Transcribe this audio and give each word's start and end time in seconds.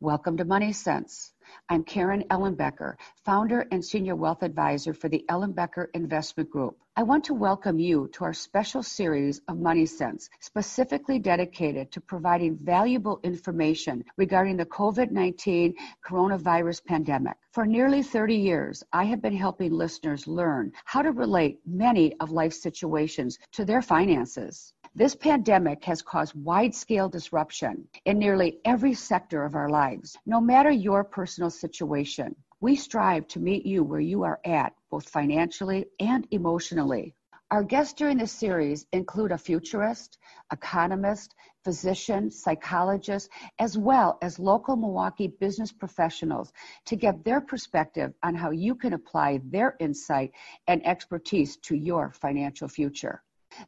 Welcome 0.00 0.36
to 0.36 0.44
Money 0.44 0.72
Sense. 0.72 1.32
I'm 1.68 1.82
Karen 1.82 2.22
Ellenbecker, 2.30 2.94
founder 3.24 3.66
and 3.72 3.84
senior 3.84 4.14
wealth 4.14 4.44
advisor 4.44 4.94
for 4.94 5.08
the 5.08 5.24
Ellenbecker 5.28 5.88
Investment 5.92 6.48
Group. 6.50 6.78
I 6.94 7.02
want 7.02 7.24
to 7.24 7.34
welcome 7.34 7.80
you 7.80 8.08
to 8.12 8.22
our 8.22 8.32
special 8.32 8.84
series 8.84 9.40
of 9.48 9.58
Money 9.58 9.86
Sense, 9.86 10.30
specifically 10.38 11.18
dedicated 11.18 11.90
to 11.90 12.00
providing 12.00 12.56
valuable 12.58 13.18
information 13.24 14.04
regarding 14.16 14.56
the 14.56 14.66
COVID 14.66 15.10
19 15.10 15.74
coronavirus 16.08 16.84
pandemic. 16.84 17.36
For 17.50 17.66
nearly 17.66 18.04
30 18.04 18.36
years, 18.36 18.84
I 18.92 19.02
have 19.06 19.20
been 19.20 19.36
helping 19.36 19.72
listeners 19.72 20.28
learn 20.28 20.70
how 20.84 21.02
to 21.02 21.10
relate 21.10 21.58
many 21.66 22.14
of 22.20 22.30
life's 22.30 22.62
situations 22.62 23.36
to 23.54 23.64
their 23.64 23.82
finances. 23.82 24.74
This 24.94 25.14
pandemic 25.14 25.84
has 25.84 26.02
caused 26.02 26.34
wide 26.34 26.74
scale 26.74 27.08
disruption 27.08 27.86
in 28.06 28.18
nearly 28.18 28.58
every 28.64 28.94
sector 28.94 29.44
of 29.44 29.54
our 29.54 29.68
lives. 29.68 30.16
No 30.24 30.40
matter 30.40 30.70
your 30.70 31.04
personal 31.04 31.50
situation, 31.50 32.34
we 32.60 32.74
strive 32.74 33.28
to 33.28 33.38
meet 33.38 33.66
you 33.66 33.84
where 33.84 34.00
you 34.00 34.22
are 34.24 34.40
at, 34.44 34.72
both 34.90 35.08
financially 35.08 35.86
and 36.00 36.26
emotionally. 36.30 37.14
Our 37.50 37.62
guests 37.62 37.94
during 37.94 38.18
this 38.18 38.32
series 38.32 38.86
include 38.92 39.30
a 39.30 39.38
futurist, 39.38 40.18
economist, 40.52 41.34
physician, 41.64 42.30
psychologist, 42.30 43.30
as 43.58 43.78
well 43.78 44.18
as 44.22 44.38
local 44.38 44.74
Milwaukee 44.74 45.28
business 45.28 45.70
professionals 45.70 46.52
to 46.86 46.96
get 46.96 47.24
their 47.24 47.40
perspective 47.40 48.14
on 48.22 48.34
how 48.34 48.50
you 48.50 48.74
can 48.74 48.94
apply 48.94 49.40
their 49.44 49.76
insight 49.80 50.32
and 50.66 50.84
expertise 50.86 51.56
to 51.58 51.76
your 51.76 52.12
financial 52.12 52.68
future. 52.68 53.22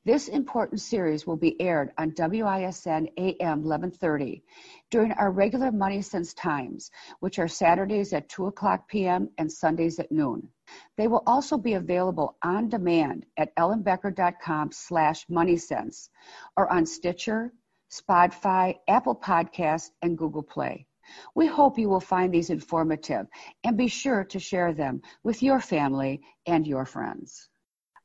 This 0.04 0.28
important 0.28 0.80
series 0.80 1.26
will 1.26 1.36
be 1.36 1.60
aired 1.60 1.92
on 1.98 2.12
WISN 2.12 3.08
AM 3.16 3.62
1130 3.62 4.42
during 4.90 5.12
our 5.12 5.30
regular 5.30 5.72
Money 5.72 6.00
Sense 6.02 6.32
times, 6.34 6.90
which 7.20 7.38
are 7.38 7.48
Saturdays 7.48 8.12
at 8.12 8.28
2 8.28 8.46
o'clock 8.46 8.88
p.m. 8.88 9.30
and 9.38 9.50
Sundays 9.50 9.98
at 9.98 10.12
noon. 10.12 10.48
They 10.96 11.08
will 11.08 11.22
also 11.26 11.58
be 11.58 11.74
available 11.74 12.36
on 12.42 12.68
demand 12.68 13.26
at 13.36 13.54
ellenbecker.com 13.56 14.72
slash 14.72 15.26
moneysense 15.26 16.08
or 16.56 16.72
on 16.72 16.86
Stitcher, 16.86 17.52
Spotify, 17.90 18.78
Apple 18.86 19.16
Podcasts, 19.16 19.90
and 20.02 20.16
Google 20.16 20.44
Play. 20.44 20.86
We 21.34 21.46
hope 21.46 21.78
you 21.78 21.88
will 21.88 22.00
find 22.00 22.32
these 22.32 22.50
informative 22.50 23.26
and 23.64 23.76
be 23.76 23.88
sure 23.88 24.24
to 24.24 24.38
share 24.38 24.72
them 24.72 25.02
with 25.24 25.42
your 25.42 25.60
family 25.60 26.22
and 26.46 26.66
your 26.66 26.84
friends. 26.84 27.48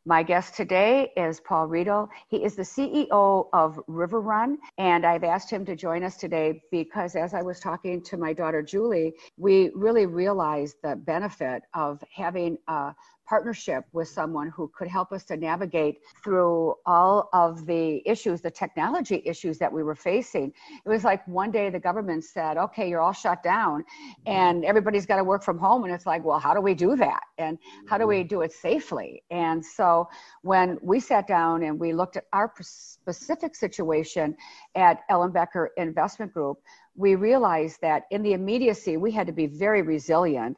My 0.07 0.21
guest 0.21 0.53
today 0.53 1.11
is 1.17 1.39
Paul 1.39 1.67
Riedl. 1.67 2.07
He 2.27 2.43
is 2.43 2.55
the 2.55 2.61
CEO 2.61 3.47
of 3.53 3.79
River 3.87 4.21
Run, 4.21 4.59
and 4.77 5.03
I've 5.03 5.23
asked 5.23 5.49
him 5.49 5.65
to 5.65 5.75
join 5.75 6.03
us 6.03 6.15
today 6.15 6.61
because 6.69 7.15
as 7.15 7.33
I 7.33 7.41
was 7.41 7.59
talking 7.59 8.03
to 8.03 8.15
my 8.15 8.31
daughter 8.31 8.61
Julie, 8.61 9.15
we 9.35 9.71
really 9.73 10.05
realized 10.05 10.75
the 10.83 10.95
benefit 10.95 11.63
of 11.73 12.03
having 12.15 12.59
a 12.67 12.93
partnership 13.27 13.85
with 13.93 14.07
someone 14.07 14.49
who 14.49 14.71
could 14.75 14.87
help 14.87 15.11
us 15.11 15.23
to 15.25 15.37
navigate 15.37 15.99
through 16.23 16.75
all 16.85 17.29
of 17.33 17.65
the 17.65 18.01
issues, 18.05 18.41
the 18.41 18.51
technology 18.51 19.21
issues 19.25 19.57
that 19.57 19.71
we 19.71 19.83
were 19.83 19.95
facing. 19.95 20.53
It 20.85 20.89
was 20.89 21.03
like 21.03 21.27
one 21.27 21.51
day 21.51 21.69
the 21.69 21.79
government 21.79 22.23
said, 22.23 22.57
okay, 22.57 22.89
you're 22.89 23.01
all 23.01 23.13
shut 23.13 23.43
down 23.43 23.83
and 24.25 24.63
everybody's 24.63 25.05
got 25.05 25.17
to 25.17 25.23
work 25.23 25.43
from 25.43 25.57
home. 25.57 25.83
And 25.83 25.93
it's 25.93 26.05
like, 26.05 26.23
well, 26.23 26.39
how 26.39 26.53
do 26.53 26.61
we 26.61 26.73
do 26.73 26.95
that? 26.97 27.21
And 27.37 27.57
how 27.87 27.97
do 27.97 28.07
we 28.07 28.23
do 28.23 28.41
it 28.41 28.51
safely? 28.51 29.23
And 29.31 29.65
so 29.65 30.07
when 30.41 30.77
we 30.81 30.99
sat 30.99 31.27
down 31.27 31.63
and 31.63 31.79
we 31.79 31.93
looked 31.93 32.17
at 32.17 32.25
our 32.33 32.53
specific 32.61 33.55
situation 33.55 34.35
at 34.75 35.07
Ellenbecker 35.09 35.67
Investment 35.77 36.33
Group, 36.33 36.59
we 36.95 37.15
realized 37.15 37.81
that 37.81 38.03
in 38.11 38.21
the 38.23 38.33
immediacy, 38.33 38.95
we 38.97 39.11
had 39.11 39.27
to 39.27 39.33
be 39.33 39.47
very 39.47 39.81
resilient 39.81 40.57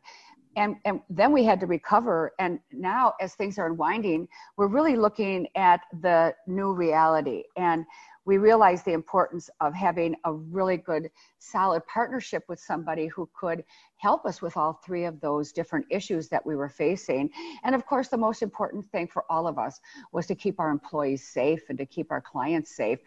and, 0.57 0.75
and 0.85 0.99
then 1.09 1.31
we 1.31 1.45
had 1.45 1.59
to 1.61 1.67
recover. 1.67 2.33
And 2.39 2.59
now 2.73 3.13
as 3.21 3.35
things 3.35 3.57
are 3.57 3.67
unwinding 3.67 4.27
we're 4.57 4.67
really 4.67 4.95
looking 4.95 5.47
at 5.55 5.81
the 6.01 6.35
new 6.47 6.73
reality. 6.73 7.43
And 7.55 7.85
we 8.25 8.37
realize 8.37 8.83
the 8.83 8.91
importance 8.91 9.49
of 9.61 9.73
having 9.73 10.13
a 10.25 10.33
really 10.33 10.75
good 10.75 11.09
solid 11.39 11.85
partnership 11.87 12.43
with 12.49 12.59
somebody 12.59 13.07
who 13.07 13.29
could 13.33 13.63
help 13.95 14.25
us 14.25 14.41
with 14.41 14.57
all 14.57 14.73
three 14.73 15.05
of 15.05 15.21
those 15.21 15.53
different 15.53 15.85
issues 15.89 16.27
that 16.27 16.45
we 16.45 16.55
were 16.55 16.67
facing. 16.67 17.29
And 17.63 17.73
of 17.73 17.85
course 17.85 18.09
the 18.09 18.17
most 18.17 18.41
important 18.41 18.85
thing 18.91 19.07
for 19.07 19.23
all 19.29 19.47
of 19.47 19.57
us 19.57 19.79
was 20.11 20.27
to 20.27 20.35
keep 20.35 20.59
our 20.59 20.69
employees 20.69 21.25
safe 21.25 21.61
and 21.69 21.77
to 21.77 21.85
keep 21.85 22.11
our 22.11 22.19
clients 22.19 22.75
safe 22.75 22.99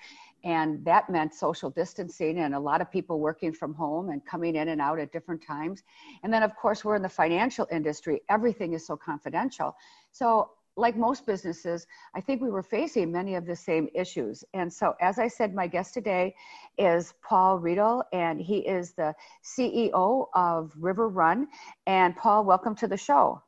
and 0.44 0.84
that 0.84 1.10
meant 1.10 1.34
social 1.34 1.70
distancing 1.70 2.38
and 2.38 2.54
a 2.54 2.58
lot 2.58 2.80
of 2.80 2.90
people 2.90 3.20
working 3.20 3.52
from 3.52 3.74
home 3.74 4.10
and 4.10 4.24
coming 4.24 4.56
in 4.56 4.68
and 4.68 4.80
out 4.80 4.98
at 4.98 5.12
different 5.12 5.42
times. 5.42 5.82
And 6.22 6.32
then, 6.32 6.42
of 6.42 6.54
course, 6.56 6.84
we're 6.84 6.96
in 6.96 7.02
the 7.02 7.08
financial 7.08 7.66
industry, 7.70 8.22
everything 8.28 8.72
is 8.72 8.86
so 8.86 8.96
confidential. 8.96 9.76
So, 10.12 10.50
like 10.76 10.96
most 10.96 11.26
businesses, 11.26 11.86
I 12.14 12.20
think 12.20 12.40
we 12.40 12.48
were 12.48 12.62
facing 12.62 13.12
many 13.12 13.34
of 13.34 13.44
the 13.44 13.56
same 13.56 13.88
issues. 13.94 14.44
And 14.54 14.72
so, 14.72 14.94
as 15.00 15.18
I 15.18 15.28
said, 15.28 15.54
my 15.54 15.66
guest 15.66 15.92
today 15.92 16.34
is 16.78 17.12
Paul 17.22 17.60
Riedl, 17.60 18.04
and 18.12 18.40
he 18.40 18.58
is 18.58 18.92
the 18.92 19.14
CEO 19.44 20.28
of 20.34 20.72
River 20.78 21.08
Run. 21.08 21.48
And 21.86 22.16
Paul, 22.16 22.44
welcome 22.44 22.74
to 22.76 22.88
the 22.88 22.96
show. 22.96 23.42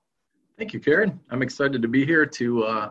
Thank 0.58 0.74
you, 0.74 0.80
Karen. 0.80 1.18
I'm 1.30 1.42
excited 1.42 1.80
to 1.80 1.88
be 1.88 2.04
here 2.04 2.26
to 2.26 2.64
uh, 2.64 2.90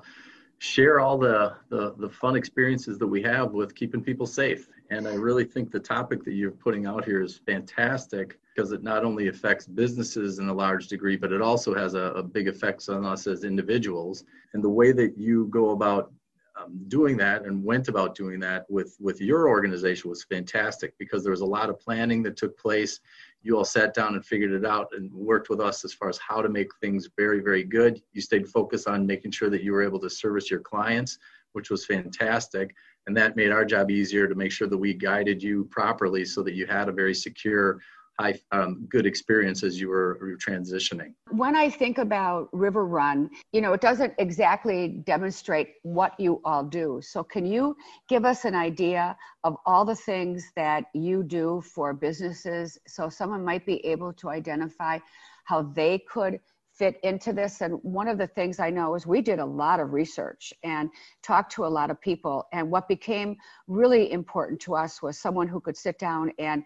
share 0.62 1.00
all 1.00 1.18
the, 1.18 1.56
the, 1.70 1.96
the 1.98 2.08
fun 2.08 2.36
experiences 2.36 3.00
that 3.00 3.08
we 3.08 3.20
have 3.20 3.52
with 3.52 3.74
keeping 3.74 4.00
people 4.00 4.28
safe. 4.28 4.68
And 4.92 5.08
I 5.08 5.16
really 5.16 5.44
think 5.44 5.72
the 5.72 5.80
topic 5.80 6.24
that 6.24 6.34
you're 6.34 6.52
putting 6.52 6.86
out 6.86 7.04
here 7.04 7.24
is 7.24 7.42
fantastic 7.48 8.38
because 8.54 8.72
it 8.72 8.84
not 8.84 9.04
only 9.04 9.28
affects 9.28 9.66
businesses 9.66 10.38
in 10.38 10.50
a 10.50 10.54
large 10.54 10.88
degree, 10.88 11.18
but 11.18 11.32
it 11.32 11.42
also 11.42 11.74
has 11.74 11.96
a, 11.96 12.14
a 12.14 12.22
big 12.22 12.48
effects 12.48 12.90
on 12.90 13.04
us 13.04 13.26
as 13.26 13.44
individuals. 13.44 14.24
And 14.54 14.64
the 14.64 14.70
way 14.70 14.92
that 14.92 15.18
you 15.18 15.48
go 15.48 15.72
about 15.72 16.14
um, 16.64 16.80
doing 16.88 17.18
that 17.18 17.46
and 17.46 17.64
went 17.64 17.88
about 17.88 18.16
doing 18.16 18.40
that 18.42 18.66
with 18.70 18.96
with 19.00 19.22
your 19.22 19.48
organization 19.48 20.10
was 20.10 20.24
fantastic 20.24 20.98
because 20.98 21.24
there 21.24 21.32
was 21.32 21.42
a 21.42 21.46
lot 21.46 21.70
of 21.70 21.80
planning 21.80 22.24
that 22.24 22.38
took 22.38 22.58
place. 22.58 23.00
You 23.44 23.58
all 23.58 23.66
sat 23.66 23.94
down 23.94 24.14
and 24.14 24.26
figured 24.26 24.52
it 24.52 24.66
out 24.66 24.90
and 24.94 25.12
worked 25.14 25.50
with 25.50 25.60
us 25.60 25.84
as 25.84 25.94
far 25.94 26.10
as 26.10 26.20
how 26.20 26.42
to 26.42 26.50
make 26.50 26.68
things 26.80 27.10
very 27.18 27.42
very 27.42 27.64
good. 27.64 28.02
You 28.14 28.22
stayed 28.22 28.48
focused 28.48 28.88
on 28.88 29.06
making 29.06 29.32
sure 29.32 29.50
that 29.50 29.64
you 29.64 29.72
were 29.72 29.84
able 29.84 30.00
to 30.00 30.10
service 30.10 30.50
your 30.50 30.62
clients 30.62 31.18
which 31.54 31.70
was 31.70 31.86
fantastic. 31.86 32.76
And 33.08 33.18
that 33.18 33.36
made 33.36 33.52
our 33.52 33.66
job 33.66 33.92
easier 33.92 34.28
to 34.28 34.36
make 34.36 34.52
sure 34.52 34.68
that 34.68 34.78
we 34.78 34.94
guided 34.94 35.42
you 35.42 35.66
properly 35.66 36.24
so 36.26 36.44
that 36.44 36.54
you 36.54 36.66
had 36.66 36.88
a 36.88 36.94
very 36.94 37.16
secure 37.16 37.80
high 38.20 38.40
um, 38.52 38.86
good 38.90 39.06
experience 39.06 39.64
as 39.64 39.80
you 39.80 39.90
were, 39.90 40.18
were 40.22 40.38
transitioning. 40.38 41.14
When 41.30 41.56
i 41.56 41.70
think 41.70 41.98
about 41.98 42.50
river 42.52 42.86
run 42.86 43.30
you 43.52 43.62
know 43.62 43.74
it 43.74 43.82
doesn't 43.82 44.14
exactly 44.18 44.90
demonstrate 45.06 45.76
what 45.84 46.20
you 46.20 46.42
all 46.46 46.64
do. 46.64 47.00
So 47.04 47.24
can 47.24 47.46
you 47.46 47.76
give 48.08 48.26
us 48.26 48.46
an 48.46 48.56
idea 48.56 49.16
of 49.44 49.58
all 49.66 49.86
the 49.86 49.96
things 49.96 50.52
that 50.56 50.86
you 50.94 51.24
do 51.24 51.62
for 51.62 51.94
businesses? 51.94 52.78
So 52.88 53.10
someone 53.10 53.44
might 53.44 53.66
be 53.66 53.86
able 53.86 54.14
to 54.14 54.30
identify 54.30 55.00
how 55.46 55.64
they 55.64 56.00
could 56.00 56.40
fit 56.74 57.00
into 57.04 57.34
this. 57.34 57.62
And 57.62 57.74
one 57.84 58.08
of 58.08 58.18
the 58.18 58.28
things 58.28 58.60
i 58.60 58.70
know 58.70 58.96
is 58.96 59.06
we 59.06 59.22
did 59.22 59.40
a 59.40 59.46
lot 59.46 59.80
of 59.80 59.94
research 59.94 60.54
and 60.64 60.90
talked 61.22 61.52
to 61.54 61.66
a 61.66 61.68
lot 61.68 61.92
of 61.92 62.00
people. 62.00 62.48
And 62.54 62.72
what 62.72 62.88
became 62.88 63.36
really 63.68 64.12
important 64.12 64.60
to 64.62 64.76
us 64.76 65.02
was 65.02 65.18
someone 65.18 65.48
who 65.48 65.60
could 65.60 65.78
sit 65.78 66.00
down 66.00 66.32
and 66.40 66.64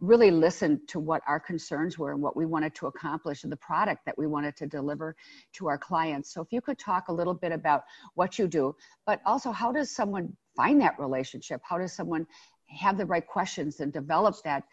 really 0.00 0.30
listened 0.30 0.80
to 0.88 0.98
what 0.98 1.22
our 1.26 1.38
concerns 1.38 1.98
were 1.98 2.12
and 2.12 2.22
what 2.22 2.36
we 2.36 2.46
wanted 2.46 2.74
to 2.74 2.86
accomplish 2.86 3.42
and 3.42 3.52
the 3.52 3.56
product 3.56 4.04
that 4.06 4.16
we 4.16 4.26
wanted 4.26 4.56
to 4.56 4.66
deliver 4.66 5.14
to 5.52 5.68
our 5.68 5.78
clients. 5.78 6.32
So 6.32 6.40
if 6.40 6.48
you 6.50 6.60
could 6.60 6.78
talk 6.78 7.08
a 7.08 7.12
little 7.12 7.34
bit 7.34 7.52
about 7.52 7.84
what 8.14 8.38
you 8.38 8.48
do, 8.48 8.74
but 9.06 9.20
also 9.26 9.52
how 9.52 9.72
does 9.72 9.94
someone 9.94 10.34
find 10.56 10.80
that 10.80 10.98
relationship? 10.98 11.60
How 11.62 11.78
does 11.78 11.92
someone 11.92 12.26
have 12.68 12.96
the 12.96 13.06
right 13.06 13.26
questions 13.26 13.80
and 13.80 13.92
develop 13.92 14.36
that 14.44 14.64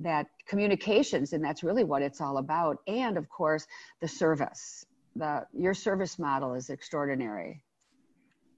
that 0.00 0.26
communications 0.46 1.32
and 1.32 1.42
that's 1.42 1.62
really 1.62 1.84
what 1.84 2.02
it's 2.02 2.20
all 2.20 2.36
about 2.36 2.78
and 2.86 3.16
of 3.16 3.28
course 3.30 3.66
the 4.02 4.08
service 4.08 4.84
the 5.16 5.46
your 5.54 5.72
service 5.72 6.18
model 6.18 6.52
is 6.52 6.68
extraordinary 6.68 7.62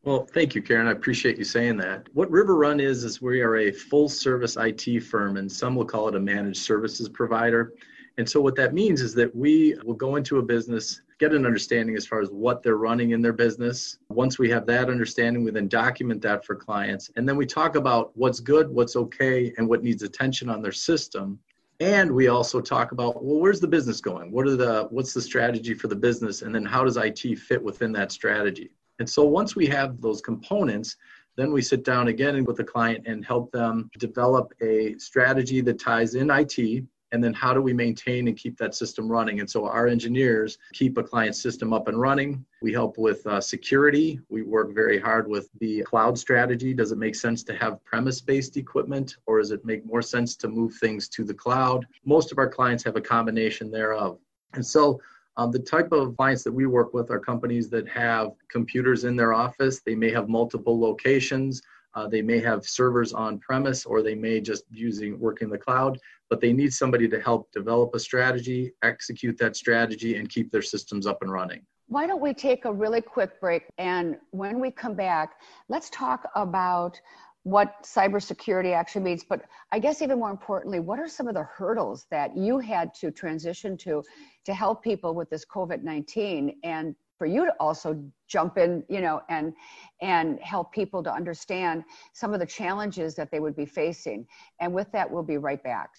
well, 0.04 0.26
thank 0.32 0.54
you, 0.54 0.62
Karen. 0.62 0.86
I 0.86 0.92
appreciate 0.92 1.38
you 1.38 1.44
saying 1.44 1.76
that. 1.78 2.08
What 2.14 2.30
River 2.30 2.56
Run 2.56 2.80
is, 2.80 3.04
is 3.04 3.20
we 3.20 3.40
are 3.40 3.56
a 3.56 3.72
full 3.72 4.08
service 4.08 4.56
IT 4.56 5.00
firm, 5.00 5.36
and 5.36 5.50
some 5.50 5.74
will 5.74 5.84
call 5.84 6.08
it 6.08 6.14
a 6.14 6.20
managed 6.20 6.62
services 6.62 7.08
provider. 7.08 7.74
And 8.16 8.28
so, 8.28 8.40
what 8.40 8.56
that 8.56 8.74
means 8.74 9.00
is 9.00 9.14
that 9.14 9.34
we 9.34 9.76
will 9.84 9.94
go 9.94 10.16
into 10.16 10.38
a 10.38 10.42
business, 10.42 11.02
get 11.18 11.32
an 11.32 11.46
understanding 11.46 11.96
as 11.96 12.06
far 12.06 12.20
as 12.20 12.30
what 12.30 12.62
they're 12.62 12.76
running 12.76 13.10
in 13.10 13.22
their 13.22 13.32
business. 13.32 13.98
Once 14.08 14.38
we 14.38 14.48
have 14.50 14.66
that 14.66 14.88
understanding, 14.88 15.44
we 15.44 15.50
then 15.50 15.68
document 15.68 16.22
that 16.22 16.44
for 16.44 16.54
clients. 16.54 17.10
And 17.16 17.28
then 17.28 17.36
we 17.36 17.46
talk 17.46 17.76
about 17.76 18.10
what's 18.14 18.40
good, 18.40 18.68
what's 18.68 18.96
okay, 18.96 19.52
and 19.56 19.68
what 19.68 19.82
needs 19.82 20.02
attention 20.02 20.48
on 20.48 20.62
their 20.62 20.72
system. 20.72 21.38
And 21.80 22.10
we 22.10 22.26
also 22.26 22.60
talk 22.60 22.90
about 22.90 23.22
well, 23.22 23.38
where's 23.38 23.60
the 23.60 23.68
business 23.68 24.00
going? 24.00 24.32
What 24.32 24.46
are 24.46 24.56
the 24.56 24.88
what's 24.90 25.12
the 25.12 25.22
strategy 25.22 25.74
for 25.74 25.86
the 25.86 25.96
business? 25.96 26.42
And 26.42 26.54
then 26.54 26.64
how 26.64 26.84
does 26.84 26.96
IT 26.96 27.38
fit 27.38 27.62
within 27.62 27.92
that 27.92 28.10
strategy? 28.10 28.70
And 28.98 29.08
so 29.08 29.24
once 29.24 29.54
we 29.54 29.66
have 29.66 30.00
those 30.00 30.20
components, 30.20 30.96
then 31.36 31.52
we 31.52 31.62
sit 31.62 31.84
down 31.84 32.08
again 32.08 32.44
with 32.44 32.56
the 32.56 32.64
client 32.64 33.06
and 33.06 33.24
help 33.24 33.52
them 33.52 33.90
develop 33.98 34.52
a 34.60 34.96
strategy 34.98 35.60
that 35.60 35.78
ties 35.78 36.14
in 36.14 36.30
IT 36.30 36.84
and 37.12 37.24
then 37.24 37.32
how 37.32 37.54
do 37.54 37.62
we 37.62 37.72
maintain 37.72 38.28
and 38.28 38.36
keep 38.36 38.58
that 38.58 38.74
system 38.74 39.10
running? 39.10 39.40
And 39.40 39.48
so 39.48 39.66
our 39.66 39.86
engineers 39.86 40.58
keep 40.72 40.98
a 40.98 41.02
client 41.02 41.36
system 41.36 41.72
up 41.72 41.88
and 41.88 41.98
running. 41.98 42.44
We 42.60 42.72
help 42.72 42.98
with 42.98 43.26
uh, 43.26 43.40
security. 43.40 44.20
We 44.28 44.42
work 44.42 44.74
very 44.74 44.98
hard 44.98 45.26
with 45.26 45.48
the 45.60 45.82
cloud 45.82 46.18
strategy. 46.18 46.74
Does 46.74 46.92
it 46.92 46.98
make 46.98 47.14
sense 47.14 47.42
to 47.44 47.54
have 47.54 47.82
premise 47.84 48.20
based 48.20 48.56
equipment 48.56 49.16
or 49.26 49.38
does 49.38 49.52
it 49.52 49.64
make 49.64 49.86
more 49.86 50.02
sense 50.02 50.36
to 50.36 50.48
move 50.48 50.74
things 50.74 51.08
to 51.10 51.24
the 51.24 51.34
cloud? 51.34 51.86
Most 52.04 52.30
of 52.30 52.38
our 52.38 52.48
clients 52.48 52.84
have 52.84 52.96
a 52.96 53.00
combination 53.00 53.70
thereof. 53.70 54.18
And 54.54 54.64
so 54.64 55.00
um, 55.38 55.50
the 55.50 55.58
type 55.58 55.92
of 55.92 56.16
clients 56.16 56.42
that 56.44 56.52
we 56.52 56.66
work 56.66 56.92
with 56.92 57.10
are 57.10 57.20
companies 57.20 57.70
that 57.70 57.88
have 57.88 58.32
computers 58.50 59.04
in 59.04 59.16
their 59.16 59.32
office 59.32 59.80
they 59.80 59.94
may 59.94 60.10
have 60.10 60.28
multiple 60.28 60.78
locations 60.78 61.62
uh, 61.98 62.06
they 62.06 62.22
may 62.22 62.38
have 62.38 62.64
servers 62.64 63.12
on 63.12 63.40
premise 63.40 63.84
or 63.84 64.02
they 64.02 64.14
may 64.14 64.40
just 64.40 64.64
using 64.70 65.18
working 65.18 65.50
the 65.50 65.58
cloud, 65.58 65.98
but 66.30 66.40
they 66.40 66.52
need 66.52 66.72
somebody 66.72 67.08
to 67.08 67.20
help 67.20 67.50
develop 67.50 67.92
a 67.94 67.98
strategy, 67.98 68.72
execute 68.82 69.36
that 69.38 69.56
strategy, 69.56 70.16
and 70.16 70.28
keep 70.28 70.50
their 70.52 70.62
systems 70.62 71.06
up 71.06 71.22
and 71.22 71.32
running. 71.32 71.60
Why 71.88 72.06
don't 72.06 72.20
we 72.20 72.34
take 72.34 72.66
a 72.66 72.72
really 72.72 73.00
quick 73.00 73.40
break? 73.40 73.64
And 73.78 74.16
when 74.30 74.60
we 74.60 74.70
come 74.70 74.94
back, 74.94 75.40
let's 75.68 75.90
talk 75.90 76.28
about 76.36 77.00
what 77.44 77.82
cybersecurity 77.82 78.74
actually 78.74 79.02
means. 79.02 79.24
But 79.24 79.42
I 79.72 79.78
guess 79.78 80.02
even 80.02 80.18
more 80.18 80.30
importantly, 80.30 80.80
what 80.80 80.98
are 80.98 81.08
some 81.08 81.28
of 81.28 81.34
the 81.34 81.44
hurdles 81.44 82.06
that 82.10 82.36
you 82.36 82.58
had 82.58 82.94
to 82.94 83.10
transition 83.10 83.76
to 83.78 84.02
to 84.44 84.54
help 84.54 84.82
people 84.82 85.14
with 85.14 85.30
this 85.30 85.44
COVID 85.44 85.82
19 85.82 86.58
and 86.64 86.94
for 87.18 87.26
you 87.26 87.44
to 87.44 87.52
also 87.58 88.02
jump 88.28 88.56
in 88.58 88.84
you 88.88 89.00
know 89.00 89.20
and 89.28 89.52
and 90.00 90.38
help 90.40 90.72
people 90.72 91.02
to 91.02 91.12
understand 91.12 91.84
some 92.12 92.32
of 92.32 92.40
the 92.40 92.46
challenges 92.46 93.14
that 93.16 93.30
they 93.30 93.40
would 93.40 93.56
be 93.56 93.66
facing 93.66 94.24
and 94.60 94.72
with 94.72 94.90
that 94.92 95.10
we'll 95.10 95.22
be 95.22 95.36
right 95.36 95.62
back 95.64 95.90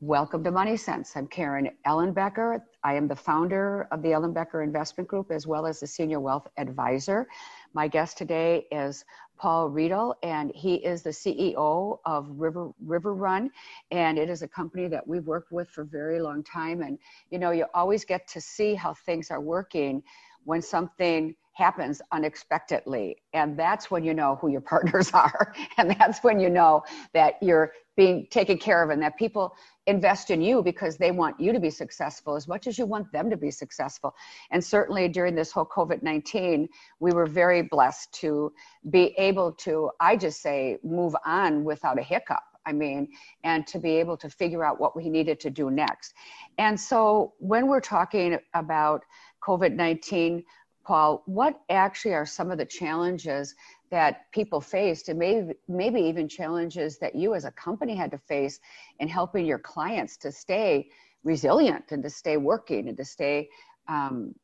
welcome 0.00 0.44
to 0.44 0.50
money 0.50 0.76
sense 0.76 1.12
i'm 1.16 1.26
karen 1.26 1.68
ellenbecker 1.86 2.60
i 2.84 2.94
am 2.94 3.08
the 3.08 3.16
founder 3.16 3.88
of 3.90 4.02
the 4.02 4.10
Ellenbecker 4.10 4.62
investment 4.62 5.08
group 5.08 5.30
as 5.30 5.46
well 5.46 5.66
as 5.66 5.80
the 5.80 5.86
senior 5.86 6.20
wealth 6.20 6.46
advisor. 6.58 7.26
My 7.72 7.88
guest 7.88 8.16
today 8.16 8.66
is 8.70 9.04
Paul 9.36 9.70
Riedl, 9.70 10.14
and 10.22 10.52
he 10.54 10.76
is 10.76 11.02
the 11.02 11.10
CEO 11.10 11.98
of 12.06 12.28
River 12.30 12.70
River 12.84 13.14
Run, 13.14 13.50
and 13.90 14.18
it 14.18 14.30
is 14.30 14.42
a 14.42 14.48
company 14.48 14.86
that 14.88 15.06
we've 15.06 15.26
worked 15.26 15.50
with 15.50 15.68
for 15.70 15.82
a 15.82 15.86
very 15.86 16.20
long 16.20 16.42
time. 16.44 16.82
And 16.82 16.98
you 17.30 17.38
know, 17.38 17.50
you 17.50 17.66
always 17.74 18.04
get 18.04 18.28
to 18.28 18.40
see 18.40 18.74
how 18.74 18.94
things 18.94 19.30
are 19.30 19.40
working 19.40 20.02
when 20.44 20.62
something 20.62 21.34
happens 21.52 22.00
unexpectedly, 22.12 23.16
and 23.32 23.58
that's 23.58 23.90
when 23.90 24.04
you 24.04 24.14
know 24.14 24.36
who 24.40 24.48
your 24.48 24.60
partners 24.72 25.10
are, 25.12 25.52
and 25.78 25.90
that's 25.98 26.22
when 26.22 26.38
you 26.38 26.50
know 26.50 26.84
that 27.12 27.34
you're 27.42 27.72
being 27.96 28.26
taken 28.30 28.58
care 28.58 28.82
of, 28.82 28.90
and 28.90 29.02
that 29.02 29.16
people 29.16 29.54
invest 29.86 30.30
in 30.30 30.40
you 30.40 30.62
because 30.62 30.96
they 30.96 31.10
want 31.10 31.38
you 31.38 31.52
to 31.52 31.60
be 31.60 31.70
successful 31.70 32.36
as 32.36 32.48
much 32.48 32.66
as 32.66 32.78
you 32.78 32.86
want 32.86 33.10
them 33.12 33.30
to 33.30 33.36
be 33.36 33.50
successful. 33.50 34.14
And 34.50 34.64
certainly 34.64 35.08
during 35.08 35.34
this 35.34 35.52
whole 35.52 35.66
COVID 35.66 36.02
19, 36.02 36.68
we 37.00 37.12
were 37.12 37.26
very 37.26 37.62
blessed 37.62 38.12
to 38.14 38.52
be 38.90 39.14
able 39.18 39.52
to, 39.52 39.90
I 40.00 40.16
just 40.16 40.40
say, 40.40 40.78
move 40.82 41.14
on 41.24 41.64
without 41.64 41.98
a 41.98 42.02
hiccup. 42.02 42.42
I 42.66 42.72
mean, 42.72 43.08
and 43.42 43.66
to 43.66 43.78
be 43.78 43.90
able 43.96 44.16
to 44.16 44.30
figure 44.30 44.64
out 44.64 44.80
what 44.80 44.96
we 44.96 45.08
needed 45.08 45.38
to 45.40 45.50
do 45.50 45.70
next. 45.70 46.14
And 46.58 46.80
so 46.80 47.34
when 47.38 47.66
we're 47.66 47.80
talking 47.80 48.38
about 48.54 49.04
COVID 49.42 49.74
19, 49.74 50.44
Paul, 50.84 51.22
what 51.26 51.60
actually 51.70 52.14
are 52.14 52.26
some 52.26 52.50
of 52.50 52.58
the 52.58 52.64
challenges 52.66 53.54
that 53.94 54.28
people 54.32 54.60
faced 54.60 55.08
and 55.08 55.16
maybe 55.16 55.52
maybe 55.68 56.00
even 56.00 56.26
challenges 56.26 56.98
that 56.98 57.14
you 57.14 57.32
as 57.32 57.44
a 57.44 57.52
company 57.52 57.94
had 57.94 58.10
to 58.10 58.18
face 58.18 58.58
in 58.98 59.06
helping 59.06 59.46
your 59.46 59.60
clients 59.60 60.16
to 60.16 60.32
stay 60.32 60.88
resilient 61.22 61.92
and 61.92 62.02
to 62.02 62.10
stay 62.10 62.36
working 62.36 62.88
and 62.88 62.96
to 62.96 63.04
stay 63.04 63.48
um, 63.86 64.34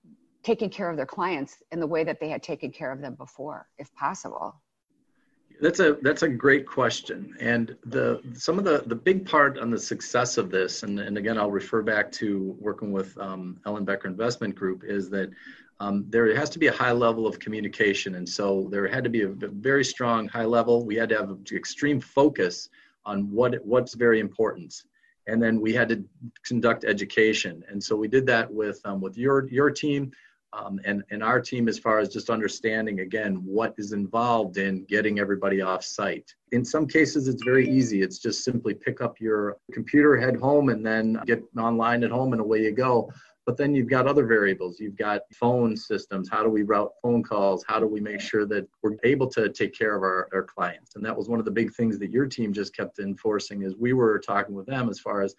taking 0.45 0.71
care 0.71 0.89
of 0.89 0.97
their 0.97 1.11
clients 1.19 1.65
in 1.73 1.81
the 1.81 1.87
way 1.95 2.05
that 2.05 2.21
they 2.21 2.29
had 2.29 2.45
taken 2.45 2.71
care 2.71 2.93
of 2.93 3.01
them 3.01 3.17
before 3.17 3.67
if 3.77 3.93
possible? 3.97 4.55
That's 5.61 5.81
a 5.81 5.97
that's 6.01 6.23
a 6.23 6.29
great 6.29 6.65
question. 6.65 7.35
And 7.41 7.77
the 7.85 8.23
some 8.35 8.57
of 8.57 8.65
the 8.65 8.85
the 8.87 8.95
big 8.95 9.27
part 9.27 9.59
on 9.59 9.69
the 9.69 9.81
success 9.81 10.39
of 10.39 10.53
this 10.53 10.85
and, 10.85 11.01
and 11.01 11.19
again 11.19 11.37
i'll 11.37 11.51
refer 11.51 11.83
back 11.83 12.13
to 12.13 12.57
working 12.61 12.93
with 12.93 13.19
um, 13.19 13.59
ellenbecker 13.67 14.05
investment 14.05 14.55
group 14.55 14.85
is 14.85 15.11
that 15.11 15.29
um, 15.81 16.05
there 16.09 16.35
has 16.37 16.51
to 16.51 16.59
be 16.59 16.67
a 16.67 16.73
high 16.73 16.93
level 16.93 17.27
of 17.27 17.39
communication. 17.39 18.15
And 18.17 18.29
so 18.29 18.69
there 18.71 18.87
had 18.87 19.03
to 19.03 19.11
be 19.11 19.23
a 19.23 19.29
very 19.29 19.85
strong 19.85 20.29
high 20.29 20.45
level. 20.45 20.85
We 20.85 20.95
had 20.95 21.09
to 21.09 21.17
have 21.17 21.37
extreme 21.53 22.01
focus 22.01 22.69
on 23.07 23.31
what 23.31 23.55
what's 23.65 23.95
very 23.95 24.21
important. 24.21 24.83
And 25.27 25.43
then 25.43 25.61
we 25.61 25.73
had 25.73 25.89
to 25.89 26.05
conduct 26.45 26.85
education. 26.85 27.65
And 27.69 27.83
so 27.83 27.97
we 27.97 28.09
did 28.09 28.27
that 28.27 28.53
with 28.53 28.81
um, 28.85 29.01
with 29.01 29.17
your 29.17 29.49
your 29.49 29.71
team 29.71 30.13
um, 30.53 30.81
and, 30.85 31.03
and 31.11 31.23
our 31.23 31.41
team 31.41 31.69
as 31.69 31.79
far 31.79 31.99
as 31.99 32.09
just 32.09 32.29
understanding 32.29 33.01
again 33.01 33.37
what 33.37 33.75
is 33.79 33.93
involved 33.93 34.59
in 34.59 34.85
getting 34.85 35.19
everybody 35.19 35.63
off 35.63 35.85
site. 35.85 36.35
In 36.53 36.65
some 36.65 36.87
cases, 36.87 37.29
it's 37.29 37.43
very 37.43 37.69
easy. 37.71 38.03
It's 38.03 38.19
just 38.19 38.45
simply 38.45 38.75
pick 38.75 39.01
up 39.01 39.21
your 39.21 39.57
computer, 39.73 40.17
head 40.17 40.37
home, 40.37 40.69
and 40.69 40.85
then 40.85 41.21
get 41.25 41.43
online 41.57 42.05
at 42.05 42.11
home, 42.11 42.33
and 42.33 42.41
away 42.41 42.63
you 42.65 42.73
go. 42.73 43.11
But 43.51 43.57
then 43.57 43.75
you've 43.75 43.89
got 43.89 44.07
other 44.07 44.27
variables. 44.27 44.79
You've 44.79 44.95
got 44.95 45.23
phone 45.33 45.77
systems. 45.77 46.29
How 46.31 46.45
do 46.45 46.49
we 46.49 46.63
route 46.63 46.93
phone 47.03 47.25
calls? 47.25 47.65
How 47.67 47.81
do 47.81 47.87
we 47.89 47.99
make 47.99 48.21
sure 48.21 48.47
that 48.47 48.69
we're 48.81 48.95
able 49.03 49.27
to 49.27 49.49
take 49.49 49.77
care 49.77 49.97
of 49.97 50.05
our, 50.05 50.29
our 50.33 50.45
clients? 50.45 50.95
And 50.95 51.05
that 51.05 51.17
was 51.17 51.29
one 51.29 51.41
of 51.41 51.45
the 51.45 51.51
big 51.51 51.75
things 51.75 51.99
that 51.99 52.13
your 52.13 52.27
team 52.27 52.53
just 52.53 52.77
kept 52.77 53.01
enforcing 53.01 53.63
is 53.63 53.75
we 53.75 53.93
were 53.93 54.21
talking 54.21 54.55
with 54.55 54.67
them 54.67 54.89
as 54.89 55.01
far 55.01 55.23
as 55.23 55.35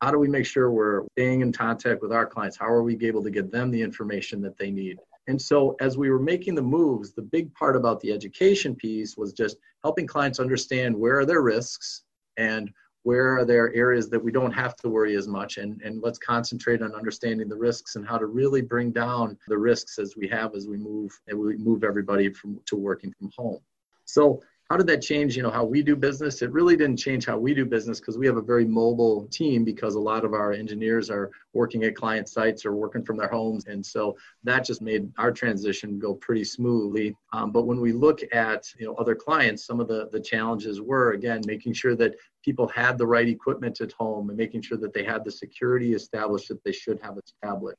how 0.00 0.12
do 0.12 0.18
we 0.20 0.28
make 0.28 0.46
sure 0.46 0.70
we're 0.70 1.06
staying 1.18 1.40
in 1.40 1.50
contact 1.50 2.02
with 2.02 2.12
our 2.12 2.24
clients? 2.24 2.56
How 2.56 2.68
are 2.68 2.84
we 2.84 2.96
able 3.04 3.24
to 3.24 3.32
get 3.32 3.50
them 3.50 3.72
the 3.72 3.82
information 3.82 4.40
that 4.42 4.56
they 4.56 4.70
need? 4.70 4.98
And 5.26 5.42
so, 5.42 5.74
as 5.80 5.98
we 5.98 6.08
were 6.08 6.20
making 6.20 6.54
the 6.54 6.62
moves, 6.62 7.14
the 7.14 7.22
big 7.22 7.52
part 7.52 7.74
about 7.74 7.98
the 7.98 8.12
education 8.12 8.76
piece 8.76 9.16
was 9.16 9.32
just 9.32 9.56
helping 9.82 10.06
clients 10.06 10.38
understand 10.38 10.94
where 10.94 11.18
are 11.18 11.26
their 11.26 11.42
risks 11.42 12.04
and 12.36 12.70
where 13.06 13.38
are 13.38 13.44
there 13.44 13.72
areas 13.72 14.08
that 14.10 14.18
we 14.18 14.32
don't 14.32 14.50
have 14.50 14.74
to 14.74 14.88
worry 14.88 15.14
as 15.14 15.28
much? 15.28 15.58
And, 15.58 15.80
and 15.82 16.02
let's 16.02 16.18
concentrate 16.18 16.82
on 16.82 16.92
understanding 16.92 17.48
the 17.48 17.54
risks 17.54 17.94
and 17.94 18.04
how 18.04 18.18
to 18.18 18.26
really 18.26 18.62
bring 18.62 18.90
down 18.90 19.38
the 19.46 19.56
risks 19.56 20.00
as 20.00 20.16
we 20.16 20.26
have 20.26 20.56
as 20.56 20.66
we 20.66 20.76
move 20.76 21.16
and 21.28 21.38
we 21.38 21.56
move 21.56 21.84
everybody 21.84 22.30
from 22.30 22.58
to 22.66 22.74
working 22.74 23.14
from 23.16 23.30
home. 23.38 23.60
So 24.06 24.42
how 24.70 24.76
did 24.76 24.86
that 24.88 25.00
change 25.00 25.36
you 25.36 25.42
know 25.42 25.50
how 25.50 25.64
we 25.64 25.80
do 25.80 25.94
business? 25.94 26.42
It 26.42 26.50
really 26.50 26.76
didn't 26.76 26.96
change 26.96 27.24
how 27.26 27.38
we 27.38 27.54
do 27.54 27.64
business 27.64 28.00
because 28.00 28.18
we 28.18 28.26
have 28.26 28.36
a 28.36 28.42
very 28.42 28.64
mobile 28.64 29.28
team 29.30 29.64
because 29.64 29.94
a 29.94 30.00
lot 30.00 30.24
of 30.24 30.32
our 30.32 30.52
engineers 30.52 31.08
are 31.08 31.30
working 31.52 31.84
at 31.84 31.94
client 31.94 32.28
sites 32.28 32.66
or 32.66 32.72
working 32.72 33.04
from 33.04 33.16
their 33.16 33.28
homes. 33.28 33.66
And 33.66 33.84
so 33.84 34.16
that 34.42 34.64
just 34.64 34.82
made 34.82 35.08
our 35.18 35.30
transition 35.30 36.00
go 36.00 36.14
pretty 36.14 36.42
smoothly. 36.42 37.14
Um, 37.32 37.52
but 37.52 37.66
when 37.66 37.80
we 37.80 37.92
look 37.92 38.20
at 38.32 38.64
you 38.78 38.86
know 38.86 38.94
other 38.94 39.14
clients 39.14 39.64
some 39.64 39.78
of 39.78 39.86
the 39.86 40.08
the 40.10 40.20
challenges 40.20 40.80
were 40.80 41.12
again 41.12 41.42
making 41.46 41.72
sure 41.72 41.94
that 41.96 42.16
people 42.44 42.66
had 42.68 42.98
the 42.98 43.06
right 43.06 43.28
equipment 43.28 43.80
at 43.80 43.92
home 43.92 44.30
and 44.30 44.36
making 44.36 44.62
sure 44.62 44.78
that 44.78 44.92
they 44.92 45.04
had 45.04 45.24
the 45.24 45.30
security 45.30 45.94
established 45.94 46.48
that 46.48 46.62
they 46.64 46.72
should 46.72 47.00
have 47.00 47.18
established 47.24 47.78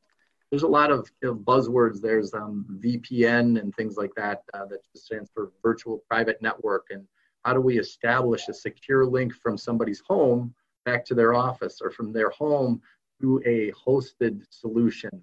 there's 0.50 0.64
a 0.64 0.68
lot 0.68 0.92
of 0.92 1.10
you 1.22 1.30
know, 1.30 1.36
buzzwords. 1.36 2.02
There's 2.02 2.34
um, 2.34 2.66
VPN 2.84 3.60
and 3.60 3.76
things 3.76 3.98
like 3.98 4.12
that 4.16 4.44
uh, 4.54 4.66
that 4.66 4.80
stands 4.96 5.30
for 5.34 5.52
virtual 5.62 6.04
private 6.10 6.42
network. 6.42 6.88
And 6.90 7.06
how 7.44 7.54
do 7.54 7.62
we 7.62 7.80
establish 7.80 8.48
a 8.48 8.54
secure 8.54 9.06
link 9.06 9.34
from 9.34 9.58
somebody's 9.58 10.02
home 10.08 10.54
back 10.86 11.06
to 11.06 11.16
their 11.16 11.34
office 11.34 11.80
or 11.82 11.92
from 11.92 12.14
their 12.14 12.30
home 12.30 12.82
to 13.22 13.42
a 13.46 13.72
hosted 13.74 14.42
solution? 14.50 15.22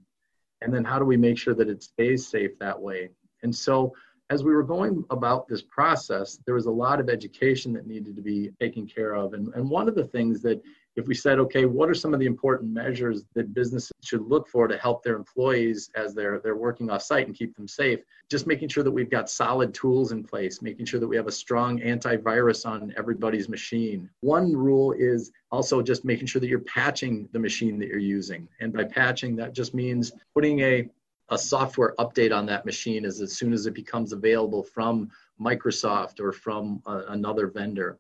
And 0.61 0.73
then 0.73 0.85
how 0.85 0.99
do 0.99 1.05
we 1.05 1.17
make 1.17 1.39
sure 1.39 1.55
that 1.55 1.69
it 1.69 1.83
stays 1.83 2.27
safe 2.27 2.59
that 2.59 2.81
way? 2.81 3.11
And 3.43 3.55
so 3.55 3.95
as 4.31 4.43
we 4.43 4.55
were 4.55 4.63
going 4.63 5.05
about 5.11 5.47
this 5.49 5.63
process, 5.63 6.39
there 6.47 6.55
was 6.55 6.67
a 6.67 6.71
lot 6.71 7.01
of 7.01 7.09
education 7.09 7.73
that 7.75 7.87
needed 7.87 8.17
to 8.17 8.23
be 8.23 8.51
taken 8.61 8.87
care 8.87 9.15
of. 9.15 9.35
And, 9.35 9.53
and 9.55 9.69
one 9.69 9.89
of 9.89 9.95
the 9.95 10.05
things 10.05 10.41
that 10.43 10.63
if 10.97 11.07
we 11.09 11.15
said, 11.15 11.39
okay, 11.41 11.65
what 11.65 11.89
are 11.89 11.95
some 11.95 12.15
of 12.15 12.21
the 12.21 12.27
important 12.27 12.73
measures 12.73 13.25
that 13.35 13.53
businesses 13.53 13.93
should 14.03 14.23
look 14.23 14.49
for 14.49 14.69
to 14.69 14.79
help 14.79 15.03
their 15.03 15.17
employees 15.17 15.91
as 15.95 16.15
they're 16.15 16.41
they're 16.41 16.57
working 16.57 16.91
off 16.91 17.03
site 17.03 17.27
and 17.27 17.37
keep 17.37 17.55
them 17.57 17.67
safe? 17.67 18.01
Just 18.31 18.47
making 18.47 18.69
sure 18.69 18.85
that 18.85 18.91
we've 18.91 19.11
got 19.11 19.29
solid 19.29 19.75
tools 19.75 20.13
in 20.13 20.23
place, 20.23 20.63
making 20.63 20.87
sure 20.87 21.01
that 21.01 21.09
we 21.09 21.17
have 21.17 21.27
a 21.27 21.33
strong 21.33 21.81
antivirus 21.81 22.65
on 22.65 22.95
everybody's 22.97 23.49
machine. 23.49 24.09
One 24.21 24.55
rule 24.55 24.93
is 24.93 25.33
also 25.51 25.83
just 25.83 26.05
making 26.05 26.27
sure 26.27 26.41
that 26.41 26.49
you're 26.49 26.61
patching 26.61 27.29
the 27.33 27.39
machine 27.39 27.79
that 27.81 27.89
you're 27.89 27.99
using. 27.99 28.49
And 28.61 28.73
by 28.73 28.85
patching, 28.85 29.37
that 29.37 29.53
just 29.53 29.75
means 29.75 30.13
putting 30.35 30.61
a 30.61 30.89
a 31.31 31.39
software 31.39 31.95
update 31.99 32.37
on 32.37 32.47
that 32.47 32.67
machine 32.67 33.05
as, 33.05 33.21
as 33.21 33.33
soon 33.33 33.53
as 33.53 33.67
it 33.67 33.75
becomes 33.75 34.13
available 34.13 34.63
from 34.63 35.11
Microsoft 35.41 36.21
or 36.21 36.33
from 36.33 36.83
uh, 36.87 37.03
another 37.09 37.47
vendor. 37.47 37.99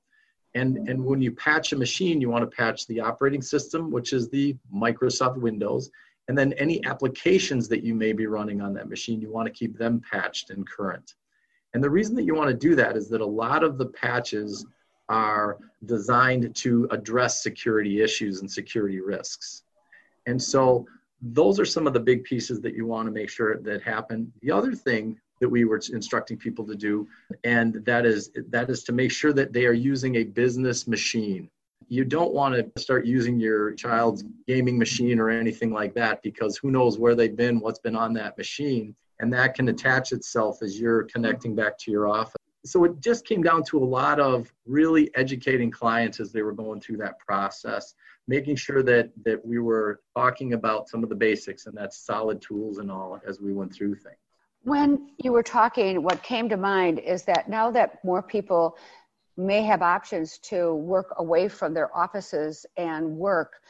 And, 0.55 0.89
and 0.89 1.05
when 1.05 1.21
you 1.21 1.33
patch 1.33 1.73
a 1.73 1.77
machine, 1.77 2.21
you 2.21 2.31
want 2.31 2.49
to 2.49 2.57
patch 2.57 2.87
the 2.87 3.01
operating 3.01 3.43
system, 3.43 3.91
which 3.91 4.13
is 4.13 4.29
the 4.29 4.57
Microsoft 4.73 5.37
Windows, 5.37 5.91
and 6.29 6.39
then 6.39 6.53
any 6.55 6.85
applications 6.85 7.69
that 7.69 7.83
you 7.83 7.95
may 7.95 8.13
be 8.13 8.27
running 8.27 8.61
on 8.61 8.73
that 8.75 8.89
machine, 8.89 9.21
you 9.21 9.31
want 9.31 9.47
to 9.47 9.53
keep 9.53 9.77
them 9.77 10.01
patched 10.11 10.51
and 10.51 10.67
current. 10.69 11.15
And 11.75 11.83
the 11.83 11.91
reason 11.91 12.15
that 12.15 12.23
you 12.23 12.35
want 12.35 12.51
to 12.51 12.57
do 12.57 12.75
that 12.77 12.97
is 12.97 13.09
that 13.09 13.21
a 13.21 13.27
lot 13.27 13.65
of 13.65 13.79
the 13.79 13.87
patches 13.87 14.65
are 15.09 15.59
designed 15.85 16.55
to 16.55 16.89
address 16.91 17.43
security 17.43 18.01
issues 18.01 18.41
and 18.41 18.51
security 18.51 19.01
risks. 19.01 19.65
And 20.27 20.41
so 20.41 20.87
those 21.21 21.59
are 21.61 21.65
some 21.65 21.87
of 21.87 21.93
the 21.93 22.01
big 22.01 22.25
pieces 22.25 22.61
that 22.61 22.75
you 22.75 22.87
want 22.87 23.07
to 23.07 23.13
make 23.13 23.29
sure 23.29 23.59
that 23.59 23.83
happen. 23.83 24.33
The 24.41 24.51
other 24.51 24.73
thing 24.73 25.21
that 25.41 25.49
we 25.49 25.65
were 25.65 25.81
instructing 25.93 26.37
people 26.37 26.67
to 26.67 26.75
do, 26.75 27.07
and 27.45 27.85
that 27.85 28.07
is 28.07 28.31
that 28.49 28.71
is 28.71 28.83
to 28.85 28.93
make 28.93 29.11
sure 29.11 29.33
that 29.33 29.53
they 29.53 29.67
are 29.67 29.73
using 29.73 30.17
a 30.17 30.25
business 30.25 30.87
machine. 30.87 31.49
You 31.89 32.05
don't 32.05 32.33
want 32.33 32.55
to 32.55 32.81
start 32.81 33.05
using 33.05 33.39
your 33.39 33.73
child's 33.73 34.25
gaming 34.49 34.79
machine 34.79 35.19
or 35.19 35.29
anything 35.29 35.71
like 35.71 35.95
that 35.95 36.23
because 36.23 36.57
who 36.57 36.71
knows 36.71 36.99
where 36.99 37.15
they've 37.15 37.37
been, 37.37 37.61
what's 37.61 37.79
been 37.79 37.97
on 37.97 38.15
that 38.15 38.39
machine, 38.39 38.95
and 39.21 39.33
that 39.33 39.55
can 39.55 39.69
attach 39.69 40.13
itself 40.13 40.63
as 40.63 40.81
you're 40.81 41.05
connecting 41.05 41.55
back 41.55 41.77
to 41.79 41.91
your 41.91 42.09
office. 42.09 42.37
So 42.65 42.85
it 42.85 43.01
just 43.01 43.27
came 43.27 43.43
down 43.43 43.63
to 43.65 43.79
a 43.79 43.85
lot 43.85 44.19
of 44.19 44.51
really 44.65 45.15
educating 45.15 45.71
clients 45.71 46.21
as 46.21 46.33
they 46.33 46.41
were 46.41 46.55
going 46.55 46.81
through 46.81 46.97
that 46.99 47.19
process 47.19 47.95
making 48.27 48.57
sure 48.57 48.83
that 48.83 49.11
that 49.25 49.45
we 49.45 49.59
were 49.59 50.01
talking 50.17 50.55
about 50.55 50.89
some 50.89 51.03
of 51.03 51.09
the 51.09 51.15
basics 51.15 51.67
and 51.67 51.77
that's 51.77 51.99
solid 51.99 52.41
tools 52.41 52.79
and 52.79 52.91
all 52.91 53.21
as 53.27 53.41
we 53.41 53.53
went 53.53 53.73
through 53.73 53.95
things 53.95 54.17
when 54.65 55.11
you 55.19 55.31
were 55.31 55.43
talking 55.43 56.03
what 56.03 56.23
came 56.23 56.49
to 56.49 56.57
mind 56.57 56.99
is 56.99 57.23
that 57.25 57.49
now 57.49 57.71
that 57.71 58.03
more 58.03 58.23
people 58.23 58.77
may 59.37 59.63
have 59.63 59.83
options 59.83 60.39
to 60.39 60.75
work 60.75 61.13
away 61.19 61.49
from 61.49 61.75
their 61.75 61.95
offices 61.97 62.65
and 62.77 63.07
work 63.07 63.61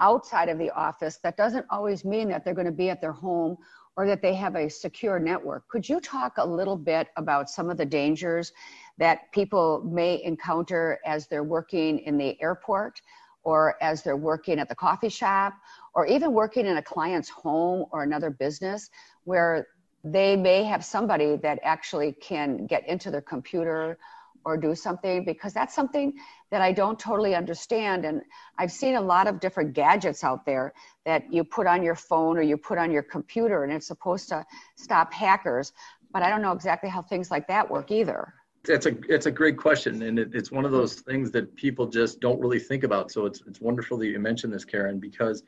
outside 0.00 0.48
of 0.48 0.58
the 0.58 0.70
office 0.70 1.18
that 1.22 1.36
doesn't 1.36 1.64
always 1.70 2.04
mean 2.04 2.28
that 2.28 2.44
they're 2.44 2.54
going 2.54 2.66
to 2.66 2.72
be 2.72 2.90
at 2.90 3.00
their 3.00 3.12
home 3.12 3.56
or 3.96 4.06
that 4.06 4.22
they 4.22 4.34
have 4.34 4.56
a 4.56 4.70
secure 4.70 5.18
network. 5.18 5.68
Could 5.68 5.86
you 5.86 6.00
talk 6.00 6.38
a 6.38 6.46
little 6.46 6.78
bit 6.78 7.08
about 7.18 7.50
some 7.50 7.68
of 7.68 7.76
the 7.76 7.84
dangers 7.84 8.52
that 8.96 9.30
people 9.32 9.82
may 9.84 10.22
encounter 10.24 10.98
as 11.04 11.26
they're 11.26 11.44
working 11.44 11.98
in 12.00 12.16
the 12.16 12.40
airport 12.42 13.02
or 13.44 13.76
as 13.82 14.02
they're 14.02 14.16
working 14.16 14.58
at 14.58 14.68
the 14.68 14.74
coffee 14.74 15.10
shop 15.10 15.52
or 15.94 16.06
even 16.06 16.32
working 16.32 16.64
in 16.64 16.78
a 16.78 16.82
client's 16.82 17.28
home 17.28 17.84
or 17.92 18.02
another 18.02 18.30
business 18.30 18.88
where 19.24 19.66
they 20.04 20.36
may 20.36 20.64
have 20.64 20.84
somebody 20.84 21.36
that 21.36 21.60
actually 21.62 22.12
can 22.12 22.66
get 22.66 22.86
into 22.88 23.10
their 23.10 23.20
computer 23.20 23.98
or 24.44 24.56
do 24.56 24.74
something 24.74 25.24
because 25.24 25.52
that's 25.52 25.74
something 25.74 26.14
that 26.50 26.60
I 26.60 26.72
don't 26.72 26.98
totally 26.98 27.34
understand. 27.34 28.04
And 28.04 28.22
I've 28.58 28.72
seen 28.72 28.96
a 28.96 29.00
lot 29.00 29.28
of 29.28 29.40
different 29.40 29.72
gadgets 29.72 30.24
out 30.24 30.44
there 30.44 30.72
that 31.04 31.32
you 31.32 31.44
put 31.44 31.66
on 31.66 31.82
your 31.82 31.94
phone 31.94 32.36
or 32.36 32.42
you 32.42 32.56
put 32.56 32.78
on 32.78 32.90
your 32.90 33.02
computer 33.02 33.64
and 33.64 33.72
it's 33.72 33.86
supposed 33.86 34.28
to 34.30 34.44
stop 34.74 35.12
hackers. 35.12 35.72
But 36.12 36.22
I 36.22 36.28
don't 36.28 36.42
know 36.42 36.52
exactly 36.52 36.90
how 36.90 37.02
things 37.02 37.30
like 37.30 37.46
that 37.48 37.70
work 37.70 37.90
either. 37.90 38.34
That's 38.64 38.86
a 38.86 38.94
it's 39.08 39.26
a 39.26 39.30
great 39.30 39.56
question, 39.56 40.02
and 40.02 40.20
it, 40.20 40.34
it's 40.34 40.52
one 40.52 40.64
of 40.64 40.70
those 40.70 40.94
things 40.94 41.32
that 41.32 41.56
people 41.56 41.84
just 41.88 42.20
don't 42.20 42.38
really 42.38 42.60
think 42.60 42.84
about. 42.84 43.10
So 43.10 43.26
it's 43.26 43.42
it's 43.48 43.60
wonderful 43.60 43.98
that 43.98 44.06
you 44.06 44.20
mentioned 44.20 44.52
this, 44.52 44.64
Karen, 44.64 45.00
because 45.00 45.42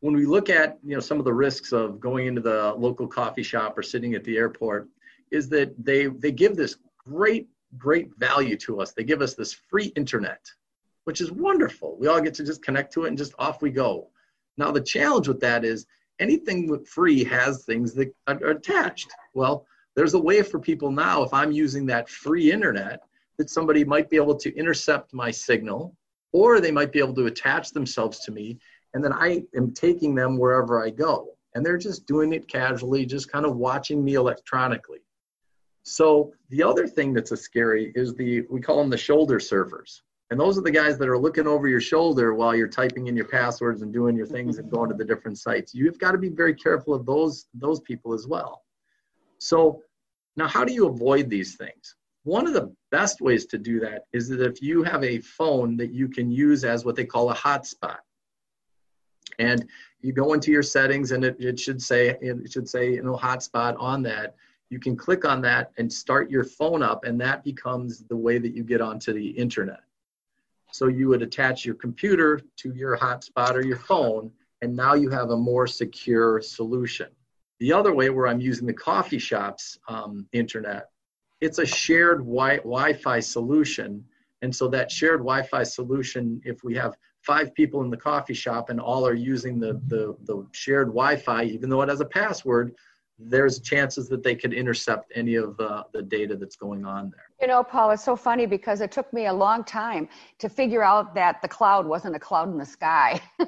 when 0.00 0.14
we 0.14 0.26
look 0.26 0.50
at 0.50 0.78
you 0.84 0.94
know 0.94 1.00
some 1.00 1.18
of 1.18 1.24
the 1.24 1.32
risks 1.32 1.72
of 1.72 2.00
going 2.00 2.26
into 2.26 2.40
the 2.40 2.74
local 2.76 3.06
coffee 3.06 3.42
shop 3.42 3.76
or 3.78 3.82
sitting 3.82 4.14
at 4.14 4.24
the 4.24 4.36
airport, 4.36 4.88
is 5.30 5.48
that 5.50 5.72
they 5.82 6.06
they 6.06 6.32
give 6.32 6.56
this 6.56 6.76
great 6.98 7.48
great 7.76 8.10
value 8.16 8.56
to 8.56 8.80
us. 8.80 8.92
They 8.92 9.04
give 9.04 9.22
us 9.22 9.34
this 9.34 9.52
free 9.52 9.92
internet, 9.96 10.40
which 11.04 11.20
is 11.20 11.32
wonderful. 11.32 11.96
We 11.98 12.08
all 12.08 12.20
get 12.20 12.34
to 12.34 12.44
just 12.44 12.62
connect 12.62 12.92
to 12.94 13.04
it 13.04 13.08
and 13.08 13.18
just 13.18 13.34
off 13.38 13.62
we 13.62 13.70
go. 13.70 14.08
Now, 14.56 14.70
the 14.70 14.80
challenge 14.80 15.28
with 15.28 15.40
that 15.40 15.64
is 15.64 15.86
anything 16.18 16.82
free 16.84 17.24
has 17.24 17.64
things 17.64 17.92
that 17.94 18.14
are 18.26 18.50
attached. 18.50 19.10
Well, 19.34 19.66
there's 19.94 20.14
a 20.14 20.18
way 20.18 20.42
for 20.42 20.58
people 20.58 20.90
now, 20.90 21.22
if 21.22 21.32
I'm 21.32 21.52
using 21.52 21.86
that 21.86 22.08
free 22.08 22.52
internet, 22.52 23.00
that 23.38 23.50
somebody 23.50 23.84
might 23.84 24.08
be 24.08 24.16
able 24.16 24.36
to 24.36 24.56
intercept 24.56 25.12
my 25.12 25.30
signal 25.30 25.94
or 26.32 26.60
they 26.60 26.70
might 26.70 26.92
be 26.92 26.98
able 26.98 27.14
to 27.14 27.26
attach 27.26 27.70
themselves 27.70 28.20
to 28.20 28.30
me 28.30 28.58
and 28.96 29.04
then 29.04 29.12
I 29.12 29.42
am 29.54 29.74
taking 29.74 30.14
them 30.14 30.38
wherever 30.38 30.82
I 30.82 30.88
go. 30.88 31.34
And 31.54 31.64
they're 31.64 31.76
just 31.76 32.06
doing 32.06 32.32
it 32.32 32.48
casually, 32.48 33.04
just 33.04 33.30
kind 33.30 33.44
of 33.44 33.58
watching 33.58 34.02
me 34.02 34.14
electronically. 34.14 35.00
So 35.82 36.32
the 36.48 36.62
other 36.62 36.88
thing 36.88 37.12
that's 37.12 37.30
a 37.30 37.36
scary 37.36 37.92
is 37.94 38.14
the 38.14 38.46
we 38.50 38.58
call 38.58 38.78
them 38.78 38.88
the 38.88 38.96
shoulder 38.96 39.38
surfers. 39.38 40.00
And 40.30 40.40
those 40.40 40.56
are 40.56 40.62
the 40.62 40.70
guys 40.70 40.96
that 40.96 41.10
are 41.10 41.18
looking 41.18 41.46
over 41.46 41.68
your 41.68 41.80
shoulder 41.80 42.32
while 42.32 42.56
you're 42.56 42.68
typing 42.68 43.06
in 43.06 43.14
your 43.14 43.26
passwords 43.26 43.82
and 43.82 43.92
doing 43.92 44.16
your 44.16 44.24
things 44.24 44.56
and 44.56 44.70
going 44.70 44.88
to 44.88 44.96
the 44.96 45.04
different 45.04 45.36
sites. 45.36 45.74
You've 45.74 45.98
got 45.98 46.12
to 46.12 46.18
be 46.18 46.30
very 46.30 46.54
careful 46.54 46.94
of 46.94 47.04
those 47.04 47.48
those 47.52 47.80
people 47.80 48.14
as 48.14 48.26
well. 48.26 48.62
So 49.36 49.82
now 50.38 50.48
how 50.48 50.64
do 50.64 50.72
you 50.72 50.88
avoid 50.88 51.28
these 51.28 51.56
things? 51.56 51.96
One 52.24 52.46
of 52.46 52.54
the 52.54 52.74
best 52.90 53.20
ways 53.20 53.44
to 53.48 53.58
do 53.58 53.78
that 53.80 54.04
is 54.14 54.30
that 54.30 54.40
if 54.40 54.62
you 54.62 54.82
have 54.84 55.04
a 55.04 55.20
phone 55.20 55.76
that 55.76 55.92
you 55.92 56.08
can 56.08 56.30
use 56.30 56.64
as 56.64 56.86
what 56.86 56.96
they 56.96 57.04
call 57.04 57.30
a 57.30 57.34
hotspot. 57.34 57.98
And 59.38 59.66
you 60.00 60.12
go 60.12 60.32
into 60.32 60.50
your 60.50 60.62
settings 60.62 61.12
and 61.12 61.24
it, 61.24 61.36
it 61.38 61.58
should 61.58 61.80
say 61.82 62.16
it 62.20 62.52
should 62.52 62.68
say 62.68 62.94
you 62.94 63.02
know 63.02 63.16
hotspot 63.16 63.76
on 63.78 64.02
that. 64.02 64.36
You 64.70 64.80
can 64.80 64.96
click 64.96 65.24
on 65.24 65.40
that 65.42 65.72
and 65.78 65.92
start 65.92 66.30
your 66.30 66.44
phone 66.44 66.82
up 66.82 67.04
and 67.04 67.20
that 67.20 67.44
becomes 67.44 68.04
the 68.04 68.16
way 68.16 68.38
that 68.38 68.54
you 68.54 68.64
get 68.64 68.80
onto 68.80 69.12
the 69.12 69.28
internet. 69.28 69.80
So 70.72 70.88
you 70.88 71.08
would 71.08 71.22
attach 71.22 71.64
your 71.64 71.76
computer 71.76 72.40
to 72.56 72.74
your 72.74 72.96
hotspot 72.96 73.54
or 73.54 73.64
your 73.64 73.78
phone 73.78 74.30
and 74.62 74.74
now 74.74 74.94
you 74.94 75.10
have 75.10 75.30
a 75.30 75.36
more 75.36 75.66
secure 75.66 76.40
solution. 76.40 77.08
The 77.60 77.72
other 77.72 77.94
way 77.94 78.10
where 78.10 78.26
i'm 78.26 78.40
using 78.40 78.66
the 78.66 78.74
coffee 78.74 79.18
shop's 79.18 79.78
um, 79.88 80.26
internet 80.32 80.90
it's 81.40 81.58
a 81.58 81.66
shared 81.66 82.18
wi- 82.18 82.58
wi-fi 82.58 83.20
solution. 83.20 84.04
And 84.42 84.54
so 84.54 84.68
that 84.68 84.90
shared 84.90 85.20
wi-fi 85.20 85.62
solution 85.62 86.40
if 86.44 86.62
we 86.64 86.74
have 86.74 86.96
five 87.26 87.54
people 87.54 87.82
in 87.82 87.90
the 87.90 87.96
coffee 87.96 88.34
shop 88.34 88.70
and 88.70 88.80
all 88.80 89.06
are 89.06 89.14
using 89.14 89.58
the, 89.58 89.80
the, 89.88 90.16
the 90.24 90.46
shared 90.52 90.88
wi-fi 90.88 91.44
even 91.44 91.68
though 91.68 91.82
it 91.82 91.88
has 91.88 92.00
a 92.00 92.04
password 92.04 92.74
there's 93.18 93.60
chances 93.60 94.08
that 94.08 94.22
they 94.22 94.34
could 94.34 94.52
intercept 94.52 95.10
any 95.14 95.36
of 95.36 95.58
uh, 95.58 95.84
the 95.92 96.02
data 96.02 96.36
that's 96.36 96.56
going 96.56 96.84
on 96.84 97.10
there. 97.10 97.30
You 97.40 97.46
know, 97.46 97.62
Paul, 97.62 97.90
it's 97.92 98.04
so 98.04 98.14
funny 98.14 98.44
because 98.46 98.80
it 98.80 98.92
took 98.92 99.10
me 99.12 99.26
a 99.26 99.32
long 99.32 99.64
time 99.64 100.08
to 100.38 100.48
figure 100.48 100.82
out 100.82 101.14
that 101.14 101.40
the 101.40 101.48
cloud 101.48 101.86
wasn't 101.86 102.14
a 102.14 102.18
cloud 102.18 102.50
in 102.50 102.58
the 102.58 102.66
sky. 102.66 103.20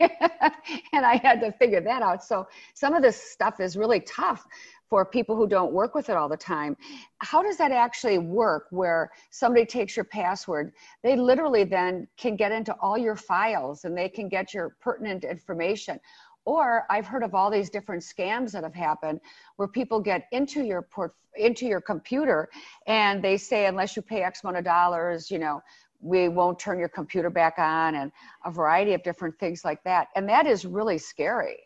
and 0.00 1.04
I 1.04 1.16
had 1.16 1.40
to 1.40 1.52
figure 1.52 1.80
that 1.80 2.02
out. 2.02 2.22
So 2.22 2.46
some 2.74 2.94
of 2.94 3.02
this 3.02 3.20
stuff 3.20 3.60
is 3.60 3.76
really 3.76 4.00
tough 4.00 4.46
for 4.88 5.04
people 5.04 5.36
who 5.36 5.46
don't 5.46 5.72
work 5.72 5.94
with 5.94 6.08
it 6.08 6.16
all 6.16 6.28
the 6.28 6.36
time. 6.36 6.76
How 7.18 7.42
does 7.42 7.56
that 7.58 7.72
actually 7.72 8.18
work 8.18 8.66
where 8.70 9.10
somebody 9.30 9.66
takes 9.66 9.96
your 9.96 10.04
password? 10.04 10.72
They 11.02 11.16
literally 11.16 11.64
then 11.64 12.06
can 12.16 12.36
get 12.36 12.52
into 12.52 12.72
all 12.80 12.96
your 12.96 13.16
files 13.16 13.84
and 13.84 13.96
they 13.96 14.08
can 14.08 14.28
get 14.28 14.54
your 14.54 14.76
pertinent 14.80 15.24
information. 15.24 15.98
Or 16.44 16.84
I've 16.88 17.06
heard 17.06 17.24
of 17.24 17.34
all 17.34 17.50
these 17.50 17.70
different 17.70 18.02
scams 18.02 18.52
that 18.52 18.62
have 18.62 18.74
happened 18.74 19.20
where 19.56 19.66
people 19.66 20.00
get 20.00 20.28
into 20.32 20.62
your 20.62 20.82
port 20.82 21.14
into 21.34 21.66
your 21.66 21.82
computer 21.82 22.48
and 22.86 23.22
they 23.22 23.36
say 23.36 23.66
unless 23.66 23.94
you 23.94 24.00
pay 24.00 24.22
X 24.22 24.42
amount 24.42 24.56
of 24.56 24.64
dollars, 24.64 25.30
you 25.30 25.38
know, 25.38 25.60
we 26.00 26.28
won't 26.28 26.58
turn 26.58 26.78
your 26.78 26.88
computer 26.88 27.28
back 27.28 27.58
on 27.58 27.96
and 27.96 28.12
a 28.44 28.50
variety 28.50 28.94
of 28.94 29.02
different 29.02 29.38
things 29.38 29.64
like 29.64 29.82
that. 29.84 30.08
And 30.14 30.28
that 30.28 30.46
is 30.46 30.64
really 30.64 30.98
scary. 30.98 31.58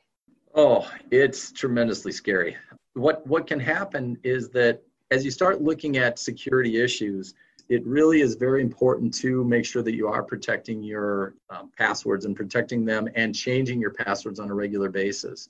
Oh, 0.54 0.90
it's 1.10 1.52
tremendously 1.52 2.10
scary. 2.10 2.56
What 2.94 3.26
what 3.26 3.46
can 3.46 3.60
happen 3.60 4.18
is 4.22 4.50
that 4.50 4.82
as 5.10 5.24
you 5.24 5.30
start 5.30 5.62
looking 5.62 5.96
at 5.96 6.18
security 6.18 6.80
issues, 6.80 7.34
it 7.68 7.86
really 7.86 8.20
is 8.20 8.34
very 8.34 8.62
important 8.62 9.14
to 9.14 9.44
make 9.44 9.64
sure 9.64 9.82
that 9.82 9.94
you 9.94 10.08
are 10.08 10.22
protecting 10.22 10.82
your 10.82 11.34
um, 11.50 11.70
passwords 11.78 12.24
and 12.24 12.34
protecting 12.34 12.84
them 12.84 13.08
and 13.14 13.34
changing 13.34 13.80
your 13.80 13.92
passwords 13.92 14.40
on 14.40 14.50
a 14.50 14.54
regular 14.54 14.88
basis. 14.88 15.48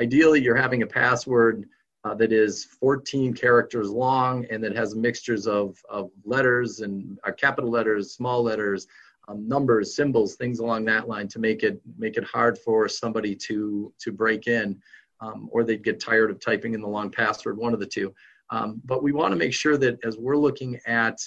Ideally, 0.00 0.40
you're 0.42 0.56
having 0.56 0.82
a 0.82 0.86
password 0.86 1.68
uh, 2.04 2.14
that 2.14 2.32
is 2.32 2.64
14 2.64 3.34
characters 3.34 3.90
long 3.90 4.46
and 4.50 4.64
that 4.64 4.74
has 4.74 4.94
mixtures 4.94 5.46
of, 5.46 5.76
of 5.88 6.10
letters 6.24 6.80
and 6.80 7.18
uh, 7.24 7.32
capital 7.32 7.70
letters, 7.70 8.12
small 8.12 8.42
letters, 8.42 8.86
um, 9.28 9.46
numbers, 9.46 9.94
symbols, 9.94 10.34
things 10.34 10.58
along 10.58 10.86
that 10.86 11.08
line 11.08 11.28
to 11.28 11.38
make 11.38 11.62
it 11.62 11.80
make 11.98 12.16
it 12.16 12.24
hard 12.24 12.58
for 12.58 12.88
somebody 12.88 13.36
to 13.36 13.92
to 14.00 14.10
break 14.10 14.46
in, 14.46 14.80
um, 15.20 15.48
or 15.52 15.64
they'd 15.64 15.84
get 15.84 16.00
tired 16.00 16.30
of 16.30 16.40
typing 16.40 16.74
in 16.74 16.80
the 16.80 16.88
long 16.88 17.10
password, 17.10 17.56
one 17.56 17.74
of 17.74 17.80
the 17.80 17.86
two. 17.86 18.14
Um, 18.50 18.80
but 18.84 19.02
we 19.02 19.12
want 19.12 19.32
to 19.32 19.36
make 19.36 19.54
sure 19.54 19.76
that 19.76 19.98
as 20.04 20.16
we're 20.16 20.36
looking 20.36 20.78
at 20.86 21.18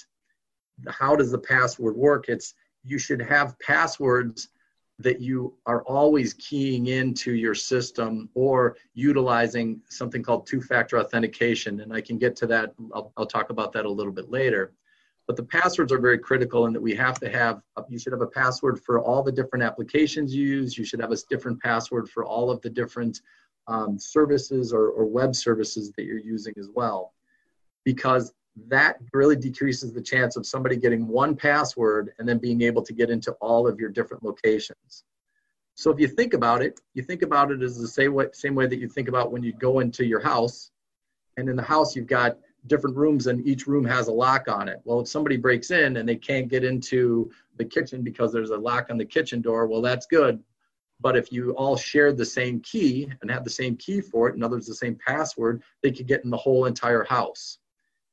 how 0.88 1.16
does 1.16 1.30
the 1.30 1.38
password 1.38 1.96
work? 1.96 2.28
It's 2.28 2.54
you 2.82 2.98
should 2.98 3.22
have 3.22 3.58
passwords 3.60 4.48
that 4.98 5.20
you 5.20 5.54
are 5.66 5.82
always 5.82 6.34
keying 6.34 6.86
into 6.86 7.32
your 7.32 7.54
system 7.54 8.28
or 8.34 8.76
utilizing 8.94 9.80
something 9.88 10.22
called 10.22 10.46
two-factor 10.46 10.98
authentication. 10.98 11.80
And 11.80 11.92
I 11.92 12.00
can 12.00 12.16
get 12.16 12.36
to 12.36 12.46
that. 12.48 12.74
I'll, 12.94 13.12
I'll 13.16 13.26
talk 13.26 13.50
about 13.50 13.72
that 13.72 13.86
a 13.86 13.90
little 13.90 14.12
bit 14.12 14.30
later. 14.30 14.72
But 15.26 15.36
the 15.36 15.42
passwords 15.42 15.90
are 15.90 15.98
very 15.98 16.18
critical 16.18 16.66
in 16.66 16.72
that 16.74 16.82
we 16.82 16.94
have 16.94 17.18
to 17.20 17.30
have, 17.30 17.62
you 17.88 17.98
should 17.98 18.12
have 18.12 18.20
a 18.20 18.26
password 18.26 18.80
for 18.84 19.00
all 19.00 19.22
the 19.22 19.32
different 19.32 19.64
applications 19.64 20.34
you 20.34 20.46
use. 20.46 20.76
You 20.76 20.84
should 20.84 21.00
have 21.00 21.12
a 21.12 21.16
different 21.28 21.60
password 21.60 22.10
for 22.10 22.24
all 22.24 22.50
of 22.50 22.60
the 22.60 22.70
different 22.70 23.20
um, 23.66 23.98
services 23.98 24.72
or, 24.72 24.88
or 24.88 25.06
web 25.06 25.34
services 25.34 25.92
that 25.96 26.04
you're 26.04 26.18
using 26.18 26.54
as 26.58 26.68
well. 26.74 27.12
Because 27.84 28.32
that 28.68 28.98
really 29.12 29.36
decreases 29.36 29.92
the 29.92 30.00
chance 30.00 30.36
of 30.36 30.46
somebody 30.46 30.76
getting 30.76 31.08
one 31.08 31.34
password 31.34 32.12
and 32.18 32.28
then 32.28 32.38
being 32.38 32.62
able 32.62 32.82
to 32.82 32.92
get 32.92 33.10
into 33.10 33.32
all 33.40 33.66
of 33.66 33.80
your 33.80 33.90
different 33.90 34.22
locations. 34.22 35.04
So 35.74 35.90
if 35.90 35.98
you 35.98 36.06
think 36.06 36.34
about 36.34 36.62
it, 36.62 36.80
you 36.94 37.02
think 37.02 37.22
about 37.22 37.50
it 37.50 37.62
as 37.62 37.78
the 37.78 37.88
same 37.88 38.14
way, 38.14 38.26
same 38.32 38.54
way 38.54 38.66
that 38.66 38.78
you 38.78 38.88
think 38.88 39.08
about 39.08 39.32
when 39.32 39.42
you 39.42 39.52
go 39.52 39.80
into 39.80 40.04
your 40.04 40.20
house, 40.20 40.70
and 41.36 41.48
in 41.48 41.56
the 41.56 41.62
house 41.62 41.96
you've 41.96 42.06
got 42.06 42.38
different 42.68 42.96
rooms 42.96 43.26
and 43.26 43.46
each 43.46 43.66
room 43.66 43.84
has 43.84 44.08
a 44.08 44.12
lock 44.12 44.48
on 44.48 44.68
it. 44.68 44.80
Well, 44.84 45.00
if 45.00 45.08
somebody 45.08 45.36
breaks 45.36 45.70
in 45.70 45.96
and 45.96 46.08
they 46.08 46.16
can't 46.16 46.48
get 46.48 46.64
into 46.64 47.30
the 47.56 47.64
kitchen 47.64 48.02
because 48.02 48.32
there's 48.32 48.50
a 48.50 48.56
lock 48.56 48.86
on 48.90 48.98
the 48.98 49.04
kitchen 49.04 49.40
door, 49.40 49.66
well, 49.66 49.82
that's 49.82 50.06
good. 50.06 50.42
But 51.00 51.16
if 51.16 51.32
you 51.32 51.52
all 51.52 51.76
shared 51.76 52.16
the 52.16 52.24
same 52.24 52.60
key 52.60 53.10
and 53.20 53.30
had 53.30 53.44
the 53.44 53.50
same 53.50 53.76
key 53.76 54.00
for 54.00 54.28
it, 54.28 54.36
in 54.36 54.42
other 54.42 54.56
words, 54.56 54.66
the 54.66 54.74
same 54.74 54.96
password, 55.06 55.62
they 55.82 55.90
could 55.90 56.06
get 56.06 56.24
in 56.24 56.30
the 56.30 56.36
whole 56.36 56.66
entire 56.66 57.04
house. 57.04 57.58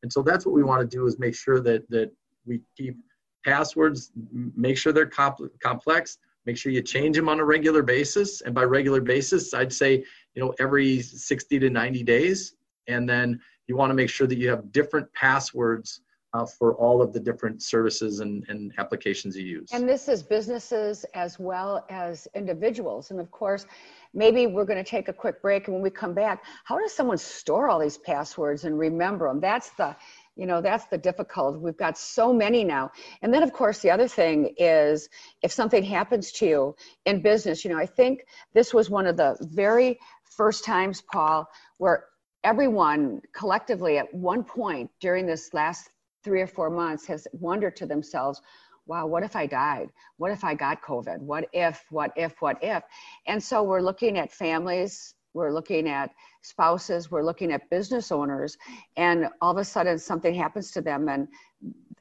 And 0.03 0.11
so 0.11 0.21
that's 0.21 0.45
what 0.45 0.55
we 0.55 0.63
want 0.63 0.81
to 0.81 0.97
do 0.97 1.05
is 1.05 1.19
make 1.19 1.35
sure 1.35 1.61
that 1.61 1.89
that 1.89 2.11
we 2.45 2.61
keep 2.75 2.97
passwords, 3.45 4.11
make 4.31 4.77
sure 4.77 4.93
they're 4.93 5.05
comp- 5.05 5.59
complex, 5.61 6.17
make 6.45 6.57
sure 6.57 6.71
you 6.71 6.81
change 6.81 7.15
them 7.15 7.29
on 7.29 7.39
a 7.39 7.45
regular 7.45 7.83
basis. 7.83 8.41
And 8.41 8.53
by 8.53 8.63
regular 8.63 9.01
basis, 9.01 9.53
I'd 9.53 9.73
say, 9.73 10.03
you 10.33 10.41
know, 10.43 10.53
every 10.59 11.01
60 11.01 11.59
to 11.59 11.69
90 11.69 12.03
days. 12.03 12.55
And 12.87 13.07
then 13.07 13.39
you 13.67 13.75
want 13.75 13.91
to 13.91 13.93
make 13.93 14.09
sure 14.09 14.27
that 14.27 14.37
you 14.37 14.49
have 14.49 14.71
different 14.71 15.11
passwords 15.13 16.01
uh, 16.33 16.45
for 16.45 16.75
all 16.75 17.01
of 17.01 17.13
the 17.13 17.19
different 17.19 17.61
services 17.61 18.19
and, 18.19 18.45
and 18.47 18.73
applications 18.77 19.35
you 19.35 19.45
use. 19.45 19.69
And 19.71 19.87
this 19.87 20.07
is 20.07 20.23
businesses 20.23 21.05
as 21.13 21.39
well 21.39 21.85
as 21.89 22.27
individuals. 22.35 23.11
And 23.11 23.19
of 23.19 23.29
course, 23.31 23.65
maybe 24.13 24.47
we're 24.47 24.65
going 24.65 24.83
to 24.83 24.89
take 24.89 25.09
a 25.09 25.13
quick 25.13 25.41
break. 25.41 25.67
And 25.67 25.73
when 25.75 25.83
we 25.83 25.89
come 25.89 26.13
back, 26.13 26.43
how 26.63 26.79
does 26.79 26.93
someone 26.93 27.17
store 27.17 27.69
all 27.69 27.79
these 27.79 27.97
passwords 27.97 28.63
and 28.63 28.77
remember 28.77 29.27
them? 29.27 29.39
That's 29.39 29.71
the 29.71 29.95
you 30.37 30.45
know 30.45 30.61
that's 30.61 30.85
the 30.85 30.97
difficult 30.97 31.59
we've 31.59 31.75
got 31.75 31.97
so 31.97 32.31
many 32.31 32.63
now 32.63 32.89
and 33.21 33.33
then 33.33 33.43
of 33.43 33.51
course 33.51 33.79
the 33.79 33.91
other 33.91 34.07
thing 34.07 34.55
is 34.57 35.09
if 35.41 35.51
something 35.51 35.83
happens 35.83 36.31
to 36.31 36.45
you 36.45 36.75
in 37.05 37.21
business 37.21 37.65
you 37.65 37.69
know 37.69 37.77
i 37.77 37.85
think 37.85 38.25
this 38.53 38.73
was 38.73 38.89
one 38.89 39.05
of 39.05 39.17
the 39.17 39.35
very 39.41 39.99
first 40.23 40.63
times 40.63 41.03
paul 41.11 41.45
where 41.79 42.05
everyone 42.45 43.21
collectively 43.33 43.97
at 43.97 44.11
one 44.13 44.41
point 44.41 44.89
during 45.01 45.25
this 45.25 45.53
last 45.53 45.89
three 46.23 46.41
or 46.41 46.47
four 46.47 46.69
months 46.69 47.05
has 47.07 47.27
wondered 47.33 47.75
to 47.77 47.85
themselves, 47.85 48.41
wow, 48.85 49.05
what 49.05 49.23
if 49.23 49.35
I 49.35 49.45
died? 49.45 49.89
What 50.17 50.31
if 50.31 50.43
I 50.43 50.53
got 50.53 50.81
COVID? 50.81 51.19
What 51.19 51.47
if, 51.53 51.85
what 51.89 52.11
if, 52.15 52.41
what 52.41 52.57
if? 52.61 52.83
And 53.27 53.41
so 53.41 53.63
we're 53.63 53.81
looking 53.81 54.17
at 54.17 54.31
families, 54.31 55.15
we're 55.33 55.51
looking 55.51 55.87
at 55.87 56.11
spouses, 56.41 57.09
we're 57.09 57.23
looking 57.23 57.51
at 57.51 57.69
business 57.69 58.11
owners, 58.11 58.57
and 58.97 59.29
all 59.39 59.51
of 59.51 59.57
a 59.57 59.63
sudden 59.63 59.97
something 59.97 60.33
happens 60.33 60.71
to 60.71 60.81
them, 60.81 61.07
and 61.07 61.27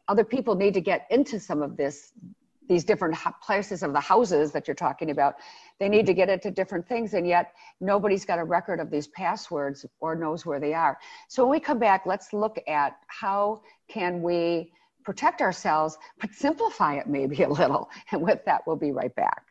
other 0.09 0.25
people 0.25 0.55
need 0.55 0.75
to 0.75 0.81
get 0.81 1.07
into 1.11 1.39
some 1.39 1.63
of 1.63 1.77
this 1.77 2.13
these 2.71 2.85
different 2.85 3.17
places 3.43 3.83
of 3.83 3.93
the 3.93 3.99
houses 3.99 4.53
that 4.53 4.69
you're 4.69 4.77
talking 4.77 5.11
about 5.11 5.35
they 5.81 5.89
need 5.89 6.07
to 6.07 6.15
get 6.15 6.29
into 6.29 6.53
different 6.53 6.87
things 6.89 7.15
and 7.15 7.27
yet 7.27 7.53
nobody's 7.81 8.25
got 8.25 8.39
a 8.39 8.45
record 8.45 8.79
of 8.79 8.93
these 8.93 9.09
passwords 9.09 9.85
or 9.99 10.15
knows 10.15 10.47
where 10.47 10.61
they 10.61 10.73
are. 10.73 10.97
So 11.29 11.43
when 11.43 11.51
we 11.51 11.59
come 11.59 11.81
back 11.81 12.07
let's 12.07 12.33
look 12.33 12.59
at 12.69 12.97
how 13.09 13.63
can 13.89 14.23
we 14.23 14.71
protect 15.03 15.41
ourselves 15.41 15.99
but 16.21 16.33
simplify 16.33 16.95
it 16.95 17.09
maybe 17.09 17.43
a 17.43 17.49
little 17.49 17.91
and 18.13 18.23
with 18.23 18.45
that 18.45 18.63
we'll 18.69 18.77
be 18.77 18.93
right 18.93 19.15
back 19.17 19.50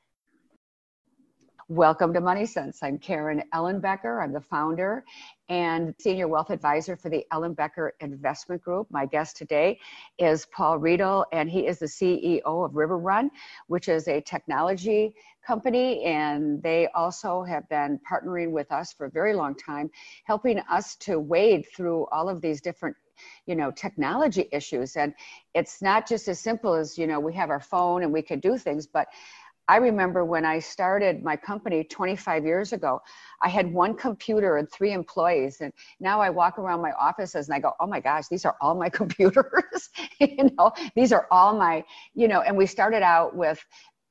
Welcome 1.71 2.15
to 2.15 2.19
Money 2.19 2.47
Sense. 2.47 2.81
I'm 2.81 2.97
Karen 2.97 3.43
Ellenbecker. 3.53 4.23
I'm 4.23 4.33
the 4.33 4.41
founder 4.41 5.05
and 5.49 5.93
senior 5.99 6.27
wealth 6.27 6.49
advisor 6.49 6.95
for 6.95 7.09
the 7.09 7.23
Ellenbecker 7.31 7.91
Investment 7.99 8.59
Group. 8.63 8.87
My 8.89 9.05
guest 9.05 9.37
today 9.37 9.79
is 10.17 10.47
Paul 10.47 10.79
Riedl, 10.79 11.25
and 11.31 11.47
he 11.47 11.67
is 11.67 11.77
the 11.77 11.85
CEO 11.85 12.65
of 12.65 12.75
River 12.75 12.97
Run, 12.97 13.29
which 13.67 13.87
is 13.87 14.07
a 14.07 14.19
technology 14.19 15.13
company. 15.45 16.03
And 16.05 16.59
they 16.63 16.87
also 16.95 17.43
have 17.43 17.69
been 17.69 17.99
partnering 18.11 18.49
with 18.49 18.71
us 18.71 18.91
for 18.91 19.05
a 19.05 19.11
very 19.11 19.35
long 19.35 19.53
time, 19.53 19.91
helping 20.23 20.57
us 20.71 20.95
to 21.01 21.19
wade 21.19 21.67
through 21.75 22.07
all 22.11 22.29
of 22.29 22.41
these 22.41 22.61
different 22.61 22.95
you 23.45 23.53
know 23.53 23.69
technology 23.69 24.47
issues 24.53 24.95
and 24.95 25.13
it's 25.53 25.81
not 25.81 26.07
just 26.07 26.29
as 26.29 26.39
simple 26.39 26.73
as 26.73 26.97
you 26.97 27.05
know 27.05 27.19
we 27.19 27.33
have 27.33 27.49
our 27.49 27.59
phone 27.59 28.03
and 28.03 28.13
we 28.13 28.21
can 28.21 28.39
do 28.39 28.57
things 28.57 28.87
but 28.87 29.09
I 29.69 29.75
remember 29.75 30.25
when 30.25 30.45
I 30.45 30.57
started 30.57 31.23
my 31.23 31.35
company 31.35 31.83
25 31.83 32.43
years 32.43 32.73
ago, 32.73 33.03
I 33.39 33.49
had 33.49 33.71
one 33.71 33.93
computer 33.93 34.57
and 34.57 34.67
three 34.71 34.93
employees. 34.93 35.61
And 35.61 35.71
now 35.99 36.19
I 36.19 36.31
walk 36.31 36.57
around 36.57 36.81
my 36.81 36.91
offices 36.93 37.47
and 37.47 37.55
I 37.55 37.59
go, 37.59 37.73
oh 37.79 37.85
my 37.85 37.99
gosh, 37.99 38.27
these 38.29 38.45
are 38.45 38.55
all 38.61 38.73
my 38.73 38.89
computers. 39.01 39.89
you 40.19 40.49
know, 40.57 40.71
these 40.95 41.13
are 41.13 41.27
all 41.29 41.55
my, 41.55 41.83
you 42.15 42.27
know, 42.27 42.41
and 42.41 42.57
we 42.57 42.65
started 42.65 43.03
out 43.03 43.35
with 43.35 43.63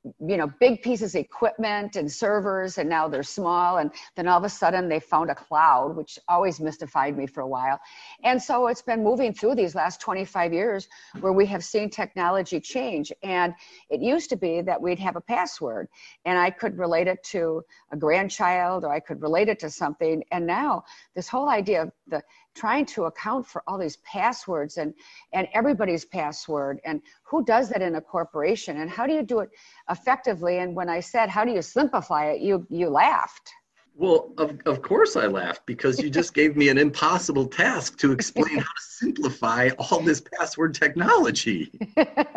you 0.05 0.37
know 0.37 0.51
big 0.61 0.81
pieces 0.81 1.15
of 1.15 1.21
equipment 1.21 1.97
and 1.97 2.11
servers 2.11 2.79
and 2.79 2.89
now 2.89 3.09
they're 3.09 3.23
small 3.23 3.79
and 3.79 3.91
then 4.17 4.29
all 4.29 4.39
of 4.39 4.45
a 4.45 4.49
sudden 4.49 4.89
they 4.89 5.01
found 5.01 5.29
a 5.29 5.35
cloud 5.35 5.97
which 5.97 6.19
always 6.29 6.61
mystified 6.61 7.17
me 7.17 7.27
for 7.27 7.41
a 7.41 7.47
while. 7.47 7.79
And 8.23 8.41
so 8.41 8.69
it's 8.69 8.83
been 8.83 9.03
moving 9.03 9.35
through 9.35 9.57
these 9.57 9.75
last 9.75 10.01
25 10.01 10.53
years 10.53 10.89
where 11.21 11.33
we 11.33 11.47
have 11.47 11.65
seen 11.65 11.91
technology 11.91 12.61
change 12.61 13.13
and 13.23 13.55
it 13.91 14.01
used 14.01 14.31
to 14.31 14.37
be 14.37 14.61
that 14.61 14.81
we'd 14.81 14.99
have 15.01 15.17
a 15.17 15.21
password 15.21 15.89
and 16.25 16.39
i 16.39 16.51
could 16.51 16.79
relate 16.79 17.09
it 17.09 17.23
to 17.25 17.63
a 17.91 17.97
grandchild 17.97 18.85
or 18.85 18.93
i 18.93 19.01
could 19.01 19.21
relate 19.21 19.49
it 19.49 19.59
to 19.59 19.71
something 19.71 20.23
and 20.31 20.47
now 20.47 20.85
this 21.15 21.29
whole 21.29 21.49
idea 21.49 21.83
of 21.83 21.93
the 22.07 22.23
trying 22.59 22.85
to 22.85 23.05
account 23.05 23.47
for 23.47 23.63
all 23.67 23.79
these 23.79 23.99
passwords 23.99 24.79
and 24.79 24.93
and 25.33 25.47
everybody's 25.55 26.05
password. 26.05 26.81
And 26.85 27.01
who 27.23 27.45
does 27.45 27.69
that 27.71 27.83
in 27.83 27.95
a 27.95 28.01
corporation? 28.01 28.81
And 28.81 28.91
how 28.91 29.07
do 29.07 29.13
you 29.13 29.23
do 29.23 29.41
it 29.41 29.51
effectively? 29.89 30.59
And 30.59 30.75
when 30.75 30.89
i 30.89 31.01
said 31.01 31.29
how 31.29 31.45
do 31.45 31.53
you 31.53 31.63
simplify 31.63 32.31
it? 32.31 32.41
you 32.41 32.67
you 32.69 32.89
laughed. 32.89 33.51
Well 33.95 34.33
of, 34.39 34.59
of 34.67 34.83
course 34.83 35.17
i 35.17 35.27
laughed 35.27 35.65
because 35.67 36.01
you 36.01 36.11
just 36.11 36.35
gave 36.35 36.57
me 36.57 36.69
an 36.69 36.79
impossible 36.79 37.47
task 37.47 37.99
to 37.99 38.13
explain 38.13 38.59
how 38.59 38.73
to 38.81 38.83
simplify 38.83 39.71
all 39.79 40.01
this 40.01 40.21
password 40.21 40.75
technology. 40.75 41.71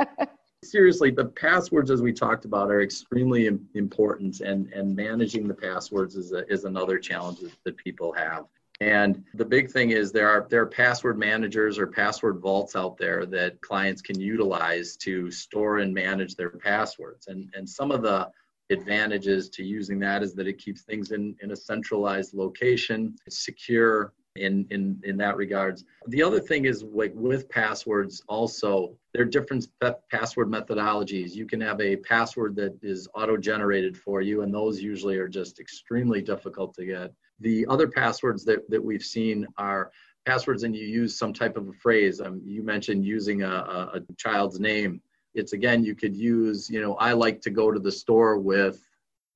Seriously 0.64 1.10
the 1.10 1.26
passwords 1.26 1.90
as 1.90 2.04
we 2.04 2.14
talked 2.14 2.46
about 2.46 2.70
are 2.70 2.82
extremely 2.82 3.48
important 3.74 4.42
and 4.42 4.72
and 4.72 4.96
managing 4.96 5.48
the 5.48 5.56
passwords 5.56 6.16
is 6.16 6.32
a, 6.32 6.48
is 6.54 6.66
another 6.66 7.00
challenge 7.00 7.40
that 7.66 7.76
people 7.78 8.14
have 8.14 8.46
and 8.82 9.24
the 9.36 9.46
big 9.46 9.70
thing 9.70 9.92
is 9.92 10.12
there 10.12 10.28
are 10.28 10.48
there 10.50 10.64
are 10.64 10.66
password 10.66 11.16
managers 11.20 11.78
or 11.78 11.86
password 11.86 12.40
vaults 12.40 12.76
out 12.76 12.98
there 12.98 13.28
that 13.28 13.62
clients 13.62 14.02
can 14.02 14.20
utilize 14.20 14.98
to 14.98 15.30
store 15.30 15.78
and 15.78 15.94
manage 15.94 16.36
their 16.36 16.50
passwords. 16.50 17.28
And 17.28 17.48
and 17.54 17.70
some 17.70 17.92
of 17.92 18.02
the 18.02 18.28
advantages 18.72 19.50
to 19.50 19.64
using 19.64 20.00
that 20.00 20.24
is 20.24 20.34
that 20.34 20.48
it 20.48 20.58
keeps 20.58 20.82
things 20.82 21.12
in, 21.12 21.36
in 21.44 21.52
a 21.52 21.56
centralized 21.56 22.34
location. 22.34 23.16
It's 23.28 23.46
secure 23.46 24.14
in, 24.36 24.66
in 24.72 25.00
in 25.04 25.16
that 25.18 25.38
regards. 25.38 25.86
The 26.08 26.24
other 26.24 26.40
thing 26.40 26.66
is 26.66 26.82
like 26.82 27.12
with 27.14 27.50
passwords 27.50 28.24
also 28.28 28.98
there 29.14 29.22
are 29.22 29.26
different 29.26 29.68
password 30.10 30.48
methodologies. 30.48 31.36
You 31.36 31.46
can 31.46 31.62
have 31.62 31.80
a 31.82 31.98
password 31.98 32.56
that 32.56 32.80
is 32.82 33.08
auto 33.14 33.38
generated 33.38 33.96
for 33.96 34.22
you 34.22 34.42
and 34.42 34.52
those 34.52 34.82
usually 34.82 35.18
are 35.18 35.28
just 35.28 35.60
extremely 35.60 36.24
difficult 36.24 36.74
to 36.76 36.86
get. 36.86 37.14
The 37.42 37.66
other 37.68 37.88
passwords 37.88 38.44
that, 38.46 38.70
that 38.70 38.84
we've 38.84 39.04
seen 39.04 39.46
are 39.58 39.92
passwords 40.26 40.64
and 40.64 40.76
you 40.76 40.86
use 40.86 41.18
some 41.18 41.34
type 41.34 41.58
of 41.58 41.68
a 41.68 41.74
phrase. 41.74 42.22
Um, 42.22 42.42
you 42.46 42.64
mentioned 42.64 43.06
using 43.06 43.44
a, 43.44 43.50
a, 43.50 43.92
a 43.96 44.14
child's 44.18 44.60
name. 44.60 45.02
It's 45.34 45.54
again, 45.54 45.84
you 45.84 45.96
could 45.96 46.16
use, 46.16 46.70
you 46.70 46.82
know, 46.82 46.96
I 46.96 47.14
like 47.14 47.42
to 47.42 47.50
go 47.50 47.72
to 47.72 47.80
the 47.80 47.92
store 47.92 48.38
with 48.38 48.80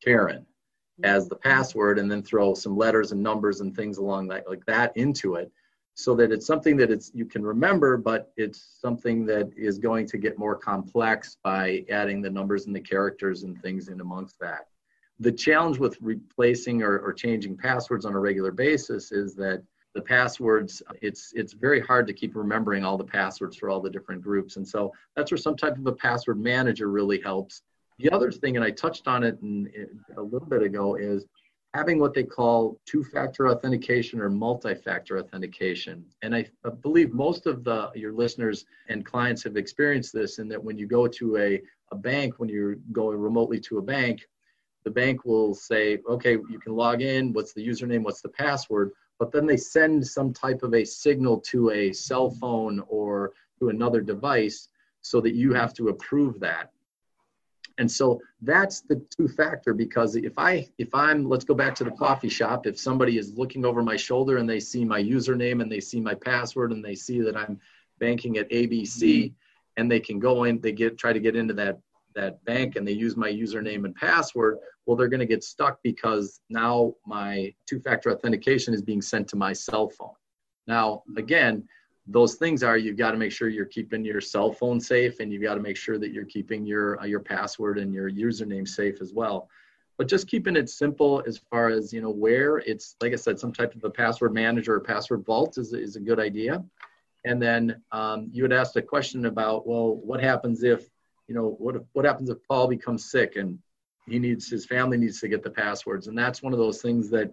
Karen 0.04 0.46
as 1.04 1.28
the 1.28 1.36
password 1.36 2.00
and 2.00 2.10
then 2.10 2.24
throw 2.24 2.54
some 2.54 2.78
letters 2.78 3.12
and 3.12 3.22
numbers 3.22 3.62
and 3.62 3.76
things 3.76 3.98
along 3.98 4.28
that 4.30 4.48
like 4.48 4.66
that 4.66 4.96
into 4.96 5.36
it 5.36 5.52
so 5.94 6.16
that 6.16 6.32
it's 6.32 6.46
something 6.46 6.78
that 6.78 6.92
it's 6.92 7.12
you 7.14 7.26
can 7.26 7.44
remember 7.44 7.98
but 7.98 8.32
it's 8.38 8.78
something 8.80 9.26
that 9.26 9.50
is 9.58 9.78
going 9.78 10.08
to 10.08 10.18
get 10.18 10.40
more 10.40 10.56
complex 10.56 11.38
by 11.44 11.84
adding 11.90 12.22
the 12.22 12.30
numbers 12.30 12.66
and 12.66 12.76
the 12.76 12.80
characters 12.80 13.44
and 13.44 13.62
things 13.62 13.90
in 13.90 14.00
amongst 14.00 14.40
that 14.40 14.68
the 15.20 15.32
challenge 15.32 15.78
with 15.78 15.98
replacing 16.02 16.84
or, 16.84 17.00
or 17.00 17.14
changing 17.14 17.58
passwords 17.58 18.06
on 18.06 18.14
a 18.14 18.20
regular 18.20 18.52
basis 18.52 19.12
is 19.12 19.36
that 19.36 19.64
the 19.94 20.02
passwords 20.02 20.84
it's 21.02 21.32
it's 21.36 21.54
very 21.54 21.80
hard 21.80 22.06
to 22.06 22.14
keep 22.14 22.36
remembering 22.36 22.84
all 22.84 22.98
the 22.98 23.04
passwords 23.04 23.56
for 23.56 23.70
all 23.70 23.80
the 23.80 23.90
different 23.90 24.22
groups. 24.22 24.58
And 24.58 24.68
so 24.68 24.92
that's 25.16 25.32
where 25.32 25.38
some 25.38 25.56
type 25.56 25.78
of 25.78 25.88
a 25.88 25.94
password 25.94 26.40
manager 26.40 26.90
really 26.90 27.22
helps. 27.22 27.62
The 27.98 28.10
other 28.10 28.30
thing 28.30 28.58
and 28.58 28.66
i 28.66 28.72
touched 28.72 29.08
on 29.08 29.24
it 29.24 29.40
in, 29.42 29.68
in 29.68 30.00
a 30.18 30.22
little 30.22 30.50
bit 30.50 30.62
ago 30.62 30.96
is 30.96 31.26
having 31.74 32.00
what 32.00 32.14
they 32.14 32.24
call 32.24 32.80
two-factor 32.86 33.50
authentication 33.50 34.22
or 34.22 34.30
multi-factor 34.30 35.20
authentication. 35.20 36.06
And 36.22 36.34
I, 36.34 36.46
I 36.66 36.70
believe 36.70 37.14
most 37.14 37.48
of 37.48 37.64
the 37.64 37.92
your 37.96 38.12
listeners 38.12 38.66
and 38.90 39.06
clients 39.06 39.44
have 39.44 39.56
experienced 39.56 40.12
this 40.12 40.40
in 40.40 40.50
that 40.50 40.62
when 40.62 40.78
you 40.78 40.88
go 40.88 41.08
to 41.08 41.38
a, 41.38 41.62
a 41.94 41.96
bank 41.96 42.34
when 42.38 42.50
you're 42.50 42.76
going 42.92 43.18
remotely 43.18 43.62
to 43.62 43.78
a 43.78 43.82
bank 43.82 44.28
the 44.86 44.92
bank 44.92 45.26
will 45.26 45.54
say, 45.54 46.00
okay, 46.10 46.34
you 46.34 46.60
can 46.64 46.74
log 46.74 47.02
in. 47.02 47.34
What's 47.34 47.52
the 47.52 47.68
username? 47.68 48.04
What's 48.04 48.22
the 48.22 48.30
password? 48.30 48.92
but 49.20 49.32
then 49.32 49.46
they 49.46 49.58
send 49.58 50.06
some 50.06 50.34
type 50.34 50.64
of 50.64 50.74
a 50.74 50.86
signal 50.86 51.40
to 51.40 51.72
a 51.72 51.94
cell 51.94 52.30
phone 52.30 52.84
or 52.88 53.32
to 53.60 53.70
another 53.70 54.02
device 54.02 54.70
so 55.02 55.22
that 55.22 55.36
you 55.36 55.54
have 55.54 55.74
to 55.74 55.90
approve 55.90 56.40
that 56.40 56.72
and 57.78 57.92
so 57.92 58.20
that's 58.42 58.82
the 58.82 59.02
two 59.16 59.28
factor 59.28 59.74
because 59.74 60.16
if 60.16 60.38
i 60.38 60.68
if 60.78 60.94
i'm 60.94 61.28
let's 61.28 61.46
go 61.46 61.54
back 61.54 61.76
to 61.76 61.84
the 61.84 61.92
coffee 61.92 62.30
shop 62.30 62.66
if 62.66 62.80
somebody 62.80 63.18
is 63.18 63.38
looking 63.38 63.66
over 63.66 63.84
my 63.84 63.96
shoulder 63.96 64.38
and 64.38 64.50
they 64.50 64.60
see 64.60 64.84
my 64.84 65.02
username 65.02 65.62
and 65.62 65.72
they 65.72 65.80
see 65.80 66.00
my 66.00 66.14
password 66.14 66.72
and 66.72 66.84
they 66.84 66.96
see 66.96 67.22
that 67.22 67.38
i'm 67.38 67.60
banking 68.00 68.38
at 68.38 68.50
abc 68.50 69.02
mm-hmm. 69.02 69.34
and 69.78 69.92
they 69.92 70.00
can 70.00 70.20
go 70.20 70.46
in 70.46 70.60
they 70.60 70.72
get 70.72 70.98
try 70.98 71.14
to 71.14 71.20
get 71.20 71.36
into 71.36 71.54
that 71.54 71.80
that 72.16 72.44
bank 72.46 72.76
and 72.76 72.88
they 72.88 72.92
use 72.92 73.16
my 73.18 73.32
username 73.32 73.86
and 73.86 73.96
password 73.96 74.58
well 74.86 74.96
they're 74.96 75.08
going 75.08 75.20
to 75.20 75.26
get 75.26 75.44
stuck 75.44 75.80
because 75.84 76.42
now 76.50 76.94
my 77.06 77.54
two 77.68 77.80
factor 77.80 78.12
authentication 78.12 78.74
is 78.74 78.82
being 78.82 79.02
sent 79.02 79.28
to 79.28 79.36
my 79.36 79.54
cell 79.54 79.90
phone. 79.90 80.14
Now 80.68 81.04
again 81.18 81.68
those 82.08 82.36
things 82.36 82.62
are 82.64 82.78
you've 82.78 82.98
got 82.98 83.12
to 83.12 83.18
make 83.18 83.32
sure 83.32 83.50
you're 83.50 83.66
keeping 83.66 84.06
your 84.06 84.22
cell 84.22 84.52
phone 84.52 84.80
safe 84.80 85.20
and 85.20 85.32
you've 85.34 85.42
got 85.42 85.56
to 85.56 85.60
make 85.60 85.78
sure 85.78 85.98
that 85.98 86.12
you're 86.12 86.26
keeping 86.26 86.66
your 86.66 87.00
uh, 87.02 87.06
your 87.06 87.20
password 87.20 87.78
and 87.80 87.94
your 87.94 88.10
username 88.10 88.68
safe 88.68 89.02
as 89.02 89.14
well. 89.14 89.50
But 89.98 90.08
just 90.08 90.28
keeping 90.28 90.56
it 90.58 90.70
simple 90.70 91.24
as 91.26 91.38
far 91.50 91.70
as 91.70 91.92
you 91.94 92.02
know 92.02 92.12
where 92.12 92.58
it's 92.58 92.96
like 93.02 93.14
i 93.14 93.16
said 93.16 93.40
some 93.40 93.54
type 93.54 93.74
of 93.76 93.84
a 93.84 93.90
password 93.90 94.34
manager 94.34 94.76
or 94.76 94.82
password 94.82 95.26
vault 95.26 95.58
is, 95.58 95.74
is 95.74 95.96
a 95.96 96.00
good 96.02 96.20
idea. 96.20 96.64
And 97.26 97.42
then 97.42 97.82
um, 97.92 98.30
you 98.32 98.44
had 98.44 98.54
asked 98.54 98.76
a 98.76 98.84
question 98.84 99.26
about 99.26 99.68
well 99.68 99.96
what 99.96 100.22
happens 100.22 100.64
if 100.64 100.88
you 101.28 101.36
know 101.36 101.56
what 101.60 101.76
what 101.94 102.06
happens 102.06 102.30
if 102.30 102.38
paul 102.48 102.68
becomes 102.68 103.10
sick 103.10 103.36
and 103.36 103.58
he 104.08 104.20
needs 104.20 104.50
his 104.50 104.66
family 104.66 104.98
needs 104.98 105.20
to 105.20 105.28
get 105.28 105.44
the 105.44 105.50
passwords 105.50 106.08
and 106.08 106.18
that's 106.18 106.44
one 106.44 106.54
of 106.54 106.60
those 106.60 106.82
things 106.82 107.10
that 107.10 107.32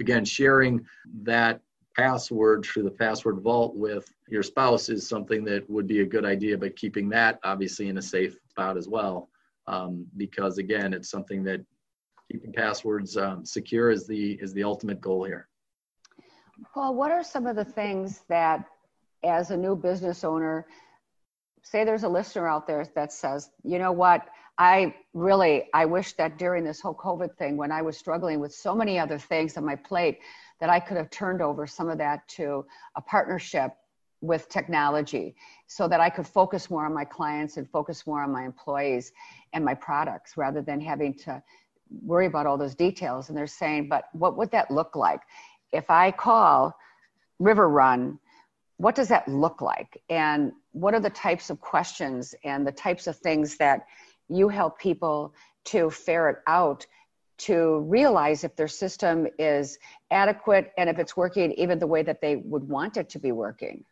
again 0.00 0.24
sharing 0.24 0.84
that 1.22 1.60
password 1.98 2.64
through 2.64 2.84
the 2.84 2.90
password 2.90 3.40
vault 3.40 3.74
with 3.74 4.08
your 4.28 4.42
spouse 4.42 4.88
is 4.88 5.08
something 5.08 5.44
that 5.44 5.68
would 5.68 5.88
be 5.88 6.00
a 6.00 6.06
good 6.06 6.24
idea, 6.24 6.56
but 6.56 6.76
keeping 6.76 7.08
that 7.08 7.40
obviously 7.42 7.88
in 7.88 7.98
a 7.98 8.02
safe 8.02 8.36
spot 8.48 8.76
as 8.76 8.88
well. 8.88 9.28
Um, 9.66 10.06
because 10.16 10.58
again, 10.58 10.94
it's 10.94 11.10
something 11.10 11.42
that 11.44 11.60
keeping 12.30 12.52
passwords 12.52 13.16
um, 13.16 13.44
secure 13.44 13.90
is 13.90 14.06
the 14.06 14.38
is 14.40 14.52
the 14.52 14.62
ultimate 14.62 15.00
goal 15.00 15.24
here. 15.24 15.48
Paul, 16.72 16.94
what 16.94 17.10
are 17.10 17.24
some 17.24 17.46
of 17.46 17.56
the 17.56 17.64
things 17.64 18.22
that, 18.28 18.64
as 19.24 19.50
a 19.50 19.56
new 19.56 19.74
business 19.74 20.22
owner, 20.22 20.66
say 21.70 21.84
there's 21.84 22.04
a 22.04 22.08
listener 22.08 22.48
out 22.48 22.66
there 22.66 22.86
that 22.94 23.12
says, 23.12 23.50
you 23.62 23.78
know 23.78 23.92
what, 23.92 24.26
I 24.56 24.94
really 25.12 25.68
I 25.74 25.84
wish 25.84 26.14
that 26.14 26.38
during 26.38 26.64
this 26.64 26.80
whole 26.80 26.94
COVID 26.94 27.36
thing, 27.36 27.56
when 27.56 27.70
I 27.70 27.82
was 27.82 27.96
struggling 27.96 28.40
with 28.40 28.54
so 28.54 28.74
many 28.74 28.98
other 28.98 29.18
things 29.18 29.56
on 29.56 29.64
my 29.64 29.76
plate, 29.76 30.18
that 30.60 30.70
I 30.70 30.80
could 30.80 30.96
have 30.96 31.10
turned 31.10 31.40
over 31.42 31.66
some 31.66 31.88
of 31.88 31.98
that 31.98 32.26
to 32.28 32.64
a 32.96 33.00
partnership 33.00 33.72
with 34.20 34.48
technology 34.48 35.36
so 35.68 35.86
that 35.86 36.00
I 36.00 36.10
could 36.10 36.26
focus 36.26 36.70
more 36.70 36.84
on 36.84 36.92
my 36.92 37.04
clients 37.04 37.56
and 37.56 37.70
focus 37.70 38.06
more 38.06 38.22
on 38.22 38.32
my 38.32 38.44
employees 38.44 39.12
and 39.52 39.64
my 39.64 39.74
products 39.74 40.36
rather 40.36 40.60
than 40.60 40.80
having 40.80 41.14
to 41.14 41.40
worry 42.02 42.26
about 42.26 42.46
all 42.46 42.58
those 42.58 42.74
details. 42.74 43.28
And 43.28 43.38
they're 43.38 43.46
saying, 43.46 43.88
but 43.88 44.04
what 44.12 44.36
would 44.36 44.50
that 44.50 44.70
look 44.70 44.96
like? 44.96 45.20
If 45.72 45.88
I 45.90 46.10
call 46.10 46.76
River 47.38 47.68
Run, 47.68 48.18
what 48.78 48.94
does 48.94 49.08
that 49.08 49.28
look 49.28 49.60
like? 49.60 50.00
And 50.08 50.52
what 50.72 50.94
are 50.94 51.00
the 51.00 51.10
types 51.10 51.50
of 51.50 51.60
questions 51.60 52.34
and 52.44 52.66
the 52.66 52.72
types 52.72 53.06
of 53.06 53.16
things 53.16 53.56
that 53.58 53.86
you 54.28 54.48
help 54.48 54.78
people 54.78 55.34
to 55.64 55.90
ferret 55.90 56.38
out 56.46 56.86
to 57.38 57.80
realize 57.80 58.42
if 58.42 58.56
their 58.56 58.68
system 58.68 59.26
is 59.38 59.78
adequate 60.10 60.72
and 60.76 60.90
if 60.90 60.98
it's 60.98 61.16
working 61.16 61.52
even 61.52 61.78
the 61.78 61.86
way 61.86 62.02
that 62.02 62.20
they 62.20 62.36
would 62.36 62.68
want 62.68 62.96
it 62.96 63.08
to 63.10 63.18
be 63.18 63.32
working 63.32 63.84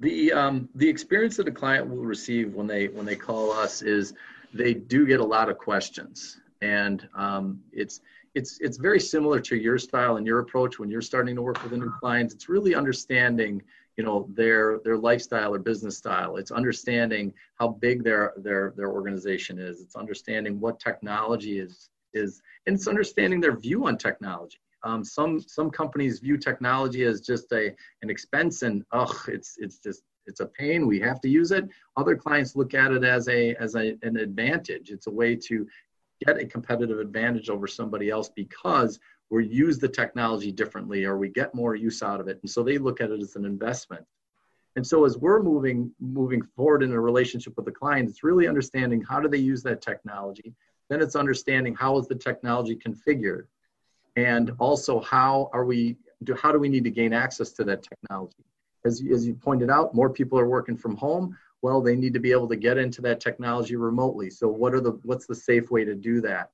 the 0.00 0.32
um, 0.32 0.68
the 0.74 0.88
experience 0.88 1.36
that 1.36 1.48
a 1.48 1.52
client 1.52 1.88
will 1.88 2.04
receive 2.04 2.54
when 2.54 2.66
they 2.66 2.88
when 2.88 3.06
they 3.06 3.16
call 3.16 3.52
us 3.52 3.82
is 3.82 4.12
they 4.52 4.74
do 4.74 5.06
get 5.06 5.20
a 5.20 5.24
lot 5.24 5.48
of 5.48 5.56
questions 5.56 6.40
and 6.60 7.08
um, 7.14 7.60
it's 7.72 8.00
it's 8.34 8.58
it's 8.60 8.76
very 8.76 9.00
similar 9.00 9.40
to 9.40 9.56
your 9.56 9.78
style 9.78 10.16
and 10.16 10.26
your 10.26 10.38
approach 10.38 10.78
when 10.78 10.90
you're 10.90 11.02
starting 11.02 11.34
to 11.34 11.42
work 11.42 11.62
with 11.62 11.72
a 11.72 11.76
new 11.76 11.92
client 12.00 12.32
it's 12.32 12.48
really 12.48 12.74
understanding 12.74 13.60
you 13.96 14.04
know 14.04 14.28
their 14.34 14.78
their 14.84 14.96
lifestyle 14.96 15.52
or 15.52 15.58
business 15.58 15.96
style 15.96 16.36
it's 16.36 16.52
understanding 16.52 17.32
how 17.58 17.68
big 17.68 18.04
their 18.04 18.32
their 18.36 18.72
their 18.76 18.90
organization 18.90 19.58
is 19.58 19.80
it's 19.80 19.96
understanding 19.96 20.60
what 20.60 20.78
technology 20.78 21.58
is 21.58 21.90
is 22.14 22.42
and 22.66 22.76
it's 22.76 22.88
understanding 22.88 23.40
their 23.40 23.56
view 23.56 23.86
on 23.86 23.96
technology. 23.96 24.58
Um, 24.82 25.04
some 25.04 25.40
some 25.40 25.70
companies 25.70 26.20
view 26.20 26.38
technology 26.38 27.04
as 27.04 27.20
just 27.20 27.52
a 27.52 27.74
an 28.02 28.10
expense 28.10 28.62
and 28.62 28.84
ugh, 28.92 29.16
it's 29.28 29.56
it's 29.58 29.78
just 29.78 30.02
it's 30.26 30.40
a 30.40 30.46
pain. 30.46 30.86
We 30.86 31.00
have 31.00 31.20
to 31.22 31.28
use 31.28 31.50
it. 31.50 31.68
Other 31.96 32.16
clients 32.16 32.56
look 32.56 32.74
at 32.74 32.92
it 32.92 33.04
as 33.04 33.28
a 33.28 33.54
as 33.56 33.74
a, 33.74 33.96
an 34.02 34.16
advantage. 34.16 34.90
It's 34.90 35.06
a 35.06 35.10
way 35.10 35.36
to 35.36 35.66
get 36.24 36.38
a 36.38 36.46
competitive 36.46 36.98
advantage 36.98 37.50
over 37.50 37.66
somebody 37.66 38.10
else 38.10 38.28
because 38.28 38.98
we 39.30 39.46
use 39.46 39.78
the 39.78 39.88
technology 39.88 40.50
differently 40.50 41.04
or 41.04 41.16
we 41.16 41.28
get 41.28 41.54
more 41.54 41.74
use 41.74 42.02
out 42.02 42.20
of 42.20 42.28
it. 42.28 42.38
And 42.42 42.50
so 42.50 42.62
they 42.62 42.78
look 42.78 43.00
at 43.00 43.10
it 43.10 43.20
as 43.20 43.36
an 43.36 43.44
investment. 43.44 44.04
And 44.76 44.86
so 44.86 45.04
as 45.04 45.18
we're 45.18 45.42
moving 45.42 45.90
moving 46.00 46.42
forward 46.56 46.82
in 46.82 46.92
a 46.92 47.00
relationship 47.00 47.54
with 47.56 47.64
the 47.64 47.72
client, 47.72 48.08
it's 48.08 48.22
really 48.22 48.46
understanding 48.46 49.02
how 49.02 49.20
do 49.20 49.28
they 49.28 49.38
use 49.38 49.62
that 49.64 49.82
technology 49.82 50.54
then 50.90 51.00
it's 51.00 51.16
understanding 51.16 51.74
how 51.74 51.96
is 51.98 52.08
the 52.08 52.16
technology 52.16 52.76
configured, 52.76 53.46
and 54.16 54.52
also 54.58 55.00
how 55.00 55.48
are 55.52 55.64
we 55.64 55.96
do 56.24 56.34
how 56.34 56.52
do 56.52 56.58
we 56.58 56.68
need 56.68 56.84
to 56.84 56.90
gain 56.90 57.14
access 57.14 57.52
to 57.52 57.64
that 57.64 57.82
technology? 57.82 58.44
As 58.84 59.02
as 59.10 59.26
you 59.26 59.34
pointed 59.34 59.70
out, 59.70 59.94
more 59.94 60.10
people 60.10 60.38
are 60.38 60.48
working 60.48 60.76
from 60.76 60.96
home. 60.96 61.38
Well, 61.62 61.82
they 61.82 61.96
need 61.96 62.14
to 62.14 62.20
be 62.20 62.32
able 62.32 62.48
to 62.48 62.56
get 62.56 62.78
into 62.78 63.02
that 63.02 63.20
technology 63.20 63.76
remotely. 63.76 64.30
So 64.30 64.48
what 64.48 64.74
are 64.74 64.80
the 64.80 64.98
what's 65.02 65.26
the 65.26 65.34
safe 65.34 65.70
way 65.70 65.84
to 65.84 65.94
do 65.94 66.20
that? 66.22 66.50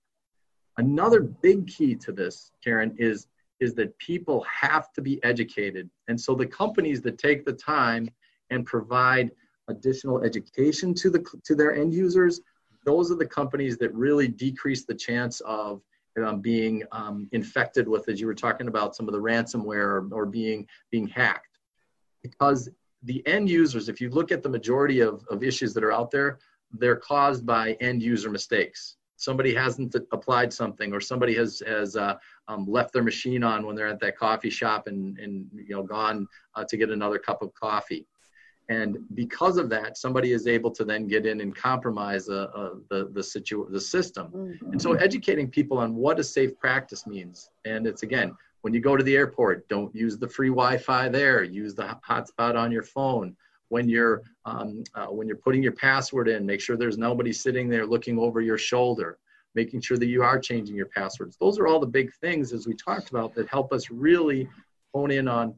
Another 0.78 1.20
big 1.20 1.68
key 1.68 1.94
to 1.96 2.12
this, 2.12 2.52
Karen, 2.62 2.94
is 2.98 3.28
is 3.60 3.74
that 3.74 3.96
people 3.98 4.44
have 4.44 4.92
to 4.92 5.00
be 5.00 5.22
educated. 5.24 5.88
And 6.08 6.20
so 6.20 6.34
the 6.34 6.46
companies 6.46 7.00
that 7.02 7.18
take 7.18 7.44
the 7.44 7.52
time 7.52 8.10
and 8.50 8.66
provide 8.66 9.30
additional 9.68 10.22
education 10.22 10.92
to 10.94 11.10
the 11.10 11.24
to 11.44 11.54
their 11.54 11.74
end 11.74 11.94
users 11.94 12.40
those 12.86 13.10
are 13.10 13.16
the 13.16 13.26
companies 13.26 13.76
that 13.78 13.92
really 13.92 14.28
decrease 14.28 14.84
the 14.84 14.94
chance 14.94 15.40
of 15.40 15.82
um, 16.24 16.40
being 16.40 16.82
um, 16.92 17.28
infected 17.32 17.86
with, 17.86 18.08
as 18.08 18.18
you 18.20 18.26
were 18.26 18.34
talking 18.34 18.68
about, 18.68 18.96
some 18.96 19.06
of 19.06 19.12
the 19.12 19.20
ransomware 19.20 19.74
or, 19.76 20.08
or 20.12 20.24
being 20.24 20.66
being 20.90 21.06
hacked. 21.06 21.58
Because 22.22 22.70
the 23.06 23.26
end 23.26 23.48
users, 23.48 23.88
if 23.88 24.00
you 24.00 24.10
look 24.10 24.30
at 24.30 24.42
the 24.42 24.48
majority 24.48 25.00
of, 25.00 25.24
of 25.30 25.42
issues 25.42 25.72
that 25.74 25.82
are 25.84 25.92
out 25.92 26.10
there, 26.10 26.38
they're 26.72 26.96
caused 26.96 27.46
by 27.46 27.72
end 27.80 28.02
user 28.02 28.30
mistakes. 28.30 28.96
Somebody 29.16 29.54
hasn't 29.54 29.94
applied 30.12 30.52
something, 30.52 30.92
or 30.92 31.00
somebody 31.00 31.34
has 31.36 31.62
has 31.66 31.96
uh, 31.96 32.16
um, 32.48 32.66
left 32.68 32.92
their 32.92 33.02
machine 33.02 33.42
on 33.42 33.64
when 33.64 33.74
they're 33.74 33.88
at 33.88 34.00
that 34.00 34.18
coffee 34.18 34.50
shop 34.50 34.88
and 34.88 35.18
and 35.18 35.46
you 35.54 35.74
know 35.74 35.82
gone 35.82 36.26
uh, 36.54 36.64
to 36.68 36.76
get 36.76 36.90
another 36.90 37.18
cup 37.18 37.40
of 37.40 37.54
coffee 37.54 38.06
and 38.68 38.98
because 39.14 39.58
of 39.58 39.68
that 39.70 39.96
somebody 39.96 40.32
is 40.32 40.46
able 40.46 40.70
to 40.70 40.84
then 40.84 41.06
get 41.06 41.24
in 41.26 41.40
and 41.40 41.54
compromise 41.54 42.28
uh, 42.28 42.48
uh, 42.54 42.70
the 42.90 43.10
the 43.12 43.22
situ- 43.22 43.68
the 43.70 43.80
system 43.80 44.28
mm-hmm. 44.28 44.72
and 44.72 44.82
so 44.82 44.94
educating 44.94 45.48
people 45.48 45.78
on 45.78 45.94
what 45.94 46.18
a 46.18 46.24
safe 46.24 46.58
practice 46.58 47.06
means 47.06 47.50
and 47.64 47.86
it's 47.86 48.02
again 48.02 48.34
when 48.62 48.74
you 48.74 48.80
go 48.80 48.96
to 48.96 49.04
the 49.04 49.16
airport 49.16 49.68
don't 49.68 49.94
use 49.94 50.18
the 50.18 50.28
free 50.28 50.48
wi-fi 50.48 51.08
there. 51.08 51.42
Use 51.42 51.74
the 51.74 51.96
hotspot 52.08 52.56
on 52.56 52.72
your 52.72 52.82
phone. 52.82 53.36
When 53.68 53.88
you're 53.88 54.22
um, 54.44 54.84
uh, 54.94 55.06
when 55.06 55.26
you're 55.26 55.36
putting 55.36 55.62
your 55.62 55.72
password 55.72 56.28
in 56.28 56.46
make 56.46 56.60
sure 56.60 56.76
there's 56.76 56.98
nobody 56.98 57.32
sitting 57.32 57.68
there 57.68 57.86
looking 57.86 58.18
over 58.18 58.40
your 58.40 58.58
shoulder. 58.58 59.18
Making 59.54 59.80
sure 59.80 59.96
that 59.96 60.06
you 60.06 60.22
are 60.22 60.38
changing 60.38 60.76
your 60.76 60.86
passwords. 60.86 61.36
Those 61.38 61.58
are 61.58 61.66
all 61.66 61.80
the 61.80 61.86
big 61.86 62.12
things 62.14 62.52
as 62.52 62.66
we 62.66 62.74
talked 62.74 63.10
about 63.10 63.34
that 63.34 63.48
help 63.48 63.72
us 63.72 63.90
really 63.90 64.48
hone 64.94 65.10
in 65.10 65.28
on 65.28 65.54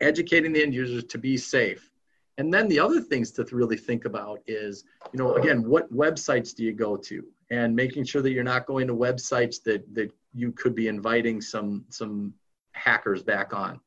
educating 0.00 0.52
the 0.52 0.62
end 0.62 0.74
users 0.74 1.04
to 1.04 1.18
be 1.18 1.36
safe 1.36 1.90
and 2.38 2.52
then 2.52 2.68
the 2.68 2.80
other 2.80 3.00
things 3.00 3.30
to 3.32 3.44
really 3.52 3.76
think 3.76 4.04
about 4.06 4.40
is, 4.46 4.84
you 5.12 5.18
know, 5.18 5.34
again, 5.34 5.68
what 5.68 5.92
websites 5.94 6.54
do 6.54 6.64
you 6.64 6.72
go 6.72 6.96
to? 6.96 7.24
And 7.50 7.76
making 7.76 8.04
sure 8.04 8.22
that 8.22 8.32
you're 8.32 8.42
not 8.42 8.66
going 8.66 8.88
to 8.88 8.94
websites 8.94 9.62
that, 9.64 9.82
that 9.94 10.10
you 10.32 10.50
could 10.52 10.74
be 10.74 10.88
inviting 10.88 11.40
some, 11.40 11.84
some 11.90 12.34
hackers 12.72 13.22
back 13.22 13.54
on. 13.54 13.78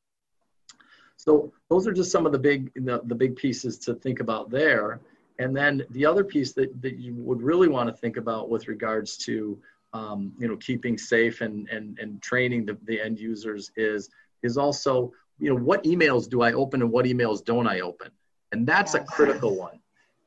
So 1.17 1.51
those 1.69 1.88
are 1.88 1.93
just 1.93 2.12
some 2.12 2.25
of 2.25 2.31
the 2.31 2.39
big, 2.39 2.71
the, 2.75 3.01
the 3.03 3.15
big 3.15 3.36
pieces 3.36 3.77
to 3.79 3.95
think 3.95 4.21
about 4.21 4.49
there. 4.49 5.01
And 5.39 5.55
then 5.55 5.83
the 5.89 6.05
other 6.05 6.23
piece 6.23 6.53
that, 6.53 6.81
that 6.81 6.97
you 6.97 7.15
would 7.15 7.41
really 7.41 7.67
want 7.67 7.89
to 7.89 7.95
think 7.95 8.15
about 8.15 8.49
with 8.49 8.69
regards 8.69 9.17
to, 9.17 9.60
um, 9.93 10.31
you 10.39 10.47
know, 10.47 10.55
keeping 10.57 10.97
safe 10.97 11.41
and, 11.41 11.67
and, 11.69 11.99
and 11.99 12.21
training 12.21 12.65
the, 12.65 12.77
the 12.86 13.01
end 13.01 13.19
users 13.19 13.71
is, 13.75 14.10
is 14.41 14.57
also, 14.57 15.12
you 15.38 15.49
know, 15.49 15.60
what 15.60 15.83
emails 15.83 16.29
do 16.29 16.41
I 16.41 16.53
open 16.53 16.81
and 16.81 16.91
what 16.91 17.05
emails 17.05 17.43
don't 17.43 17.67
I 17.67 17.81
open? 17.81 18.12
And 18.51 18.65
that's 18.65 18.93
yes. 18.93 19.03
a 19.03 19.05
critical 19.05 19.55
one 19.55 19.79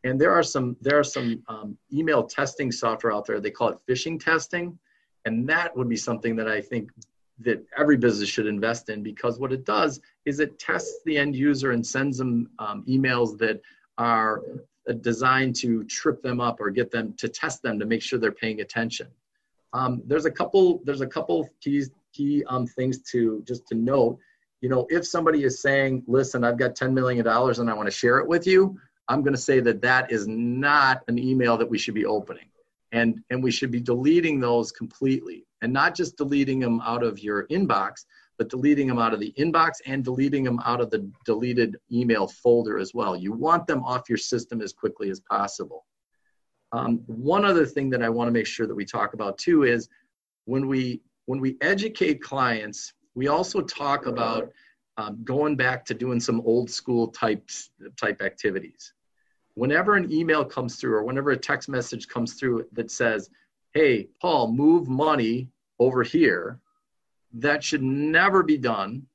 and 0.05 0.21
there 0.21 0.33
are 0.33 0.43
some 0.43 0.77
there 0.81 0.99
are 0.99 1.05
some 1.05 1.43
um, 1.49 1.77
email 1.93 2.23
testing 2.23 2.71
software 2.73 3.13
out 3.13 3.27
there 3.27 3.41
they 3.41 3.51
call 3.51 3.69
it 3.69 3.79
phishing 3.89 4.23
testing 4.23 4.79
and 5.25 5.49
that 5.49 5.77
would 5.77 5.89
be 5.89 5.97
something 5.97 6.35
that 6.37 6.49
i 6.49 6.61
think 6.61 6.91
that 7.39 7.65
every 7.77 7.97
business 7.97 8.29
should 8.29 8.47
invest 8.47 8.91
in 8.91 9.03
because 9.03 9.39
what 9.39 9.53
it 9.53 9.65
does 9.65 10.01
is 10.27 10.41
it 10.41 10.59
tests 10.59 11.01
the 11.07 11.17
end 11.17 11.35
user 11.35 11.73
and 11.73 11.87
sends 11.87 12.19
them 12.19 12.51
um, 12.59 12.85
emails 12.87 13.39
that 13.39 13.61
are 13.97 14.43
designed 15.01 15.55
to 15.57 15.85
trip 15.85 16.23
them 16.23 16.41
up 16.41 16.61
or 16.61 16.71
get 16.71 16.91
them 16.91 17.15
to 17.15 17.29
test 17.29 17.63
them 17.63 17.79
to 17.79 17.87
make 17.87 18.03
sure 18.03 18.19
they're 18.19 18.33
paying 18.33 18.61
attention. 18.61 19.07
Um, 19.73 20.03
there's 20.07 20.25
a 20.25 20.31
couple 20.31 20.81
there's 20.85 21.01
a 21.01 21.07
couple 21.07 21.49
keys 21.61 21.91
key 22.13 22.43
um, 22.49 22.67
things 22.67 23.03
to 23.13 23.43
just 23.47 23.67
to 23.69 23.75
note. 23.75 24.19
You 24.61 24.69
know, 24.69 24.87
if 24.91 25.07
somebody 25.07 25.45
is 25.45 25.63
saying, 25.63 26.05
"Listen, 26.07 26.45
I've 26.45 26.59
got 26.59 26.77
10 26.77 26.93
million 26.93 27.25
dollars 27.25 27.59
and 27.59 27.71
I 27.71 27.75
want 27.75 27.87
to 27.87 27.93
share 27.93 28.19
it 28.19 28.29
with 28.29 28.47
you," 28.47 28.79
I'm 29.09 29.23
going 29.23 29.35
to 29.35 29.41
say 29.41 29.61
that 29.61 29.81
that 29.83 30.13
is 30.13 30.27
not 30.29 31.03
an 31.09 31.19
email 31.19 31.57
that 31.57 31.69
we 31.69 31.79
should 31.79 31.95
be 31.95 32.07
opening, 32.07 32.49
and 32.93 33.21
and 33.31 33.43
we 33.43 33.51
should 33.51 33.71
be 33.71 33.81
deleting 33.81 34.41
those 34.41 34.71
completely, 34.73 35.47
and 35.63 35.73
not 35.73 35.95
just 35.95 36.17
deleting 36.17 36.61
them 36.61 36.81
out 36.83 37.03
of 37.03 37.19
your 37.21 37.47
inbox, 37.49 38.05
but 38.41 38.49
deleting 38.49 38.87
them 38.87 38.99
out 38.99 39.13
of 39.13 39.21
the 39.21 39.35
inbox 39.39 39.73
and 39.85 40.03
deleting 40.03 40.45
them 40.45 40.61
out 40.65 40.81
of 40.81 40.91
the 40.91 41.11
deleted 41.27 41.77
email 41.93 42.27
folder 42.27 42.79
as 42.79 42.95
well. 42.95 43.15
You 43.15 43.33
want 43.33 43.67
them 43.67 43.85
off 43.85 44.09
your 44.09 44.17
system 44.17 44.63
as 44.63 44.73
quickly 44.73 45.11
as 45.11 45.21
possible. 45.21 45.85
Um, 46.73 47.03
one 47.07 47.45
other 47.45 47.67
thing 47.67 47.91
that 47.91 48.03
I 48.03 48.09
want 48.09 48.29
to 48.29 48.33
make 48.33 48.47
sure 48.47 48.67
that 48.67 48.75
we 48.75 48.85
talk 48.85 49.13
about 49.13 49.37
too 49.37 49.65
is 49.65 49.89
when 50.45 50.69
we 50.69 51.03
when 51.27 51.41
we 51.41 51.57
educate 51.61 52.23
clients, 52.23 52.95
we 53.15 53.29
also 53.29 53.61
talk 53.61 54.07
about 54.07 54.51
um, 54.97 55.21
going 55.25 55.57
back 55.57 55.85
to 55.87 55.95
doing 55.95 56.21
some 56.21 56.41
old 56.43 56.71
school 56.71 57.09
types 57.09 57.71
type 57.97 58.23
activities. 58.23 58.93
Whenever 59.55 59.97
an 59.97 60.11
email 60.13 60.45
comes 60.45 60.77
through 60.77 60.95
or 60.95 61.05
whenever 61.05 61.31
a 61.31 61.37
text 61.37 61.69
message 61.69 62.09
comes 62.09 62.35
through 62.35 62.67
that 62.73 62.91
says, 62.91 63.31
"Hey, 63.73 64.09
Paul, 64.21 64.53
move 64.53 64.89
money 64.89 65.49
over 65.79 66.03
here," 66.03 66.61
that 67.35 67.63
should 67.65 67.83
never 67.83 68.43
be 68.43 68.59
done 68.59 69.07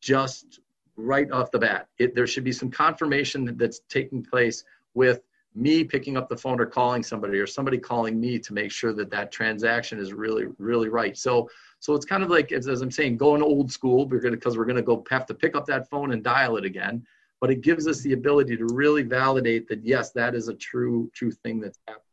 just 0.00 0.60
right 0.96 1.30
off 1.30 1.50
the 1.50 1.58
bat. 1.58 1.88
It, 1.98 2.14
there 2.14 2.26
should 2.26 2.44
be 2.44 2.52
some 2.52 2.70
confirmation 2.70 3.56
that's 3.56 3.80
taking 3.88 4.22
place 4.22 4.64
with 4.94 5.22
me 5.54 5.84
picking 5.84 6.16
up 6.16 6.28
the 6.28 6.36
phone 6.36 6.60
or 6.60 6.66
calling 6.66 7.02
somebody 7.02 7.38
or 7.38 7.46
somebody 7.46 7.78
calling 7.78 8.18
me 8.20 8.38
to 8.38 8.52
make 8.54 8.70
sure 8.70 8.92
that 8.94 9.10
that 9.10 9.30
transaction 9.30 9.98
is 9.98 10.12
really 10.12 10.46
really 10.58 10.88
right 10.88 11.16
so 11.16 11.48
so 11.82 11.94
it's 11.94 12.06
kind 12.06 12.22
of 12.22 12.30
like 12.30 12.52
as, 12.52 12.68
as 12.68 12.80
i'm 12.80 12.90
saying 12.90 13.16
going 13.16 13.42
old 13.42 13.70
school 13.70 14.08
we're 14.08 14.20
going 14.20 14.32
to 14.32 14.38
because 14.38 14.56
we're 14.56 14.64
going 14.64 14.76
to 14.76 14.82
go 14.82 15.04
have 15.10 15.26
to 15.26 15.34
pick 15.34 15.56
up 15.56 15.66
that 15.66 15.88
phone 15.90 16.12
and 16.12 16.22
dial 16.22 16.56
it 16.56 16.64
again 16.64 17.04
but 17.40 17.50
it 17.50 17.60
gives 17.60 17.88
us 17.88 18.00
the 18.02 18.12
ability 18.12 18.56
to 18.56 18.66
really 18.72 19.02
validate 19.02 19.68
that 19.68 19.84
yes 19.84 20.12
that 20.12 20.34
is 20.34 20.48
a 20.48 20.54
true 20.54 21.10
true 21.14 21.30
thing 21.30 21.60
that's 21.60 21.78
happening 21.86 22.06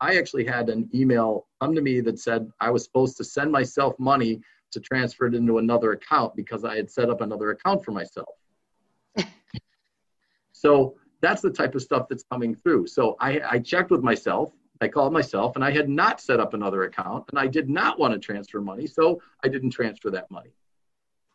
I 0.00 0.16
actually 0.16 0.46
had 0.46 0.70
an 0.70 0.88
email 0.94 1.46
come 1.60 1.74
to 1.74 1.82
me 1.82 2.00
that 2.00 2.18
said 2.18 2.50
I 2.60 2.70
was 2.70 2.84
supposed 2.84 3.16
to 3.18 3.24
send 3.24 3.52
myself 3.52 3.98
money 3.98 4.40
to 4.72 4.80
transfer 4.80 5.26
it 5.26 5.34
into 5.34 5.58
another 5.58 5.92
account 5.92 6.34
because 6.36 6.64
I 6.64 6.76
had 6.76 6.90
set 6.90 7.10
up 7.10 7.20
another 7.20 7.50
account 7.50 7.84
for 7.84 7.92
myself. 7.92 8.34
so 10.52 10.94
that's 11.20 11.42
the 11.42 11.50
type 11.50 11.74
of 11.74 11.82
stuff 11.82 12.06
that's 12.08 12.24
coming 12.30 12.54
through. 12.54 12.86
So 12.86 13.16
I, 13.20 13.40
I 13.40 13.58
checked 13.58 13.90
with 13.90 14.02
myself. 14.02 14.52
I 14.80 14.88
called 14.88 15.12
myself 15.12 15.56
and 15.56 15.64
I 15.64 15.70
had 15.70 15.88
not 15.88 16.20
set 16.20 16.40
up 16.40 16.54
another 16.54 16.84
account 16.84 17.26
and 17.30 17.38
I 17.38 17.46
did 17.46 17.68
not 17.68 17.98
want 17.98 18.14
to 18.14 18.18
transfer 18.18 18.60
money. 18.60 18.86
So 18.86 19.20
I 19.44 19.48
didn't 19.48 19.70
transfer 19.70 20.10
that 20.10 20.30
money. 20.30 20.50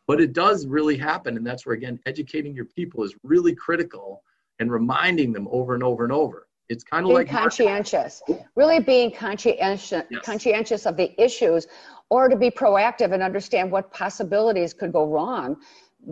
But 0.08 0.22
it 0.22 0.34
does 0.34 0.68
really 0.68 0.98
happen. 0.98 1.38
And 1.38 1.46
that's 1.46 1.66
where, 1.66 1.76
again, 1.76 2.00
educating 2.06 2.56
your 2.56 2.66
people 2.66 3.04
is 3.04 3.16
really 3.24 3.56
critical 3.56 4.24
and 4.60 4.72
reminding 4.72 5.34
them 5.34 5.48
over 5.52 5.74
and 5.74 5.84
over 5.84 6.04
and 6.04 6.14
over 6.14 6.48
it's 6.70 6.84
kind 6.84 7.06
of 7.06 7.12
like 7.12 7.28
being 7.28 7.38
conscientious 7.38 8.24
really 8.56 8.80
being 8.80 9.12
conscientious 9.12 10.04
yes. 10.10 10.22
conscientious 10.24 10.86
of 10.86 10.98
the 10.98 11.14
issues 11.22 11.68
or 12.10 12.28
to 12.28 12.36
be 12.36 12.50
proactive 12.50 13.14
and 13.14 13.22
understand 13.22 13.72
what 13.72 13.92
possibilities 13.92 14.74
could 14.74 14.92
go 14.92 15.06
wrong 15.06 15.58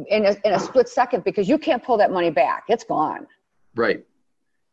in 0.10 0.26
a, 0.26 0.36
in 0.46 0.54
a 0.54 0.60
split 0.60 0.89
second 0.89 1.24
because 1.24 1.48
you 1.48 1.58
can't 1.58 1.84
pull 1.84 1.98
that 1.98 2.12
money 2.12 2.30
back 2.30 2.65
it's 2.67 2.84
gone 2.84 3.26
right 3.76 4.06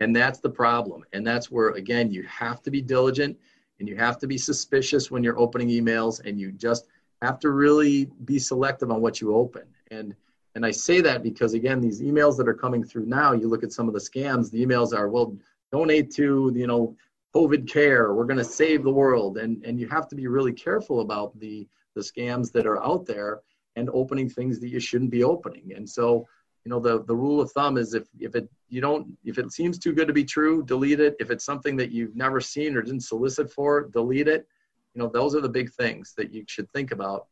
and 0.00 0.14
that's 0.14 0.40
the 0.40 0.50
problem. 0.50 1.04
And 1.12 1.26
that's 1.26 1.50
where 1.50 1.70
again 1.70 2.10
you 2.10 2.22
have 2.24 2.62
to 2.62 2.70
be 2.70 2.80
diligent 2.80 3.38
and 3.78 3.88
you 3.88 3.96
have 3.96 4.18
to 4.18 4.26
be 4.26 4.38
suspicious 4.38 5.10
when 5.10 5.22
you're 5.22 5.38
opening 5.38 5.68
emails 5.68 6.24
and 6.24 6.38
you 6.38 6.52
just 6.52 6.86
have 7.22 7.38
to 7.40 7.50
really 7.50 8.06
be 8.24 8.38
selective 8.38 8.90
on 8.90 9.00
what 9.00 9.20
you 9.20 9.34
open. 9.34 9.64
And 9.90 10.14
and 10.56 10.66
i 10.66 10.70
say 10.72 11.00
that 11.00 11.22
because 11.22 11.54
again 11.54 11.80
these 11.80 12.02
emails 12.02 12.36
that 12.36 12.48
are 12.48 12.54
coming 12.54 12.82
through 12.82 13.06
now 13.06 13.32
you 13.32 13.46
look 13.46 13.62
at 13.62 13.70
some 13.70 13.86
of 13.86 13.94
the 13.94 14.00
scams 14.00 14.50
the 14.50 14.66
emails 14.66 14.92
are 14.92 15.08
well 15.08 15.36
donate 15.70 16.10
to 16.10 16.50
you 16.56 16.66
know 16.66 16.96
covid 17.34 17.68
care. 17.68 18.12
We're 18.14 18.24
going 18.24 18.38
to 18.38 18.44
save 18.44 18.82
the 18.82 18.92
world. 18.92 19.38
And 19.38 19.64
and 19.64 19.78
you 19.78 19.88
have 19.88 20.08
to 20.08 20.16
be 20.16 20.26
really 20.26 20.52
careful 20.52 21.00
about 21.00 21.38
the 21.38 21.66
the 21.94 22.00
scams 22.00 22.52
that 22.52 22.66
are 22.66 22.82
out 22.82 23.06
there 23.06 23.40
and 23.76 23.90
opening 23.92 24.28
things 24.28 24.60
that 24.60 24.68
you 24.68 24.80
shouldn't 24.80 25.10
be 25.10 25.24
opening. 25.24 25.72
And 25.74 25.88
so 25.88 26.26
you 26.64 26.70
know 26.70 26.80
the 26.80 27.04
the 27.04 27.16
rule 27.16 27.40
of 27.40 27.50
thumb 27.52 27.76
is 27.76 27.94
if 27.94 28.04
if 28.18 28.34
it 28.34 28.48
you 28.70 28.80
don't 28.80 29.06
if 29.24 29.38
it 29.38 29.52
seems 29.52 29.78
too 29.78 29.92
good 29.92 30.08
to 30.08 30.14
be 30.14 30.24
true 30.24 30.62
delete 30.64 31.00
it 31.00 31.16
if 31.20 31.30
it's 31.30 31.44
something 31.44 31.76
that 31.76 31.90
you've 31.90 32.16
never 32.16 32.40
seen 32.40 32.76
or 32.76 32.82
didn't 32.82 33.00
solicit 33.00 33.50
for 33.50 33.88
delete 33.92 34.28
it 34.28 34.46
you 34.94 35.02
know 35.02 35.08
those 35.08 35.34
are 35.34 35.40
the 35.40 35.48
big 35.48 35.70
things 35.72 36.14
that 36.16 36.32
you 36.32 36.44
should 36.46 36.70
think 36.72 36.92
about 36.92 37.26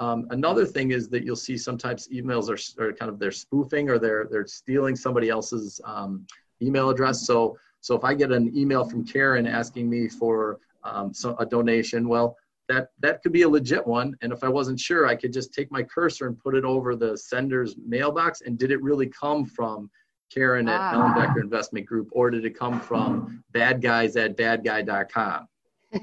um, 0.00 0.28
another 0.30 0.64
thing 0.64 0.92
is 0.92 1.08
that 1.08 1.24
you'll 1.24 1.34
see 1.34 1.56
sometimes 1.56 2.08
emails 2.08 2.48
are, 2.48 2.84
are 2.84 2.92
kind 2.92 3.10
of 3.10 3.18
they're 3.18 3.32
spoofing 3.32 3.90
or 3.90 3.98
they're 3.98 4.28
they're 4.30 4.46
stealing 4.46 4.96
somebody 4.96 5.28
else's 5.28 5.80
um, 5.84 6.26
email 6.62 6.90
address 6.90 7.26
so 7.26 7.56
so 7.80 7.94
if 7.94 8.04
I 8.04 8.14
get 8.14 8.32
an 8.32 8.56
email 8.56 8.84
from 8.84 9.04
Karen 9.04 9.46
asking 9.46 9.88
me 9.88 10.08
for 10.08 10.58
um, 10.84 11.12
so 11.12 11.36
a 11.38 11.46
donation, 11.46 12.08
well, 12.08 12.36
that 12.68 12.90
that 13.00 13.22
could 13.22 13.32
be 13.32 13.42
a 13.42 13.48
legit 13.48 13.86
one. 13.86 14.16
And 14.20 14.32
if 14.32 14.44
I 14.44 14.48
wasn't 14.48 14.78
sure, 14.78 15.06
I 15.06 15.16
could 15.16 15.32
just 15.32 15.54
take 15.54 15.70
my 15.70 15.82
cursor 15.82 16.26
and 16.26 16.38
put 16.38 16.54
it 16.54 16.64
over 16.64 16.94
the 16.94 17.16
sender's 17.16 17.76
mailbox. 17.86 18.42
And 18.42 18.58
did 18.58 18.70
it 18.70 18.82
really 18.82 19.06
come 19.06 19.46
from 19.46 19.90
Karen 20.32 20.68
at 20.68 20.80
ah. 20.80 20.92
Ellenbecker 20.94 21.40
Investment 21.40 21.86
Group, 21.86 22.08
or 22.12 22.30
did 22.30 22.44
it 22.44 22.58
come 22.58 22.80
from 22.80 23.42
bad 23.52 23.80
guys 23.80 24.16
at 24.16 24.36
badguy.com? 24.36 25.48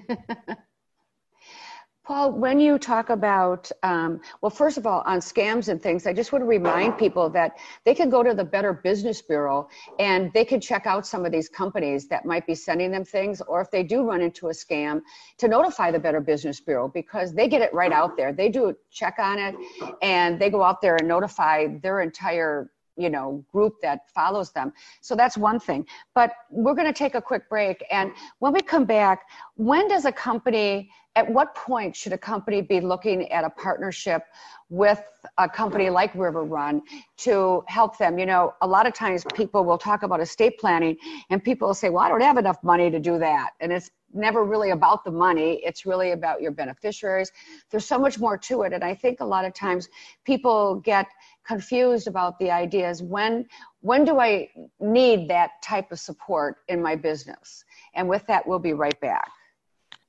Paul, 2.06 2.34
when 2.34 2.60
you 2.60 2.78
talk 2.78 3.10
about, 3.10 3.72
um, 3.82 4.22
well, 4.40 4.52
first 4.52 4.78
of 4.78 4.86
all, 4.86 5.02
on 5.08 5.18
scams 5.18 5.70
and 5.70 5.82
things, 5.82 6.06
I 6.06 6.14
just 6.14 6.32
want 6.32 6.44
to 6.44 6.48
remind 6.48 7.00
people 7.00 7.32
that 7.32 7.58
they 7.84 7.96
can 7.96 8.12
go 8.12 8.22
to 8.22 8.36
the 8.36 8.44
Better 8.44 8.74
Business 8.74 9.24
Bureau 9.24 9.68
and 9.98 10.32
they 10.32 10.46
can 10.46 10.62
check 10.62 10.86
out 10.86 11.08
some 11.08 11.26
of 11.26 11.32
these 11.32 11.50
companies 11.50 12.08
that 12.10 12.24
might 12.24 12.46
be 12.46 12.54
sending 12.54 12.92
them 12.92 13.04
things, 13.04 13.42
or 13.48 13.60
if 13.60 13.72
they 13.72 13.82
do 13.82 14.04
run 14.04 14.22
into 14.22 14.50
a 14.50 14.52
scam, 14.52 15.02
to 15.40 15.48
notify 15.48 15.90
the 15.90 15.98
Better 15.98 16.22
Business 16.22 16.62
Bureau 16.62 16.88
because 16.88 17.34
they 17.34 17.48
get 17.48 17.64
it 17.64 17.74
right 17.74 17.92
out 17.92 18.16
there. 18.16 18.32
They 18.32 18.50
do 18.50 18.70
a 18.70 18.76
check 18.92 19.16
on 19.18 19.40
it 19.40 19.56
and 20.04 20.40
they 20.40 20.52
go 20.52 20.62
out 20.62 20.82
there 20.82 20.98
and 20.98 21.08
notify 21.08 21.80
their 21.82 22.02
entire 22.02 22.70
you 22.98 23.10
know 23.10 23.44
group 23.52 23.76
that 23.82 24.10
follows 24.14 24.52
them 24.52 24.72
so 25.02 25.16
that's 25.16 25.38
one 25.38 25.60
thing 25.60 25.86
but 26.14 26.32
we're 26.50 26.74
going 26.74 26.88
to 26.88 26.94
take 26.94 27.16
a 27.16 27.22
quick 27.22 27.50
break 27.50 27.84
and 27.92 28.12
when 28.40 28.54
we 28.54 28.62
come 28.62 28.86
back 28.86 29.24
when 29.56 29.88
does 29.88 30.06
a 30.06 30.12
company 30.12 30.90
at 31.16 31.30
what 31.30 31.56
point 31.56 31.96
should 31.96 32.12
a 32.12 32.18
company 32.18 32.62
be 32.62 32.82
looking 32.82 33.32
at 33.32 33.46
a 33.46 33.50
partnership 33.50 34.24
with 34.70 35.02
a 35.38 35.48
company 35.48 35.90
like 35.90 36.14
River 36.14 36.44
Run 36.44 36.82
to 37.18 37.64
help 37.68 37.98
them? 37.98 38.20
You 38.20 38.26
know, 38.26 38.54
a 38.62 38.68
lot 38.68 38.86
of 38.86 38.94
times 38.94 39.24
people 39.34 39.64
will 39.64 39.78
talk 39.78 40.04
about 40.04 40.20
estate 40.20 40.60
planning 40.60 40.98
and 41.30 41.42
people 41.44 41.70
will 41.70 41.74
say, 41.74 41.90
well, 41.90 42.04
I 42.04 42.10
don't 42.10 42.22
have 42.22 42.38
enough 42.38 42.62
money 42.64 42.92
to 42.92 43.00
do 43.00 43.18
that. 43.20 43.52
And 43.62 43.72
it's 43.72 43.90
never 44.16 44.44
really 44.44 44.72
about 44.72 45.04
the 45.04 45.12
money. 45.12 45.62
It's 45.64 45.86
really 45.86 46.12
about 46.12 46.42
your 46.42 46.52
beneficiaries. 46.52 47.32
There's 47.70 47.86
so 47.86 48.00
much 48.00 48.20
more 48.20 48.38
to 48.38 48.64
it. 48.64 48.74
And 48.74 48.84
I 48.84 48.96
think 48.96 49.20
a 49.20 49.26
lot 49.26 49.46
of 49.46 49.54
times 49.54 49.90
people 50.24 50.76
get 50.76 51.08
confused 51.46 52.08
about 52.08 52.40
the 52.40 52.52
ideas 52.52 53.04
when 53.04 53.46
when 53.82 54.04
do 54.04 54.20
I 54.20 54.50
need 54.80 55.30
that 55.30 55.62
type 55.62 55.92
of 55.92 56.00
support 56.00 56.58
in 56.68 56.82
my 56.82 56.96
business? 56.96 57.66
And 57.94 58.10
with 58.10 58.26
that, 58.28 58.48
we'll 58.48 58.58
be 58.58 58.74
right 58.74 59.00
back. 59.00 59.30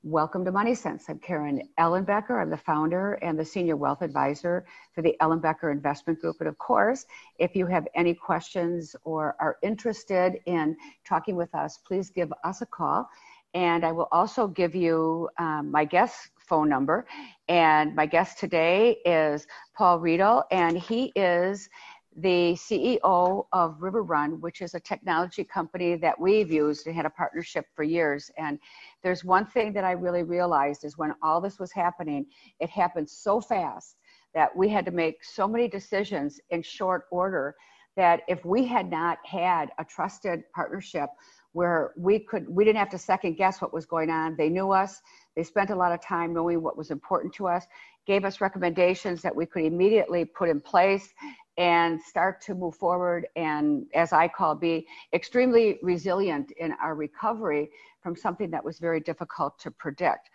Welcome 0.08 0.44
to 0.44 0.52
Money 0.52 0.76
Sense. 0.76 1.06
I'm 1.08 1.18
Karen 1.18 1.68
Ellenbecker. 1.80 2.40
I'm 2.40 2.48
the 2.48 2.56
founder 2.56 3.14
and 3.14 3.36
the 3.36 3.44
senior 3.44 3.74
wealth 3.74 4.02
advisor 4.02 4.64
for 4.94 5.02
the 5.02 5.16
Ellenbecker 5.20 5.72
Investment 5.72 6.20
Group. 6.20 6.36
And 6.38 6.48
of 6.48 6.56
course, 6.58 7.06
if 7.40 7.56
you 7.56 7.66
have 7.66 7.88
any 7.96 8.14
questions 8.14 8.94
or 9.02 9.34
are 9.40 9.56
interested 9.64 10.38
in 10.46 10.76
talking 11.04 11.34
with 11.34 11.52
us, 11.56 11.78
please 11.78 12.08
give 12.08 12.32
us 12.44 12.62
a 12.62 12.66
call. 12.66 13.08
And 13.56 13.86
I 13.86 13.92
will 13.92 14.08
also 14.12 14.46
give 14.46 14.74
you 14.74 15.30
um, 15.38 15.70
my 15.70 15.86
guest 15.86 16.28
phone 16.36 16.68
number. 16.68 17.06
And 17.48 17.94
my 17.94 18.04
guest 18.04 18.38
today 18.38 18.98
is 19.06 19.46
Paul 19.74 19.98
Riedl, 19.98 20.42
and 20.50 20.76
he 20.76 21.10
is 21.16 21.70
the 22.18 22.52
CEO 22.52 23.46
of 23.54 23.80
River 23.80 24.02
Run, 24.02 24.42
which 24.42 24.60
is 24.60 24.74
a 24.74 24.80
technology 24.80 25.42
company 25.42 25.96
that 25.96 26.20
we've 26.20 26.52
used 26.52 26.86
and 26.86 26.94
had 26.94 27.06
a 27.06 27.10
partnership 27.10 27.64
for 27.74 27.82
years. 27.82 28.30
And 28.36 28.58
there's 29.02 29.24
one 29.24 29.46
thing 29.46 29.72
that 29.72 29.84
I 29.84 29.92
really 29.92 30.22
realized 30.22 30.84
is 30.84 30.98
when 30.98 31.14
all 31.22 31.40
this 31.40 31.58
was 31.58 31.72
happening, 31.72 32.26
it 32.60 32.68
happened 32.68 33.08
so 33.08 33.40
fast 33.40 33.96
that 34.34 34.54
we 34.54 34.68
had 34.68 34.84
to 34.84 34.90
make 34.90 35.24
so 35.24 35.48
many 35.48 35.66
decisions 35.66 36.40
in 36.50 36.60
short 36.60 37.04
order 37.10 37.56
that 37.96 38.20
if 38.28 38.44
we 38.44 38.66
had 38.66 38.90
not 38.90 39.18
had 39.24 39.70
a 39.78 39.84
trusted 39.84 40.42
partnership 40.54 41.08
where 41.56 41.92
we 41.96 42.18
could 42.18 42.46
we 42.48 42.64
didn't 42.64 42.78
have 42.78 42.90
to 42.90 42.98
second 42.98 43.34
guess 43.34 43.62
what 43.62 43.72
was 43.72 43.86
going 43.86 44.10
on 44.10 44.36
they 44.36 44.50
knew 44.50 44.72
us 44.72 45.00
they 45.34 45.42
spent 45.42 45.70
a 45.70 45.74
lot 45.74 45.90
of 45.90 46.02
time 46.02 46.34
knowing 46.34 46.62
what 46.62 46.76
was 46.76 46.90
important 46.90 47.32
to 47.32 47.46
us 47.46 47.64
gave 48.06 48.26
us 48.26 48.42
recommendations 48.42 49.22
that 49.22 49.34
we 49.34 49.46
could 49.46 49.64
immediately 49.64 50.24
put 50.24 50.50
in 50.50 50.60
place 50.60 51.14
and 51.58 52.00
start 52.02 52.42
to 52.42 52.54
move 52.54 52.74
forward 52.74 53.26
and, 53.34 53.86
as 53.94 54.12
I 54.12 54.28
call, 54.28 54.54
be 54.54 54.86
extremely 55.14 55.78
resilient 55.82 56.52
in 56.58 56.72
our 56.82 56.94
recovery 56.94 57.70
from 58.02 58.14
something 58.14 58.50
that 58.50 58.62
was 58.62 58.78
very 58.78 59.00
difficult 59.00 59.58
to 59.60 59.70
predict. 59.70 60.28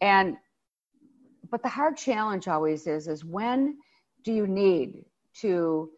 And 0.00 0.36
but 1.50 1.62
the 1.62 1.68
hard 1.68 1.96
challenge 1.96 2.48
always 2.48 2.86
is 2.86 3.06
is 3.06 3.24
when 3.24 3.76
do 4.24 4.32
you 4.32 4.46
need 4.46 5.04
to 5.40 5.90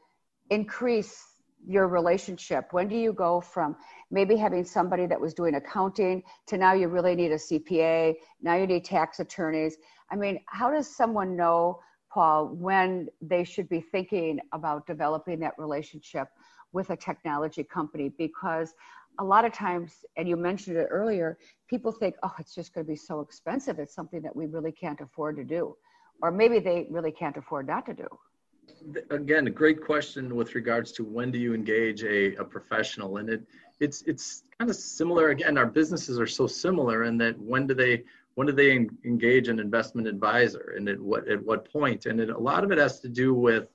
increase 0.50 1.36
your 1.66 1.88
relationship? 1.88 2.72
When 2.72 2.88
do 2.88 2.96
you 2.96 3.12
go 3.12 3.40
from 3.40 3.76
maybe 4.11 4.37
having 4.37 4.64
somebody 4.64 5.07
that 5.07 5.20
was 5.20 5.35
doing 5.35 5.57
accounting 5.57 6.22
to 6.46 6.57
now 6.57 6.72
you 6.72 6.88
really 6.88 7.14
need 7.14 7.33
a 7.33 7.37
CPA, 7.37 8.14
now 8.40 8.55
you 8.55 8.66
need 8.66 8.85
tax 8.85 9.20
attorneys? 9.20 9.76
I 10.11 10.16
mean, 10.16 10.40
how 10.46 10.70
does 10.70 10.88
someone 10.88 11.37
know, 11.37 11.81
Paul, 12.12 12.48
when 12.55 13.09
they 13.20 13.42
should 13.42 13.68
be 13.68 13.81
thinking 13.81 14.38
about 14.52 14.87
developing 14.87 15.40
that 15.40 15.55
relationship 15.59 16.29
with 16.72 16.90
a 16.90 16.96
technology 16.96 17.64
company? 17.64 18.11
Because 18.16 18.74
a 19.18 19.24
lot 19.24 19.44
of 19.44 19.52
times, 19.52 20.05
and 20.16 20.29
you 20.29 20.37
mentioned 20.37 20.76
it 20.76 20.87
earlier, 20.90 21.38
people 21.68 21.90
think, 21.90 22.14
oh, 22.22 22.33
it's 22.38 22.55
just 22.55 22.74
going 22.74 22.87
to 22.87 22.90
be 22.90 22.96
so 22.96 23.20
expensive. 23.20 23.79
It's 23.79 23.94
something 23.94 24.22
that 24.22 24.37
we 24.37 24.46
really 24.46 24.72
can't 24.72 25.00
afford 25.00 25.37
to 25.37 25.44
do. 25.44 25.76
Or 26.22 26.31
maybe 26.31 26.61
they 26.61 26.87
really 26.90 27.12
can't 27.12 27.37
afford 27.37 27.66
not 27.66 27.87
to 27.87 27.94
do 27.94 28.07
again 29.11 29.46
a 29.46 29.50
great 29.50 29.83
question 29.83 30.35
with 30.35 30.55
regards 30.55 30.92
to 30.92 31.05
when 31.05 31.31
do 31.31 31.38
you 31.38 31.55
engage 31.55 32.02
a, 32.05 32.35
a 32.37 32.44
professional? 32.44 33.18
And 33.18 33.29
it 33.29 33.42
it's 33.81 34.02
it's 34.02 34.44
kind 34.59 34.70
of 34.70 34.76
similar. 34.76 35.31
Again 35.31 35.59
our 35.59 35.66
businesses 35.66 36.18
are 36.18 36.26
so 36.26 36.46
similar 36.46 37.05
in 37.05 37.18
that 37.18 37.38
when 37.38 37.66
do 37.66 37.74
they 37.74 38.05
when 38.35 38.46
do 38.46 38.52
they 38.52 38.87
engage 39.05 39.48
an 39.48 39.59
investment 39.59 40.07
advisor 40.07 40.74
and 40.76 40.88
at 40.88 41.00
what 41.00 41.29
at 41.29 41.42
what 41.44 41.70
point? 41.70 42.07
And 42.07 42.20
it, 42.20 42.31
a 42.31 42.38
lot 42.38 42.64
of 42.64 42.70
it 42.70 42.79
has 42.79 43.00
to 43.00 43.09
do 43.09 43.35
with 43.35 43.68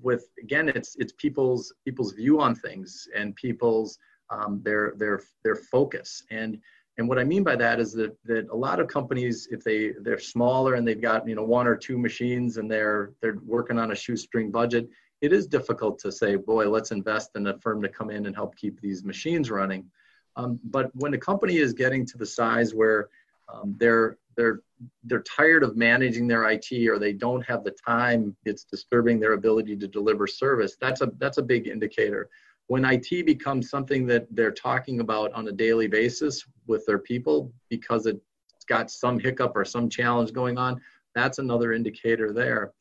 with 0.00 0.28
again 0.40 0.68
it's 0.68 0.96
it's 0.96 1.12
people's 1.12 1.72
people's 1.84 2.12
view 2.12 2.40
on 2.40 2.54
things 2.54 3.08
and 3.16 3.34
people's 3.36 3.98
um, 4.30 4.60
their 4.62 4.94
their 4.96 5.22
their 5.44 5.56
focus. 5.56 6.22
And 6.30 6.60
and 6.98 7.08
what 7.08 7.18
I 7.18 7.24
mean 7.24 7.44
by 7.44 7.54
that 7.56 7.78
is 7.78 7.92
that 7.92 8.16
that 8.24 8.48
a 8.50 8.56
lot 8.56 8.80
of 8.80 8.88
companies, 8.88 9.48
if 9.52 9.62
they 9.62 9.92
they're 10.02 10.18
smaller 10.18 10.74
and 10.74 10.86
they've 10.86 11.00
got 11.00 11.26
you 11.28 11.36
know 11.36 11.44
one 11.44 11.68
or 11.68 11.76
two 11.76 11.96
machines 11.96 12.56
and 12.56 12.70
they're 12.70 13.12
they're 13.22 13.38
working 13.46 13.78
on 13.78 13.92
a 13.92 13.94
shoestring 13.94 14.50
budget, 14.50 14.88
it 15.20 15.32
is 15.32 15.46
difficult 15.46 16.00
to 16.00 16.10
say, 16.10 16.34
boy, 16.34 16.68
let's 16.68 16.90
invest 16.90 17.30
in 17.36 17.46
a 17.46 17.56
firm 17.58 17.80
to 17.82 17.88
come 17.88 18.10
in 18.10 18.26
and 18.26 18.34
help 18.34 18.56
keep 18.56 18.80
these 18.80 19.04
machines 19.04 19.48
running. 19.48 19.86
Um, 20.34 20.58
but 20.64 20.90
when 20.94 21.14
a 21.14 21.18
company 21.18 21.56
is 21.58 21.72
getting 21.72 22.04
to 22.06 22.18
the 22.18 22.26
size 22.26 22.74
where 22.74 23.08
um, 23.48 23.76
they're 23.78 24.18
they're 24.36 24.60
they're 25.04 25.22
tired 25.22 25.62
of 25.62 25.76
managing 25.76 26.26
their 26.26 26.50
IT 26.50 26.72
or 26.88 26.98
they 26.98 27.12
don't 27.12 27.46
have 27.46 27.62
the 27.62 27.76
time, 27.86 28.36
it's 28.44 28.64
disturbing 28.64 29.20
their 29.20 29.34
ability 29.34 29.76
to 29.76 29.86
deliver 29.86 30.26
service. 30.26 30.76
That's 30.80 31.00
a 31.00 31.12
that's 31.18 31.38
a 31.38 31.42
big 31.42 31.68
indicator 31.68 32.28
when 32.68 32.84
IT 32.84 33.26
becomes 33.26 33.68
something 33.68 34.06
that 34.06 34.26
they're 34.30 34.52
talking 34.52 35.00
about 35.00 35.32
on 35.32 35.48
a 35.48 35.52
daily 35.52 35.88
basis 35.88 36.44
with 36.66 36.86
their 36.86 36.98
people 36.98 37.52
because 37.68 38.06
it's 38.06 38.20
got 38.66 38.90
some 38.90 39.18
hiccup 39.18 39.52
or 39.56 39.64
some 39.64 39.88
challenge 39.88 40.32
going 40.32 40.56
on, 40.56 40.80
that's 41.14 41.38
another 41.38 41.72
indicator 41.72 42.32
there. 42.32 42.72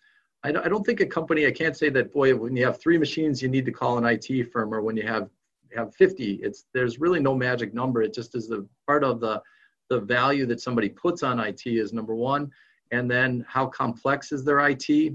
I 0.43 0.52
don't 0.52 0.86
think 0.86 1.02
a 1.02 1.06
company, 1.06 1.45
I 1.45 1.52
can't 1.52 1.76
say 1.76 1.89
that, 1.89 2.13
boy, 2.13 2.34
when 2.34 2.56
you 2.56 2.63
have 2.63 2.80
three 2.80 2.97
machines, 2.97 3.41
you 3.41 3.50
need 3.50 3.65
to 3.65 3.71
call 3.71 3.97
an 3.97 4.06
IT 4.06 4.52
firm, 4.52 4.73
or 4.73 4.82
when 4.82 4.95
you 4.95 5.04
have 5.04 5.30
have 5.76 5.93
50, 5.95 6.36
it's 6.36 6.65
there's 6.73 7.00
really 7.00 7.19
no 7.19 7.36
magic 7.36 7.73
number. 7.73 8.02
It 8.02 8.13
just 8.13 8.34
is 8.36 8.47
the 8.47 8.65
part 8.86 9.04
of 9.04 9.19
the 9.19 9.41
the 9.89 10.00
value 10.00 10.45
that 10.45 10.62
somebody 10.62 10.89
puts 10.89 11.23
on 11.23 11.39
IT 11.39 11.65
is 11.65 11.91
number 11.91 12.15
one, 12.15 12.52
and 12.91 13.10
then 13.10 13.45
how 13.47 13.65
complex 13.65 14.32
is 14.32 14.45
their 14.45 14.60
IT, 14.67 15.13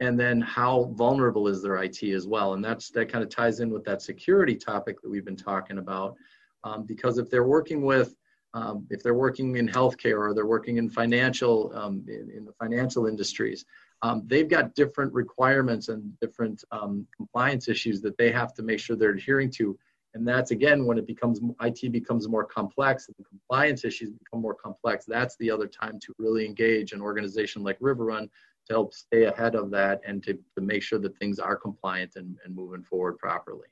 and 0.00 0.18
then 0.18 0.40
how 0.40 0.92
vulnerable 0.94 1.48
is 1.48 1.62
their 1.62 1.82
IT 1.82 2.02
as 2.02 2.26
well. 2.26 2.54
And 2.54 2.64
that's 2.64 2.90
that 2.90 3.10
kind 3.10 3.24
of 3.24 3.30
ties 3.30 3.60
in 3.60 3.70
with 3.70 3.84
that 3.84 4.00
security 4.00 4.54
topic 4.54 5.02
that 5.02 5.10
we've 5.10 5.24
been 5.24 5.36
talking 5.36 5.78
about. 5.78 6.16
Um, 6.64 6.84
because 6.84 7.18
if 7.18 7.30
they're 7.30 7.46
working 7.46 7.82
with, 7.82 8.14
um, 8.54 8.86
if 8.90 9.02
they're 9.02 9.14
working 9.14 9.56
in 9.56 9.68
healthcare 9.68 10.18
or 10.18 10.34
they're 10.34 10.46
working 10.46 10.76
in 10.78 10.88
financial, 10.88 11.72
um, 11.74 12.04
in, 12.08 12.30
in, 12.34 12.44
the 12.44 12.52
financial 12.52 13.06
industries, 13.06 13.64
um, 14.02 14.22
they've 14.26 14.48
got 14.48 14.74
different 14.74 15.12
requirements 15.12 15.88
and 15.88 16.18
different 16.20 16.64
um, 16.70 17.06
compliance 17.16 17.68
issues 17.68 18.00
that 18.00 18.16
they 18.16 18.30
have 18.30 18.54
to 18.54 18.62
make 18.62 18.80
sure 18.80 18.96
they're 18.96 19.10
adhering 19.10 19.50
to. 19.52 19.78
And 20.14 20.26
that's 20.26 20.50
again 20.50 20.86
when 20.86 20.98
it 20.98 21.06
becomes 21.06 21.40
IT 21.60 21.92
becomes 21.92 22.26
more 22.28 22.44
complex 22.44 23.08
and 23.08 23.16
the 23.18 23.24
compliance 23.24 23.84
issues 23.84 24.10
become 24.10 24.40
more 24.40 24.54
complex. 24.54 25.04
That's 25.04 25.36
the 25.36 25.50
other 25.50 25.66
time 25.66 26.00
to 26.00 26.14
really 26.18 26.46
engage 26.46 26.92
an 26.92 27.02
organization 27.02 27.62
like 27.62 27.76
River 27.80 28.06
Run 28.06 28.30
to 28.68 28.74
help 28.74 28.94
stay 28.94 29.24
ahead 29.24 29.54
of 29.54 29.70
that 29.70 30.00
and 30.06 30.22
to, 30.24 30.34
to 30.54 30.60
make 30.60 30.82
sure 30.82 30.98
that 30.98 31.16
things 31.18 31.38
are 31.38 31.56
compliant 31.56 32.12
and, 32.16 32.36
and 32.44 32.54
moving 32.54 32.82
forward 32.82 33.18
properly. 33.18 33.68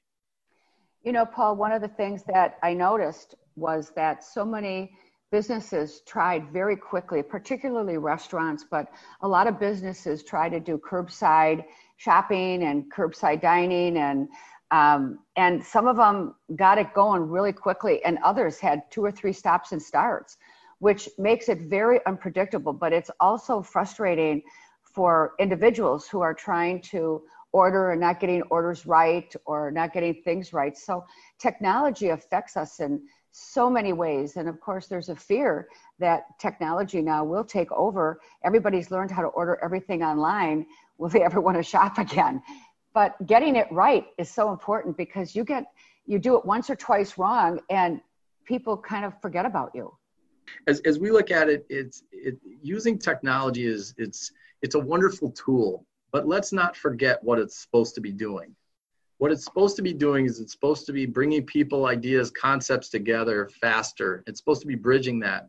You 1.03 1.13
know, 1.13 1.25
Paul, 1.25 1.57
one 1.57 1.73
of 1.73 1.83
the 1.83 1.89
things 1.89 2.25
that 2.25 2.59
I 2.63 2.75
noticed 2.75 3.37
was 3.55 3.93
that 3.95 4.25
so 4.25 4.45
many 4.45 4.93
businesses 5.31 6.03
tried 6.07 6.51
very 6.53 6.77
quickly, 6.77 7.23
particularly 7.23 7.99
restaurants, 7.99 8.65
but 8.69 8.91
a 9.23 9.29
lot 9.29 9.47
of 9.47 9.59
businesses 9.59 10.23
try 10.23 10.49
to 10.49 10.61
do 10.61 10.79
curbside 10.79 11.65
shopping 11.97 12.65
and 12.65 12.91
curbside 12.93 13.41
dining 13.41 13.99
and 13.99 14.29
um, 14.73 15.21
and 15.37 15.63
some 15.63 15.87
of 15.87 15.97
them 15.97 16.35
got 16.57 16.77
it 16.77 16.93
going 16.93 17.23
really 17.23 17.53
quickly 17.53 18.05
and 18.05 18.19
others 18.25 18.59
had 18.59 18.83
two 18.91 19.05
or 19.05 19.13
three 19.13 19.33
stops 19.33 19.73
and 19.73 19.81
starts 19.81 20.37
which 20.81 21.09
makes 21.19 21.49
it 21.49 21.61
very 21.63 22.05
unpredictable 22.05 22.73
but 22.73 22.93
it's 22.93 23.11
also 23.21 23.63
frustrating 23.63 24.43
for 24.97 25.35
individuals 25.39 26.09
who 26.09 26.23
are 26.23 26.33
trying 26.33 26.81
to 26.81 27.23
order 27.53 27.91
and 27.93 28.01
not 28.01 28.19
getting 28.19 28.41
orders 28.45 28.87
right 28.87 29.37
or 29.45 29.71
not 29.71 29.93
getting 29.93 30.15
things 30.25 30.55
right. 30.55 30.77
So 30.77 31.05
technology 31.39 32.09
affects 32.09 32.57
us 32.57 32.81
in 32.81 33.03
so 33.31 33.69
many 33.69 33.93
ways. 33.93 34.37
And 34.39 34.49
of 34.49 34.59
course, 34.59 34.87
there's 34.87 35.11
a 35.11 35.15
fear 35.15 35.69
that 35.99 36.23
technology 36.41 37.03
now 37.03 37.25
will 37.25 37.45
take 37.45 37.71
over. 37.73 38.21
Everybody's 38.43 38.91
learned 38.91 39.11
how 39.11 39.21
to 39.21 39.29
order 39.29 39.59
everything 39.63 40.03
online. 40.03 40.65
Will 40.97 41.11
they 41.11 41.23
ever 41.23 41.43
want 41.43 41.59
to 41.59 41.63
shop 41.63 41.99
again? 41.99 42.43
But 42.95 43.15
getting 43.27 43.55
it 43.57 43.71
right 43.71 44.07
is 44.17 44.31
so 44.31 44.51
important 44.51 44.97
because 44.97 45.37
you 45.37 45.45
get 45.45 45.67
you 46.07 46.19
do 46.19 46.39
it 46.39 46.47
once 46.47 46.71
or 46.71 46.77
twice 46.77 47.19
wrong 47.19 47.61
and 47.69 48.01
people 48.47 48.79
kind 48.79 49.05
of 49.05 49.13
forget 49.21 49.45
about 49.45 49.73
you. 49.75 49.93
As, 50.69 50.81
as 50.87 50.99
we 50.99 51.11
look 51.11 51.31
at 51.31 51.51
it, 51.51 51.67
it's 51.69 52.05
it, 52.13 52.39
using 52.63 52.99
technology 52.99 53.67
is 53.67 53.93
it's 53.99 54.33
it's 54.63 54.75
a 54.75 54.81
wonderful 54.81 55.31
tool, 55.31 55.85
but 56.13 56.27
let's 56.27 56.53
not 56.53 56.77
forget 56.77 57.23
what 57.23 57.39
it's 57.39 57.59
supposed 57.59 57.95
to 57.95 58.01
be 58.01 58.13
doing. 58.13 58.55
What 59.19 59.33
it's 59.33 59.45
supposed 59.45 59.77
to 59.77 59.83
be 59.83 59.95
doing 59.95 60.27
is 60.27 60.41
it's 60.41 60.53
supposed 60.53 60.85
to 60.87 60.93
be 60.93 61.07
bringing 61.07 61.45
people, 61.45 61.87
ideas, 61.87 62.31
concepts 62.31 62.89
together 62.89 63.49
faster. 63.61 64.23
It's 64.27 64.39
supposed 64.39 64.61
to 64.61 64.67
be 64.67 64.75
bridging 64.75 65.21
that. 65.21 65.49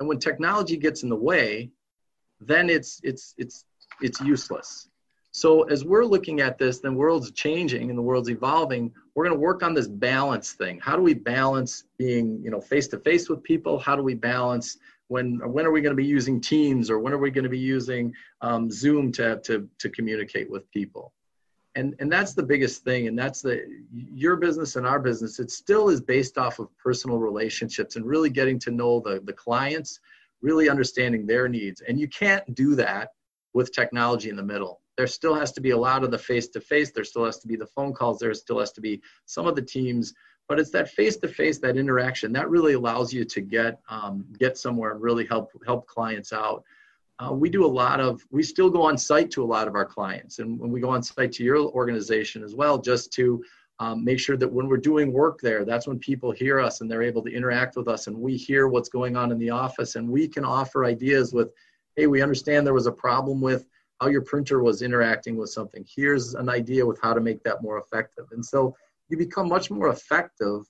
And 0.00 0.08
when 0.08 0.18
technology 0.18 0.76
gets 0.76 1.02
in 1.02 1.08
the 1.08 1.16
way, 1.16 1.70
then 2.40 2.68
it's 2.68 3.00
it's 3.02 3.34
it's 3.38 3.64
it's 4.02 4.20
useless. 4.20 4.88
So 5.32 5.64
as 5.64 5.84
we're 5.84 6.04
looking 6.04 6.40
at 6.40 6.56
this, 6.56 6.78
the 6.78 6.90
world's 6.90 7.30
changing 7.30 7.90
and 7.90 7.98
the 7.98 8.02
world's 8.02 8.30
evolving. 8.30 8.90
We're 9.14 9.24
going 9.24 9.36
to 9.36 9.40
work 9.40 9.62
on 9.62 9.74
this 9.74 9.86
balance 9.86 10.52
thing. 10.52 10.78
How 10.80 10.96
do 10.96 11.02
we 11.02 11.12
balance 11.12 11.84
being, 11.98 12.40
you 12.42 12.50
know, 12.50 12.60
face 12.60 12.88
to 12.88 12.98
face 12.98 13.28
with 13.28 13.42
people? 13.42 13.78
How 13.78 13.96
do 13.96 14.02
we 14.02 14.14
balance 14.14 14.78
when 15.08 15.40
when 15.52 15.66
are 15.66 15.70
we 15.70 15.80
going 15.80 15.96
to 15.96 16.02
be 16.02 16.04
using 16.04 16.40
teams 16.40 16.90
or 16.90 16.98
when 16.98 17.12
are 17.12 17.18
we 17.18 17.30
going 17.30 17.44
to 17.44 17.50
be 17.50 17.58
using 17.58 18.12
um, 18.40 18.70
zoom 18.70 19.12
to, 19.12 19.40
to 19.40 19.68
to 19.78 19.88
communicate 19.90 20.50
with 20.50 20.70
people? 20.70 21.12
And 21.74 21.94
and 22.00 22.10
that's 22.10 22.34
the 22.34 22.42
biggest 22.42 22.82
thing 22.82 23.06
and 23.06 23.18
that's 23.18 23.42
the 23.42 23.62
your 23.92 24.36
business 24.36 24.76
and 24.76 24.86
our 24.86 24.98
business 24.98 25.38
it 25.38 25.50
still 25.50 25.88
is 25.90 26.00
based 26.00 26.38
off 26.38 26.58
of 26.58 26.68
personal 26.78 27.18
relationships 27.18 27.96
and 27.96 28.04
really 28.06 28.30
getting 28.30 28.58
to 28.60 28.70
know 28.70 29.00
the 29.00 29.20
the 29.24 29.32
clients 29.32 30.00
really 30.42 30.68
understanding 30.68 31.26
their 31.26 31.48
needs. 31.48 31.82
And 31.82 31.98
you 31.98 32.08
can't 32.08 32.54
do 32.54 32.74
that 32.76 33.10
with 33.54 33.72
technology 33.72 34.28
in 34.28 34.36
the 34.36 34.42
middle. 34.42 34.80
There 34.96 35.06
still 35.06 35.34
has 35.34 35.52
to 35.52 35.60
be 35.60 35.70
a 35.70 35.76
lot 35.76 36.04
of 36.04 36.10
the 36.10 36.18
face 36.18 36.48
to 36.48 36.60
face 36.60 36.90
there 36.92 37.04
still 37.04 37.24
has 37.24 37.38
to 37.38 37.46
be 37.46 37.56
the 37.56 37.66
phone 37.66 37.92
calls 37.92 38.18
there 38.18 38.32
still 38.34 38.58
has 38.58 38.72
to 38.72 38.80
be 38.80 39.02
some 39.26 39.46
of 39.46 39.54
the 39.54 39.62
teams 39.62 40.14
but 40.48 40.60
it's 40.60 40.70
that 40.70 40.88
face 40.90 41.16
to 41.16 41.28
face 41.28 41.58
that 41.58 41.76
interaction 41.76 42.32
that 42.32 42.48
really 42.48 42.74
allows 42.74 43.12
you 43.12 43.24
to 43.24 43.40
get 43.40 43.80
um, 43.88 44.24
get 44.38 44.56
somewhere 44.56 44.92
and 44.92 45.00
really 45.00 45.26
help 45.26 45.50
help 45.66 45.86
clients 45.86 46.32
out. 46.32 46.62
Uh, 47.18 47.32
we 47.32 47.48
do 47.48 47.64
a 47.64 47.66
lot 47.66 48.00
of 48.00 48.22
we 48.30 48.42
still 48.42 48.70
go 48.70 48.82
on 48.82 48.96
site 48.96 49.30
to 49.30 49.42
a 49.42 49.46
lot 49.46 49.66
of 49.66 49.74
our 49.74 49.84
clients. 49.84 50.38
And 50.38 50.58
when 50.58 50.70
we 50.70 50.80
go 50.80 50.90
on 50.90 51.02
site 51.02 51.32
to 51.32 51.44
your 51.44 51.56
organization 51.56 52.44
as 52.44 52.54
well 52.54 52.78
just 52.78 53.12
to 53.14 53.42
um, 53.78 54.04
make 54.04 54.18
sure 54.18 54.36
that 54.38 54.50
when 54.50 54.68
we're 54.68 54.78
doing 54.78 55.12
work 55.12 55.38
there 55.40 55.64
that's 55.64 55.86
when 55.86 55.98
people 55.98 56.30
hear 56.30 56.60
us 56.60 56.80
and 56.80 56.90
they're 56.90 57.02
able 57.02 57.22
to 57.22 57.34
interact 57.34 57.76
with 57.76 57.88
us 57.88 58.06
and 58.06 58.16
we 58.16 58.36
hear 58.36 58.68
what's 58.68 58.88
going 58.88 59.16
on 59.16 59.32
in 59.32 59.38
the 59.38 59.50
office. 59.50 59.96
And 59.96 60.08
we 60.08 60.28
can 60.28 60.44
offer 60.44 60.84
ideas 60.84 61.32
with 61.32 61.52
hey 61.96 62.06
we 62.06 62.22
understand 62.22 62.66
there 62.66 62.74
was 62.74 62.86
a 62.86 62.92
problem 62.92 63.40
with 63.40 63.66
how 64.00 64.08
your 64.08 64.22
printer 64.22 64.62
was 64.62 64.82
interacting 64.82 65.36
with 65.36 65.48
something. 65.48 65.84
Here's 65.88 66.34
an 66.34 66.50
idea 66.50 66.84
with 66.84 67.00
how 67.00 67.14
to 67.14 67.20
make 67.20 67.42
that 67.44 67.62
more 67.62 67.78
effective. 67.78 68.26
And 68.30 68.44
so 68.44 68.76
you 69.08 69.16
become 69.16 69.48
much 69.48 69.70
more 69.70 69.88
effective 69.88 70.62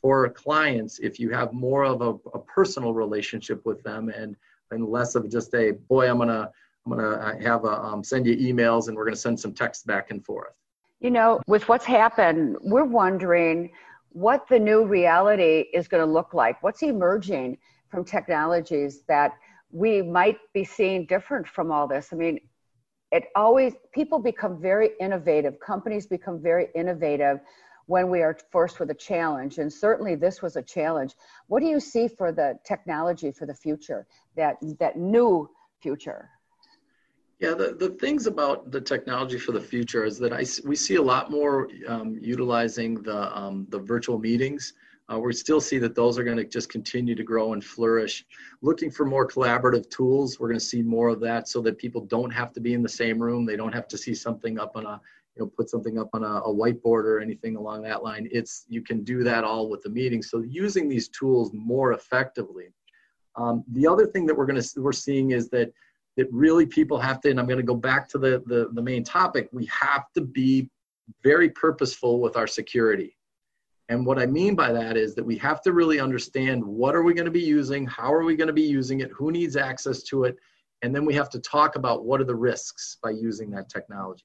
for 0.00 0.28
clients 0.30 0.98
if 0.98 1.18
you 1.18 1.30
have 1.30 1.52
more 1.52 1.84
of 1.84 2.00
a, 2.00 2.10
a 2.30 2.38
personal 2.40 2.94
relationship 2.94 3.64
with 3.66 3.82
them 3.82 4.08
and 4.08 4.36
and 4.70 4.86
less 4.86 5.14
of 5.14 5.28
just 5.30 5.54
a 5.54 5.72
boy 5.88 6.08
i'm 6.08 6.18
gonna 6.18 6.50
i'm 6.86 6.92
going 6.92 7.04
to 7.04 7.48
have 7.48 7.64
a, 7.64 7.82
um, 7.84 8.02
send 8.02 8.26
you 8.26 8.36
emails 8.36 8.88
and 8.88 8.96
we're 8.96 9.08
to 9.10 9.16
send 9.16 9.38
some 9.38 9.52
text 9.52 9.86
back 9.86 10.10
and 10.10 10.24
forth. 10.24 10.54
You 11.00 11.10
know, 11.10 11.40
with 11.46 11.68
what's 11.68 11.84
happened, 11.84 12.56
we're 12.62 12.84
wondering 12.84 13.70
what 14.10 14.46
the 14.48 14.58
new 14.58 14.84
reality 14.84 15.66
is 15.72 15.88
going 15.88 16.04
to 16.04 16.10
look 16.10 16.34
like. 16.34 16.62
What's 16.62 16.82
emerging 16.82 17.58
from 17.88 18.04
technologies 18.04 19.02
that 19.08 19.32
we 19.70 20.02
might 20.02 20.38
be 20.52 20.64
seeing 20.64 21.06
different 21.06 21.46
from 21.46 21.70
all 21.70 21.86
this? 21.86 22.08
I 22.12 22.16
mean, 22.16 22.40
it 23.12 23.24
always, 23.34 23.74
people 23.92 24.18
become 24.18 24.60
very 24.60 24.90
innovative, 25.00 25.58
companies 25.60 26.06
become 26.06 26.40
very 26.40 26.68
innovative 26.74 27.40
when 27.90 28.08
we 28.08 28.22
are 28.22 28.38
forced 28.52 28.78
with 28.78 28.90
a 28.90 28.94
challenge. 28.94 29.58
And 29.58 29.70
certainly 29.70 30.14
this 30.14 30.42
was 30.42 30.54
a 30.54 30.62
challenge. 30.62 31.12
What 31.48 31.58
do 31.58 31.66
you 31.66 31.80
see 31.80 32.06
for 32.06 32.30
the 32.30 32.56
technology 32.64 33.32
for 33.32 33.46
the 33.46 33.54
future, 33.54 34.06
that, 34.36 34.58
that 34.78 34.96
new 34.96 35.50
future? 35.82 36.30
Yeah, 37.40 37.54
the, 37.54 37.74
the 37.76 37.88
things 38.04 38.28
about 38.28 38.70
the 38.70 38.80
technology 38.80 39.38
for 39.40 39.50
the 39.50 39.60
future 39.60 40.04
is 40.04 40.18
that 40.18 40.32
I, 40.32 40.44
we 40.64 40.76
see 40.76 40.96
a 40.96 41.02
lot 41.02 41.32
more 41.32 41.68
um, 41.88 42.16
utilizing 42.20 43.02
the, 43.02 43.36
um, 43.36 43.66
the 43.70 43.80
virtual 43.80 44.20
meetings. 44.20 44.74
Uh, 45.12 45.18
we 45.18 45.32
still 45.32 45.60
see 45.60 45.78
that 45.78 45.96
those 45.96 46.16
are 46.16 46.22
going 46.22 46.36
to 46.36 46.44
just 46.44 46.68
continue 46.68 47.16
to 47.16 47.24
grow 47.24 47.54
and 47.54 47.64
flourish. 47.64 48.24
Looking 48.62 48.92
for 48.92 49.04
more 49.04 49.26
collaborative 49.26 49.90
tools, 49.90 50.38
we're 50.38 50.46
going 50.46 50.60
to 50.60 50.64
see 50.64 50.82
more 50.82 51.08
of 51.08 51.18
that 51.22 51.48
so 51.48 51.60
that 51.62 51.76
people 51.78 52.02
don't 52.02 52.30
have 52.30 52.52
to 52.52 52.60
be 52.60 52.74
in 52.74 52.82
the 52.82 52.88
same 52.88 53.20
room. 53.20 53.44
They 53.44 53.56
don't 53.56 53.74
have 53.74 53.88
to 53.88 53.98
see 53.98 54.14
something 54.14 54.60
up 54.60 54.76
on 54.76 54.86
a, 54.86 55.00
you 55.36 55.42
know, 55.42 55.50
put 55.56 55.70
something 55.70 55.98
up 55.98 56.10
on 56.12 56.24
a, 56.24 56.26
a 56.26 56.52
whiteboard 56.52 57.04
or 57.04 57.20
anything 57.20 57.56
along 57.56 57.82
that 57.82 58.02
line. 58.02 58.28
It's 58.30 58.64
you 58.68 58.82
can 58.82 59.04
do 59.04 59.22
that 59.24 59.44
all 59.44 59.68
with 59.68 59.82
the 59.82 59.90
meeting. 59.90 60.22
So 60.22 60.42
using 60.42 60.88
these 60.88 61.08
tools 61.08 61.50
more 61.52 61.92
effectively. 61.92 62.68
Um, 63.36 63.64
the 63.72 63.86
other 63.86 64.06
thing 64.06 64.26
that 64.26 64.36
we're 64.36 64.46
going 64.46 64.60
to 64.60 64.80
we're 64.80 64.92
seeing 64.92 65.30
is 65.30 65.48
that 65.50 65.72
that 66.16 66.26
really 66.32 66.66
people 66.66 66.98
have 66.98 67.20
to, 67.20 67.30
and 67.30 67.38
I'm 67.38 67.46
going 67.46 67.58
to 67.58 67.62
go 67.62 67.74
back 67.74 68.08
to 68.10 68.18
the, 68.18 68.42
the, 68.46 68.68
the 68.72 68.82
main 68.82 69.04
topic, 69.04 69.48
we 69.52 69.66
have 69.66 70.12
to 70.14 70.20
be 70.20 70.68
very 71.22 71.48
purposeful 71.50 72.20
with 72.20 72.36
our 72.36 72.46
security. 72.46 73.16
And 73.88 74.04
what 74.04 74.18
I 74.18 74.26
mean 74.26 74.54
by 74.54 74.72
that 74.72 74.96
is 74.96 75.14
that 75.14 75.24
we 75.24 75.36
have 75.38 75.62
to 75.62 75.72
really 75.72 75.98
understand 75.98 76.64
what 76.64 76.94
are 76.94 77.02
we 77.02 77.14
going 77.14 77.24
to 77.24 77.30
be 77.30 77.40
using, 77.40 77.86
how 77.86 78.12
are 78.12 78.24
we 78.24 78.36
going 78.36 78.48
to 78.48 78.52
be 78.52 78.62
using 78.62 79.00
it, 79.00 79.10
who 79.10 79.32
needs 79.32 79.56
access 79.56 80.02
to 80.04 80.24
it, 80.24 80.36
and 80.82 80.94
then 80.94 81.04
we 81.04 81.14
have 81.14 81.30
to 81.30 81.40
talk 81.40 81.76
about 81.76 82.04
what 82.04 82.20
are 82.20 82.24
the 82.24 82.34
risks 82.34 82.98
by 83.02 83.10
using 83.10 83.50
that 83.50 83.68
technology 83.68 84.24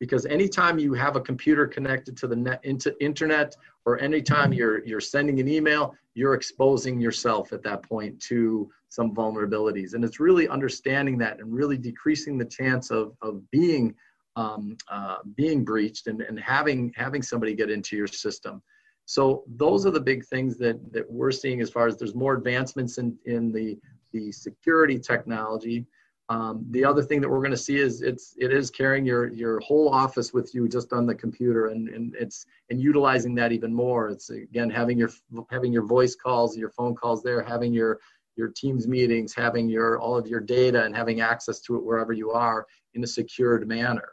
because 0.00 0.26
anytime 0.26 0.78
you 0.78 0.94
have 0.94 1.16
a 1.16 1.20
computer 1.20 1.66
connected 1.66 2.16
to 2.16 2.26
the 2.26 2.36
net 2.36 2.60
into 2.64 2.94
internet 3.02 3.56
or 3.84 3.98
anytime 4.00 4.52
you're 4.52 4.84
you're 4.84 5.00
sending 5.00 5.40
an 5.40 5.48
email 5.48 5.94
you're 6.18 6.34
exposing 6.34 7.00
yourself 7.00 7.52
at 7.52 7.62
that 7.62 7.80
point 7.84 8.20
to 8.20 8.68
some 8.88 9.14
vulnerabilities. 9.14 9.94
And 9.94 10.04
it's 10.04 10.18
really 10.18 10.48
understanding 10.48 11.16
that 11.18 11.38
and 11.38 11.54
really 11.54 11.78
decreasing 11.78 12.36
the 12.36 12.44
chance 12.44 12.90
of 12.90 13.12
of 13.22 13.48
being 13.52 13.94
um, 14.34 14.76
uh, 14.90 15.18
being 15.36 15.64
breached 15.64 16.08
and, 16.08 16.20
and 16.22 16.38
having 16.40 16.92
having 16.96 17.22
somebody 17.22 17.54
get 17.54 17.70
into 17.70 17.96
your 17.96 18.08
system. 18.08 18.62
So 19.04 19.44
those 19.46 19.86
are 19.86 19.90
the 19.92 20.00
big 20.00 20.24
things 20.26 20.58
that 20.58 20.92
that 20.92 21.08
we're 21.08 21.30
seeing 21.30 21.60
as 21.60 21.70
far 21.70 21.86
as 21.86 21.96
there's 21.96 22.16
more 22.16 22.34
advancements 22.34 22.98
in 22.98 23.16
in 23.26 23.52
the 23.52 23.78
the 24.12 24.32
security 24.32 24.98
technology 24.98 25.86
um, 26.30 26.66
the 26.70 26.84
other 26.84 27.02
thing 27.02 27.20
that 27.22 27.28
we're 27.28 27.38
going 27.38 27.52
to 27.52 27.56
see 27.56 27.78
is 27.78 28.02
it's 28.02 28.34
it 28.38 28.52
is 28.52 28.70
carrying 28.70 29.06
your 29.06 29.28
your 29.28 29.60
whole 29.60 29.88
office 29.88 30.32
with 30.34 30.54
you 30.54 30.68
just 30.68 30.92
on 30.92 31.06
the 31.06 31.14
computer 31.14 31.68
and, 31.68 31.88
and 31.88 32.14
it's 32.16 32.44
and 32.68 32.80
utilizing 32.80 33.34
that 33.36 33.50
even 33.50 33.72
more. 33.72 34.08
It's 34.10 34.28
again 34.28 34.68
having 34.68 34.98
your 34.98 35.10
having 35.50 35.72
your 35.72 35.86
voice 35.86 36.14
calls, 36.14 36.56
your 36.56 36.70
phone 36.70 36.94
calls 36.94 37.22
there, 37.22 37.42
having 37.42 37.72
your 37.72 37.98
your 38.36 38.48
teams 38.48 38.86
meetings, 38.86 39.34
having 39.34 39.70
your 39.70 39.98
all 39.98 40.18
of 40.18 40.26
your 40.26 40.40
data 40.40 40.84
and 40.84 40.94
having 40.94 41.22
access 41.22 41.60
to 41.60 41.76
it 41.76 41.84
wherever 41.84 42.12
you 42.12 42.30
are 42.30 42.66
in 42.92 43.02
a 43.02 43.06
secured 43.06 43.66
manner. 43.66 44.10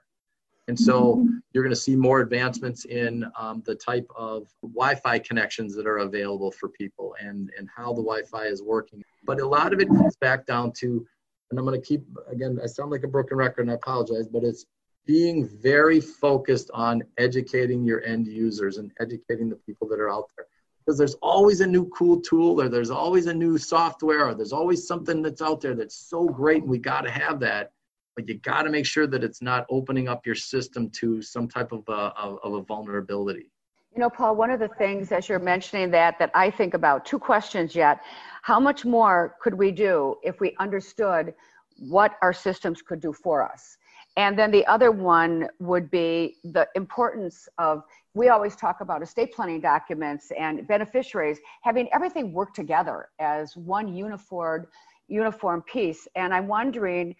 And 0.68 0.80
so 0.80 1.18
mm-hmm. 1.18 1.38
you're 1.54 1.64
going 1.64 1.76
to 1.76 1.80
see 1.80 1.96
more 1.96 2.22
advancements 2.22 2.86
in 2.86 3.26
um, 3.38 3.62
the 3.66 3.76
type 3.76 4.08
of 4.16 4.48
Wi-Fi 4.64 5.20
connections 5.20 5.76
that 5.76 5.86
are 5.86 5.98
available 5.98 6.52
for 6.52 6.70
people 6.70 7.14
and 7.20 7.52
and 7.58 7.68
how 7.76 7.90
the 7.90 8.02
Wi-Fi 8.02 8.46
is 8.46 8.64
working. 8.64 9.04
But 9.26 9.42
a 9.42 9.48
lot 9.48 9.74
of 9.74 9.82
it 9.82 9.90
comes 9.90 10.16
back 10.16 10.46
down 10.46 10.72
to 10.78 11.06
and 11.50 11.60
I'm 11.60 11.66
going 11.66 11.80
to 11.80 11.86
keep, 11.86 12.04
again, 12.30 12.60
I 12.64 12.68
sound 12.68 12.92
like 12.92 13.04
a 13.04 13.08
broken 13.08 13.38
record 13.38 13.64
and 13.64 13.72
I 13.72 13.76
apologize, 13.76 14.28
but 14.28 14.44
it's 14.44 14.66
being 15.06 15.48
very 15.62 16.00
focused 16.00 16.72
on 16.74 17.04
educating 17.18 17.84
your 17.84 18.04
end 18.04 18.28
users 18.28 18.78
and 18.78 18.92
educating 19.00 19.50
the 19.50 19.56
people 19.56 19.88
that 19.90 20.00
are 20.00 20.12
out 20.12 20.30
there. 20.36 20.48
Because 20.84 20.98
there's 20.98 21.16
always 21.16 21.62
a 21.62 21.68
new 21.68 21.88
cool 21.90 22.22
tool 22.22 22.62
or 22.62 22.70
there's 22.70 22.92
always 22.92 23.26
a 23.28 23.34
new 23.34 23.58
software 23.58 24.28
or 24.28 24.36
there's 24.36 24.54
always 24.54 24.88
something 24.88 25.22
that's 25.22 25.42
out 25.42 25.62
there 25.62 25.76
that's 25.76 25.96
so 25.96 26.26
great 26.26 26.62
and 26.62 26.70
we 26.70 26.78
got 26.78 27.02
to 27.02 27.12
have 27.12 27.40
that. 27.40 27.72
But 28.16 28.28
you 28.28 28.36
got 28.36 28.64
to 28.64 28.70
make 28.70 28.86
sure 28.86 29.08
that 29.08 29.24
it's 29.24 29.42
not 29.42 29.66
opening 29.70 30.08
up 30.08 30.26
your 30.26 30.36
system 30.36 30.90
to 30.92 31.22
some 31.22 31.48
type 31.48 31.72
of 31.72 31.88
uh, 31.90 32.12
a, 32.18 32.36
of 32.44 32.54
a 32.54 32.62
vulnerability. 32.62 33.52
You 33.96 34.02
know, 34.02 34.10
Paul, 34.10 34.36
one 34.36 34.52
of 34.52 34.60
the 34.60 34.68
things 34.68 35.14
as 35.14 35.30
you're 35.30 35.40
mentioning 35.40 35.90
that 35.92 36.20
that 36.20 36.30
I 36.34 36.50
think 36.50 36.74
about, 36.74 37.06
two 37.06 37.18
questions 37.18 37.74
yet. 37.74 38.02
How 38.42 38.60
much 38.60 38.84
more 38.84 39.38
could 39.42 39.54
we 39.54 39.72
do 39.72 40.16
if 40.22 40.42
we 40.42 40.54
understood 40.60 41.34
what 41.78 42.18
our 42.22 42.34
systems 42.34 42.82
could 42.82 43.00
do 43.00 43.14
for 43.14 43.42
us? 43.42 43.78
And 44.18 44.38
then 44.38 44.52
the 44.52 44.66
other 44.66 44.92
one 44.92 45.48
would 45.60 45.90
be 45.90 46.36
the 46.44 46.68
importance 46.76 47.48
of 47.58 47.84
we 48.14 48.28
always 48.28 48.58
talk 48.58 48.82
about 48.82 49.02
estate 49.02 49.34
planning 49.34 49.62
documents 49.62 50.30
and 50.38 50.68
beneficiaries 50.68 51.40
having 51.62 51.88
everything 51.94 52.34
work 52.34 52.54
together 52.54 53.08
as 53.20 53.56
one 53.56 53.96
uniform 53.96 54.68
uniform 55.08 55.62
piece. 55.62 56.06
And 56.16 56.34
I'm 56.34 56.48
wondering, 56.48 57.16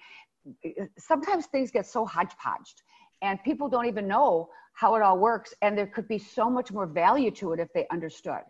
sometimes 0.98 1.46
things 1.46 1.72
get 1.72 1.86
so 1.86 2.06
hodgepodged 2.06 2.82
and 3.22 3.42
people 3.44 3.70
don't 3.70 3.86
even 3.86 4.08
know 4.08 4.50
how 4.74 4.96
it 4.96 5.02
all 5.02 5.18
works. 5.18 5.54
And 5.62 5.78
there 5.78 5.88
could 5.88 6.08
be 6.08 6.18
so 6.18 6.50
much 6.50 6.72
more 6.72 6.86
value 6.86 7.32
to 7.32 7.54
it 7.54 7.60
if 7.60 7.72
they 7.74 7.88
understood. 7.92 8.42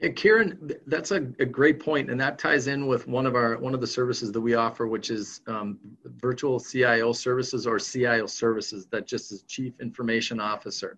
Yeah, 0.00 0.08
Karen, 0.10 0.72
that's 0.86 1.10
a, 1.10 1.16
a 1.40 1.44
great 1.44 1.78
point, 1.78 2.10
and 2.10 2.18
that 2.20 2.38
ties 2.38 2.68
in 2.68 2.86
with 2.86 3.06
one 3.06 3.26
of 3.26 3.34
our 3.34 3.58
one 3.58 3.74
of 3.74 3.82
the 3.82 3.86
services 3.86 4.32
that 4.32 4.40
we 4.40 4.54
offer, 4.54 4.86
which 4.86 5.10
is 5.10 5.42
um, 5.46 5.78
virtual 6.04 6.58
CIO 6.58 7.12
services 7.12 7.66
or 7.66 7.78
CIO 7.78 8.24
services. 8.24 8.86
That 8.86 9.06
just 9.06 9.30
is 9.30 9.42
Chief 9.42 9.78
Information 9.78 10.40
Officer, 10.40 10.96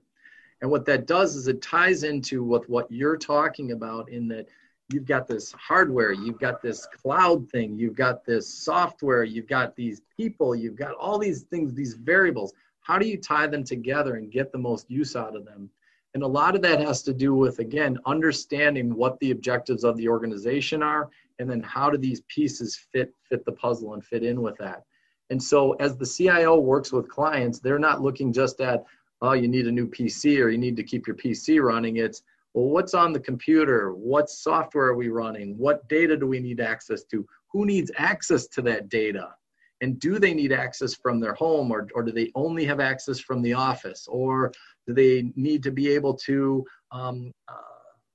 and 0.61 0.70
what 0.70 0.84
that 0.84 1.09
does 1.09 1.34
is 1.34 1.49
it 1.49 1.61
ties 1.61 2.05
into 2.05 2.45
what 2.45 2.68
what 2.70 2.86
you're 2.93 3.16
talking 3.16 3.72
about 3.72 4.09
in 4.09 4.28
that 4.28 4.47
you've 4.91 5.07
got 5.07 5.26
this 5.26 5.53
hardware, 5.53 6.12
you've 6.12 6.39
got 6.39 6.62
this 6.62 6.87
cloud 6.87 7.49
thing, 7.51 7.78
you've 7.78 7.97
got 7.97 8.24
this 8.24 8.53
software, 8.53 9.24
you've 9.24 9.49
got 9.49 9.74
these 9.76 10.03
people, 10.16 10.55
you've 10.55 10.76
got 10.76 10.95
all 10.95 11.18
these 11.18 11.43
things, 11.43 11.74
these 11.74 11.95
variables. 11.95 12.53
How 12.80 12.99
do 12.99 13.07
you 13.07 13.16
tie 13.16 13.47
them 13.47 13.64
together 13.64 14.16
and 14.16 14.30
get 14.30 14.53
the 14.53 14.59
most 14.59 14.91
use 14.91 15.16
out 15.16 15.37
of 15.37 15.45
them? 15.45 15.70
And 16.14 16.22
a 16.22 16.26
lot 16.26 16.55
of 16.55 16.62
that 16.62 16.80
has 16.80 17.03
to 17.03 17.14
do 17.14 17.35
with 17.35 17.59
again 17.59 17.99
understanding 18.05 18.95
what 18.95 19.18
the 19.20 19.30
objectives 19.30 19.85
of 19.85 19.97
the 19.97 20.09
organization 20.09 20.83
are 20.83 21.09
and 21.39 21.49
then 21.49 21.62
how 21.62 21.89
do 21.89 21.97
these 21.97 22.20
pieces 22.28 22.76
fit 22.93 23.14
fit 23.28 23.45
the 23.45 23.53
puzzle 23.53 23.95
and 23.95 24.05
fit 24.05 24.22
in 24.22 24.43
with 24.43 24.57
that. 24.59 24.85
And 25.30 25.43
so 25.43 25.72
as 25.74 25.97
the 25.97 26.05
cio 26.05 26.59
works 26.59 26.93
with 26.93 27.09
clients 27.09 27.61
they're 27.61 27.78
not 27.78 28.03
looking 28.03 28.33
just 28.33 28.61
at 28.61 28.85
oh 29.22 29.33
you 29.33 29.49
need 29.49 29.66
a 29.66 29.72
new 29.72 29.87
pc 29.87 30.39
or 30.43 30.51
you 30.51 30.59
need 30.59 30.76
to 30.76 30.83
keep 30.83 31.07
your 31.07 31.16
pc 31.16 31.62
running. 31.62 31.97
It's 31.97 32.22
well 32.55 32.66
what's 32.66 32.94
on 32.94 33.12
the 33.12 33.20
computer? 33.20 33.92
What 33.92 34.30
software 34.30 34.86
are 34.86 34.96
we 34.96 35.09
running? 35.09 35.57
What 35.59 35.88
data 35.88 36.16
do 36.16 36.26
we 36.26 36.40
need 36.40 36.61
access 36.61 37.05
to? 37.05 37.26
Who 37.48 37.66
needs 37.66 37.90
access 37.96 38.46
to 38.48 38.62
that 38.62 38.88
data? 38.88 39.34
And 39.80 39.98
do 39.98 40.18
they 40.18 40.32
need 40.32 40.53
access 40.53 40.94
from 40.94 41.18
their 41.18 41.34
home 41.34 41.72
or, 41.72 41.88
or 41.94 42.03
do 42.03 42.12
they 42.12 42.30
only 42.34 42.64
have 42.64 42.78
access 42.78 43.18
from 43.18 43.42
the 43.42 43.53
office? 43.53 44.07
Or 44.09 44.53
do 44.86 44.94
they 44.94 45.32
need 45.34 45.62
to 45.64 45.72
be 45.72 45.88
able 45.88 46.14
to 46.18 46.64
um, 46.92 47.32
uh, 47.48 47.55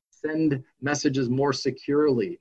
send 0.09 0.63
messages 0.81 1.29
more 1.29 1.51
securely? 1.51 2.39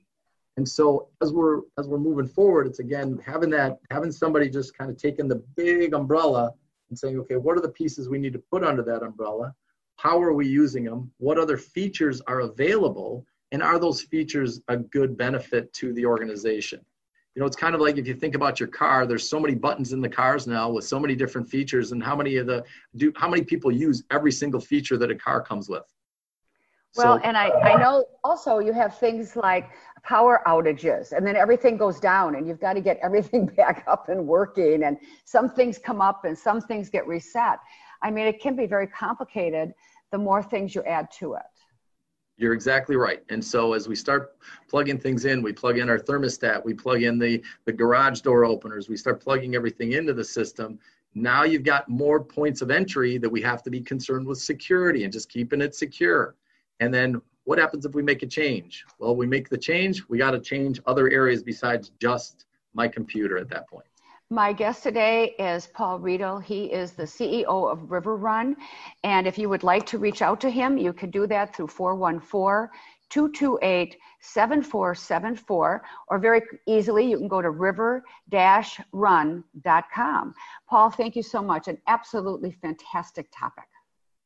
And 0.55 0.67
so 0.67 1.09
as 1.21 1.31
we're 1.31 1.61
as 1.77 1.87
we're 1.87 1.99
moving 1.99 2.27
forward 2.27 2.65
it's 2.65 2.79
again 2.79 3.21
having 3.23 3.51
that 3.51 3.77
having 3.91 4.11
somebody 4.11 4.49
just 4.49 4.75
kind 4.75 4.89
of 4.89 4.97
taking 4.97 5.27
the 5.27 5.43
big 5.55 5.93
umbrella 5.93 6.51
and 6.89 6.97
saying 6.97 7.19
okay 7.19 7.35
what 7.35 7.55
are 7.55 7.61
the 7.61 7.69
pieces 7.69 8.09
we 8.09 8.17
need 8.17 8.33
to 8.33 8.41
put 8.51 8.63
under 8.63 8.81
that 8.81 9.03
umbrella 9.03 9.53
how 9.97 10.21
are 10.21 10.33
we 10.33 10.47
using 10.47 10.83
them 10.83 11.11
what 11.17 11.37
other 11.37 11.57
features 11.57 12.21
are 12.21 12.41
available 12.41 13.25
and 13.51 13.61
are 13.61 13.79
those 13.79 14.01
features 14.01 14.61
a 14.67 14.77
good 14.77 15.17
benefit 15.17 15.71
to 15.73 15.93
the 15.93 16.05
organization 16.05 16.79
you 17.37 17.41
know, 17.41 17.45
it's 17.45 17.55
kind 17.55 17.75
of 17.75 17.81
like 17.81 17.99
if 17.99 18.07
you 18.07 18.15
think 18.15 18.33
about 18.33 18.59
your 18.59 18.67
car, 18.67 19.05
there's 19.05 19.29
so 19.29 19.39
many 19.39 19.53
buttons 19.53 19.93
in 19.93 20.01
the 20.01 20.09
cars 20.09 20.47
now 20.47 20.71
with 20.71 20.85
so 20.85 20.99
many 20.99 21.15
different 21.15 21.47
features 21.47 21.91
and 21.91 22.01
how 22.01 22.15
many 22.15 22.37
of 22.37 22.47
the 22.47 22.63
do 22.95 23.13
how 23.15 23.29
many 23.29 23.43
people 23.43 23.71
use 23.71 24.03
every 24.09 24.31
single 24.31 24.59
feature 24.59 24.97
that 24.97 25.11
a 25.11 25.15
car 25.15 25.39
comes 25.39 25.69
with. 25.69 25.83
Well, 26.95 27.19
so, 27.19 27.23
and 27.23 27.37
I, 27.37 27.51
I 27.51 27.79
know 27.79 28.05
also 28.23 28.57
you 28.57 28.73
have 28.73 28.97
things 28.97 29.35
like 29.35 29.69
power 30.01 30.41
outages 30.47 31.11
and 31.11 31.27
then 31.27 31.35
everything 31.35 31.77
goes 31.77 31.99
down 31.99 32.33
and 32.33 32.47
you've 32.47 32.59
got 32.59 32.73
to 32.73 32.81
get 32.81 32.97
everything 33.03 33.45
back 33.45 33.83
up 33.85 34.09
and 34.09 34.25
working 34.25 34.81
and 34.81 34.97
some 35.25 35.47
things 35.47 35.77
come 35.77 36.01
up 36.01 36.25
and 36.25 36.35
some 36.35 36.59
things 36.59 36.89
get 36.89 37.05
reset. 37.05 37.59
I 38.01 38.11
mean, 38.11 38.27
it 38.27 38.41
can 38.41 38.55
be 38.55 38.67
very 38.67 38.87
complicated 38.87 39.73
the 40.11 40.17
more 40.17 40.41
things 40.41 40.73
you 40.75 40.83
add 40.83 41.09
to 41.19 41.33
it. 41.33 41.41
You're 42.37 42.53
exactly 42.53 42.95
right. 42.95 43.23
And 43.29 43.43
so 43.43 43.73
as 43.73 43.87
we 43.87 43.95
start 43.95 44.37
plugging 44.69 44.99
things 44.99 45.25
in, 45.25 45.41
we 45.41 45.53
plug 45.53 45.79
in 45.79 45.89
our 45.89 45.97
thermostat, 45.97 46.63
we 46.63 46.73
plug 46.73 47.01
in 47.01 47.17
the, 47.17 47.43
the 47.65 47.73
garage 47.73 48.21
door 48.21 48.45
openers, 48.45 48.87
we 48.87 48.95
start 48.95 49.19
plugging 49.19 49.55
everything 49.55 49.93
into 49.93 50.13
the 50.13 50.23
system. 50.23 50.77
Now 51.15 51.43
you've 51.43 51.63
got 51.63 51.89
more 51.89 52.23
points 52.23 52.61
of 52.61 52.69
entry 52.69 53.17
that 53.17 53.29
we 53.29 53.41
have 53.41 53.63
to 53.63 53.71
be 53.71 53.81
concerned 53.81 54.27
with 54.27 54.37
security 54.37 55.03
and 55.03 55.11
just 55.11 55.29
keeping 55.29 55.61
it 55.61 55.73
secure. 55.73 56.35
And 56.79 56.93
then 56.93 57.19
what 57.45 57.57
happens 57.57 57.85
if 57.85 57.95
we 57.95 58.03
make 58.03 58.21
a 58.21 58.27
change? 58.27 58.85
Well, 58.99 59.15
we 59.15 59.25
make 59.25 59.49
the 59.49 59.57
change, 59.57 60.03
we 60.07 60.19
got 60.19 60.31
to 60.31 60.39
change 60.39 60.79
other 60.85 61.09
areas 61.09 61.41
besides 61.41 61.91
just 61.99 62.45
my 62.75 62.87
computer 62.87 63.39
at 63.39 63.49
that 63.49 63.67
point. 63.67 63.87
My 64.29 64.51
guest 64.51 64.83
today 64.83 65.35
is 65.39 65.67
Paul 65.67 66.01
Riedl. 66.01 66.43
He 66.43 66.65
is 66.65 66.91
the 66.91 67.03
CEO 67.03 67.71
of 67.71 67.89
River 67.89 68.17
Run. 68.17 68.57
And 69.05 69.25
if 69.25 69.37
you 69.37 69.47
would 69.47 69.63
like 69.63 69.85
to 69.85 69.97
reach 69.97 70.21
out 70.21 70.41
to 70.41 70.49
him, 70.49 70.77
you 70.77 70.91
can 70.91 71.09
do 71.11 71.27
that 71.27 71.55
through 71.55 71.67
414 71.67 72.69
228 73.09 73.97
7474, 74.19 75.81
or 76.09 76.19
very 76.19 76.41
easily, 76.65 77.09
you 77.09 77.17
can 77.17 77.29
go 77.29 77.41
to 77.41 77.51
river 77.51 78.03
run.com. 78.91 80.33
Paul, 80.69 80.89
thank 80.89 81.15
you 81.15 81.23
so 81.23 81.41
much. 81.41 81.69
An 81.69 81.77
absolutely 81.87 82.51
fantastic 82.51 83.29
topic. 83.33 83.63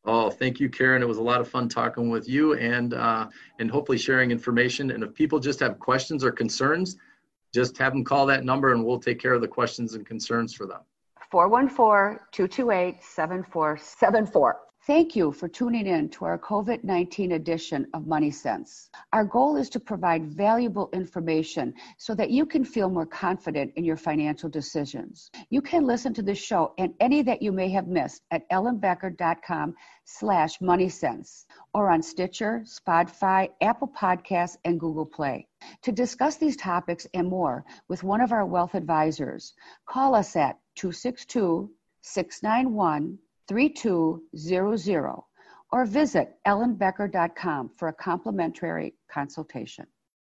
Oh, 0.04 0.32
thank 0.32 0.60
you, 0.60 0.68
Karen. 0.68 1.04
It 1.04 1.08
was 1.08 1.20
a 1.20 1.24
lot 1.24 1.42
of 1.42 1.48
fun 1.48 1.70
talking 1.70 2.10
with 2.10 2.28
you 2.28 2.56
and 2.56 2.96
uh, 2.96 3.28
and 3.60 3.70
hopefully 3.70 4.00
sharing 4.00 4.32
information. 4.32 4.90
And 4.90 5.04
if 5.04 5.14
people 5.14 5.40
just 5.40 5.60
have 5.60 5.78
questions 5.78 6.24
or 6.24 6.32
concerns, 6.32 6.98
just 7.54 7.78
have 7.78 7.94
them 7.94 8.04
call 8.04 8.26
that 8.28 8.44
number 8.44 8.74
and 8.74 8.84
we'll 8.86 9.00
take 9.00 9.20
care 9.20 9.34
of 9.34 9.42
the 9.42 9.48
questions 9.48 9.94
and 9.94 10.06
concerns 10.06 10.54
for 10.54 10.66
them. 10.66 10.82
414 11.32 12.20
228 12.32 13.04
7474. 13.04 14.71
Thank 14.88 15.16
you 15.16 15.32
for 15.32 15.48
tuning 15.48 15.86
in 15.86 16.10
to 16.10 16.26
our 16.26 16.40
COVID 16.40 16.84
19 16.84 17.34
edition 17.34 17.86
of 17.94 18.08
Money 18.08 18.32
Sense. 18.32 18.90
Our 19.14 19.24
goal 19.24 19.56
is 19.56 19.70
to 19.70 19.80
provide 19.80 20.26
valuable 20.26 20.90
information 20.92 21.76
so 22.00 22.16
that 22.16 22.32
you 22.32 22.48
can 22.48 22.66
feel 22.66 22.90
more 22.90 23.06
confident 23.06 23.74
in 23.76 23.84
your 23.84 23.96
financial 23.96 24.50
decisions. 24.50 25.30
You 25.52 25.62
can 25.62 25.86
listen 25.86 26.16
to 26.16 26.24
this 26.24 26.40
show 26.40 26.74
and 26.80 26.96
any 27.00 27.22
that 27.22 27.44
you 27.44 27.52
may 27.52 27.70
have 27.70 27.86
missed 27.86 28.24
at 28.32 28.50
ellenbecker.com 28.50 29.76
slash 30.06 30.60
money 30.62 30.90
sense 30.90 31.46
or 31.76 31.92
on 31.92 32.02
Stitcher, 32.02 32.64
Spotify, 32.66 33.50
Apple 33.62 33.88
Podcasts, 33.88 34.58
and 34.66 34.80
Google 34.80 35.06
Play. 35.06 35.48
To 35.84 35.92
discuss 35.92 36.38
these 36.38 36.58
topics 36.58 37.06
and 37.14 37.28
more 37.28 37.64
with 37.88 38.04
one 38.04 38.20
of 38.20 38.32
our 38.32 38.48
wealth 38.48 38.74
advisors, 38.74 39.54
call 39.86 40.16
us 40.16 40.36
at 40.36 40.58
262 40.74 41.70
691 42.02 43.20
3200 43.52 45.24
or 45.74 45.86
visit 45.86 46.38
ellenbecker.com 46.48 47.70
for 47.78 47.90
a 47.90 47.94
complimentary 47.94 48.94
consultation. 49.12 49.86